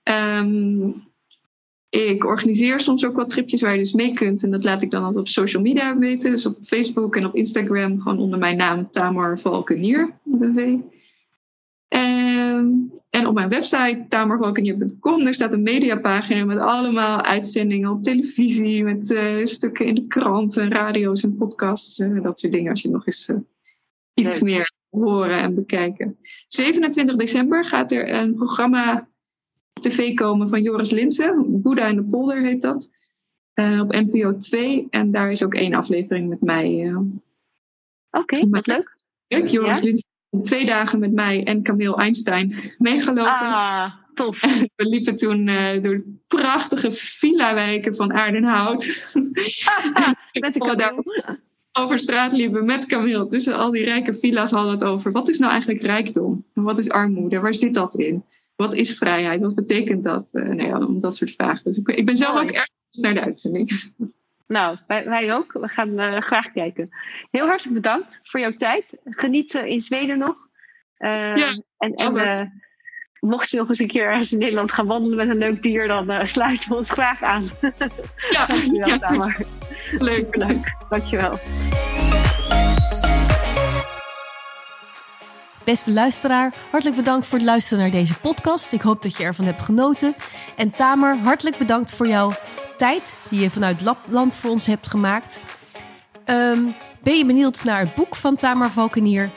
Um, 0.03 1.03
ik 1.89 2.25
organiseer 2.25 2.79
soms 2.79 3.05
ook 3.05 3.15
wat 3.15 3.29
tripjes 3.29 3.61
waar 3.61 3.71
je 3.71 3.79
dus 3.79 3.93
mee 3.93 4.13
kunt. 4.13 4.43
En 4.43 4.51
dat 4.51 4.63
laat 4.63 4.81
ik 4.81 4.91
dan 4.91 5.03
altijd 5.03 5.21
op 5.21 5.29
social 5.29 5.61
media 5.61 5.97
weten. 5.97 6.31
Dus 6.31 6.45
op 6.45 6.57
Facebook 6.65 7.15
en 7.15 7.25
op 7.25 7.35
Instagram. 7.35 8.01
Gewoon 8.01 8.19
onder 8.19 8.39
mijn 8.39 8.57
naam 8.57 8.91
Tamar 8.91 9.39
Valkenier. 9.39 10.13
V. 10.39 10.75
Um, 11.89 12.91
en 13.13 13.27
op 13.27 13.33
mijn 13.33 13.49
website 13.49 14.05
tamervalkenier.com, 14.07 15.23
daar 15.23 15.33
staat 15.33 15.51
een 15.51 15.63
mediapagina 15.63 16.45
met 16.45 16.57
allemaal 16.57 17.21
uitzendingen 17.21 17.91
op 17.91 18.03
televisie, 18.03 18.83
met 18.83 19.09
uh, 19.09 19.45
stukken 19.45 19.85
in 19.85 19.95
de 19.95 20.07
kranten, 20.07 20.71
radio's 20.71 21.23
en 21.23 21.35
podcasts, 21.35 21.99
uh, 21.99 22.23
dat 22.23 22.39
soort 22.39 22.53
dingen. 22.53 22.71
Als 22.71 22.81
je 22.81 22.89
nog 22.89 23.05
eens 23.05 23.29
uh, 23.29 23.37
iets 24.13 24.41
meer 24.41 24.73
horen 24.89 25.39
en 25.39 25.55
bekijken. 25.55 26.17
27 26.47 27.15
december 27.15 27.65
gaat 27.65 27.91
er 27.91 28.13
een 28.13 28.35
programma 28.35 29.09
op 29.73 29.83
tv 29.83 30.13
komen 30.13 30.49
van 30.49 30.61
Joris 30.61 30.91
Linsen, 30.91 31.61
Boeddha 31.61 31.87
in 31.87 31.95
de 31.95 32.03
polder 32.03 32.41
heet 32.41 32.61
dat, 32.61 32.89
op 33.81 33.91
NPO 33.91 34.37
2. 34.37 34.87
En 34.89 35.11
daar 35.11 35.31
is 35.31 35.43
ook 35.43 35.53
één 35.53 35.73
aflevering 35.73 36.29
met 36.29 36.41
mij. 36.41 36.95
Oké, 36.95 37.07
okay, 38.11 38.47
wat 38.49 38.67
leuk. 38.67 39.03
Leuk, 39.27 39.47
Joris 39.47 39.77
ja? 39.77 39.83
Linsen 39.83 40.11
twee 40.41 40.65
dagen 40.65 40.99
met 40.99 41.13
mij 41.13 41.43
en 41.43 41.63
Camille 41.63 41.95
Einstein 41.95 42.53
meegelopen. 42.77 43.31
Ah, 43.31 43.93
tof. 44.13 44.41
We 44.75 44.85
liepen 44.85 45.15
toen 45.15 45.47
uh, 45.47 45.81
door 45.81 46.03
prachtige 46.27 46.91
villa-wijken 46.91 47.95
van 47.95 48.13
Aardenhout. 48.13 48.85
met 50.39 50.53
de 50.53 51.03
over 51.79 51.99
straat 51.99 52.31
liepen 52.31 52.65
met 52.65 52.85
Camille. 52.85 53.27
Tussen 53.27 53.57
al 53.57 53.71
die 53.71 53.83
rijke 53.83 54.13
villa's 54.13 54.51
hadden 54.51 54.73
het 54.73 54.83
over. 54.83 55.11
Wat 55.11 55.29
is 55.29 55.37
nou 55.37 55.51
eigenlijk 55.51 55.81
rijkdom? 55.81 56.45
Wat 56.53 56.77
is 56.77 56.89
armoede? 56.89 57.39
Waar 57.39 57.53
zit 57.53 57.73
dat 57.73 57.95
in? 57.95 58.23
Wat 58.55 58.73
is 58.73 58.97
vrijheid? 58.97 59.41
Wat 59.41 59.55
betekent 59.55 60.03
dat? 60.03 60.27
Uh, 60.31 60.43
nou 60.43 60.67
ja, 60.67 60.85
om 60.85 60.99
dat 60.99 61.15
soort 61.15 61.31
vragen. 61.31 61.63
Dus 61.63 61.77
ik, 61.77 61.87
ik 61.87 62.05
ben 62.05 62.17
zelf 62.17 62.41
ook 62.41 62.51
erg 62.51 62.69
naar 62.91 63.13
de 63.13 63.21
uitzending. 63.21 63.71
Nou, 64.47 64.77
wij, 64.87 65.05
wij 65.05 65.33
ook. 65.33 65.51
We 65.51 65.67
gaan 65.67 65.99
uh, 65.99 66.21
graag 66.21 66.51
kijken. 66.51 66.89
Heel 67.31 67.47
hartelijk 67.47 67.75
bedankt 67.75 68.19
voor 68.23 68.39
jouw 68.39 68.55
tijd. 68.55 68.97
Geniet 69.03 69.53
uh, 69.53 69.65
in 69.65 69.81
Zweden 69.81 70.17
nog. 70.17 70.47
Uh, 70.99 71.35
ja, 71.35 71.61
en, 71.77 71.93
en 71.93 72.63
mocht 73.19 73.49
je 73.49 73.57
nog 73.57 73.69
eens 73.69 73.79
een 73.79 73.87
keer 73.87 74.05
ergens 74.05 74.31
in 74.31 74.39
Nederland 74.39 74.71
gaan 74.71 74.87
wandelen 74.87 75.17
met 75.17 75.29
een 75.29 75.37
leuk 75.37 75.63
dier, 75.63 75.87
dan 75.87 76.11
uh, 76.11 76.23
sluiten 76.23 76.69
we 76.69 76.75
ons 76.75 76.89
graag 76.89 77.21
aan. 77.21 77.43
Ja, 78.31 78.45
Dankjewel, 78.47 78.87
ja. 78.87 78.97
Tamar. 78.97 79.37
leuk. 79.99 80.35
Leuk, 80.35 80.75
dankjewel. 80.89 81.39
Beste 85.63 85.91
luisteraar, 85.91 86.53
hartelijk 86.69 86.97
bedankt 86.97 87.25
voor 87.25 87.37
het 87.37 87.47
luisteren 87.47 87.83
naar 87.83 87.91
deze 87.91 88.19
podcast. 88.19 88.71
Ik 88.71 88.81
hoop 88.81 89.01
dat 89.01 89.17
je 89.17 89.23
ervan 89.23 89.45
hebt 89.45 89.61
genoten. 89.61 90.15
En 90.55 90.71
Tamer, 90.71 91.17
hartelijk 91.17 91.57
bedankt 91.57 91.93
voor 91.93 92.07
jouw 92.07 92.31
tijd 92.83 93.17
die 93.29 93.39
je 93.39 93.49
vanuit 93.49 93.81
Lapland 93.81 94.35
voor 94.35 94.49
ons 94.49 94.65
hebt 94.65 94.87
gemaakt. 94.87 95.41
Ehm, 96.25 96.59
ben 97.01 97.17
je 97.17 97.25
benieuwd 97.25 97.63
naar 97.63 97.79
het 97.79 97.95
boek 97.95 98.15
van 98.15 98.35
Tamer 98.35 98.69
Valkenier? 98.69 99.29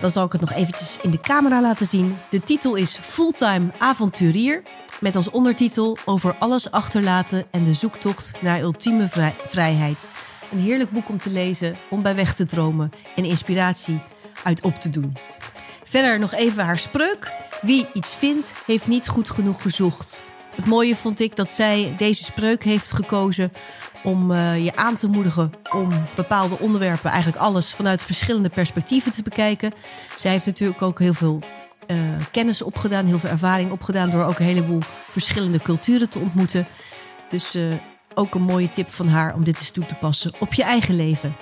Dan 0.00 0.10
zal 0.10 0.24
ik 0.24 0.32
het 0.32 0.40
nog 0.40 0.52
eventjes 0.52 0.98
in 1.02 1.10
de 1.10 1.20
camera 1.20 1.60
laten 1.60 1.86
zien. 1.86 2.18
De 2.28 2.40
titel 2.40 2.74
is 2.74 2.98
Fulltime 3.02 3.70
Avonturier. 3.78 4.62
Met 5.00 5.16
als 5.16 5.30
ondertitel 5.30 5.98
Over 6.04 6.36
alles 6.38 6.70
achterlaten 6.70 7.44
en 7.50 7.64
de 7.64 7.74
zoektocht 7.74 8.32
naar 8.40 8.60
ultieme 8.60 9.08
vrij- 9.08 9.34
vrijheid. 9.46 10.08
Een 10.52 10.60
heerlijk 10.60 10.90
boek 10.90 11.08
om 11.08 11.18
te 11.18 11.30
lezen, 11.30 11.76
om 11.88 12.02
bij 12.02 12.14
weg 12.14 12.34
te 12.34 12.46
dromen 12.46 12.92
en 13.16 13.24
inspiratie 13.24 14.00
uit 14.42 14.62
op 14.62 14.74
te 14.74 14.90
doen. 14.90 15.16
Verder 15.84 16.18
nog 16.18 16.32
even 16.32 16.64
haar 16.64 16.78
spreuk. 16.78 17.32
Wie 17.60 17.88
iets 17.92 18.14
vindt, 18.14 18.52
heeft 18.66 18.86
niet 18.86 19.08
goed 19.08 19.30
genoeg 19.30 19.62
gezocht. 19.62 20.22
Het 20.56 20.66
mooie 20.66 20.96
vond 20.96 21.20
ik 21.20 21.36
dat 21.36 21.50
zij 21.50 21.94
deze 21.96 22.24
spreuk 22.24 22.64
heeft 22.64 22.92
gekozen 22.92 23.52
om 24.02 24.30
eh, 24.30 24.64
je 24.64 24.76
aan 24.76 24.96
te 24.96 25.08
moedigen 25.08 25.52
om 25.72 25.88
bepaalde 26.16 26.58
onderwerpen, 26.58 27.10
eigenlijk 27.10 27.42
alles 27.42 27.74
vanuit 27.74 28.02
verschillende 28.02 28.48
perspectieven 28.48 29.12
te 29.12 29.22
bekijken. 29.22 29.72
Zij 30.16 30.30
heeft 30.30 30.46
natuurlijk 30.46 30.82
ook 30.82 30.98
heel 30.98 31.14
veel 31.14 31.40
eh, 31.86 31.96
kennis 32.30 32.62
opgedaan, 32.62 33.06
heel 33.06 33.18
veel 33.18 33.30
ervaring 33.30 33.70
opgedaan 33.70 34.10
door 34.10 34.24
ook 34.24 34.38
een 34.38 34.46
heleboel 34.46 34.80
verschillende 35.10 35.58
culturen 35.58 36.08
te 36.08 36.18
ontmoeten. 36.18 36.66
Dus 37.28 37.54
eh, 37.54 37.62
ook 38.14 38.34
een 38.34 38.42
mooie 38.42 38.70
tip 38.70 38.90
van 38.90 39.08
haar 39.08 39.34
om 39.34 39.44
dit 39.44 39.58
eens 39.58 39.70
toe 39.70 39.86
te 39.86 39.94
passen 39.94 40.32
op 40.38 40.54
je 40.54 40.62
eigen 40.62 40.96
leven. 40.96 41.36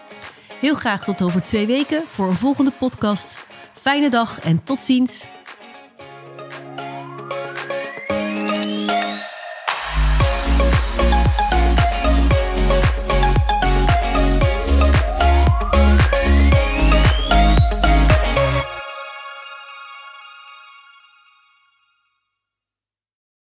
Heel 0.60 0.74
graag 0.74 1.04
tot 1.04 1.22
over 1.22 1.42
twee 1.42 1.66
weken 1.66 2.02
voor 2.06 2.28
een 2.28 2.36
volgende 2.36 2.72
podcast. 2.78 3.38
Fijne 3.72 4.10
dag 4.10 4.40
en 4.40 4.64
tot 4.64 4.80
ziens. 4.80 5.26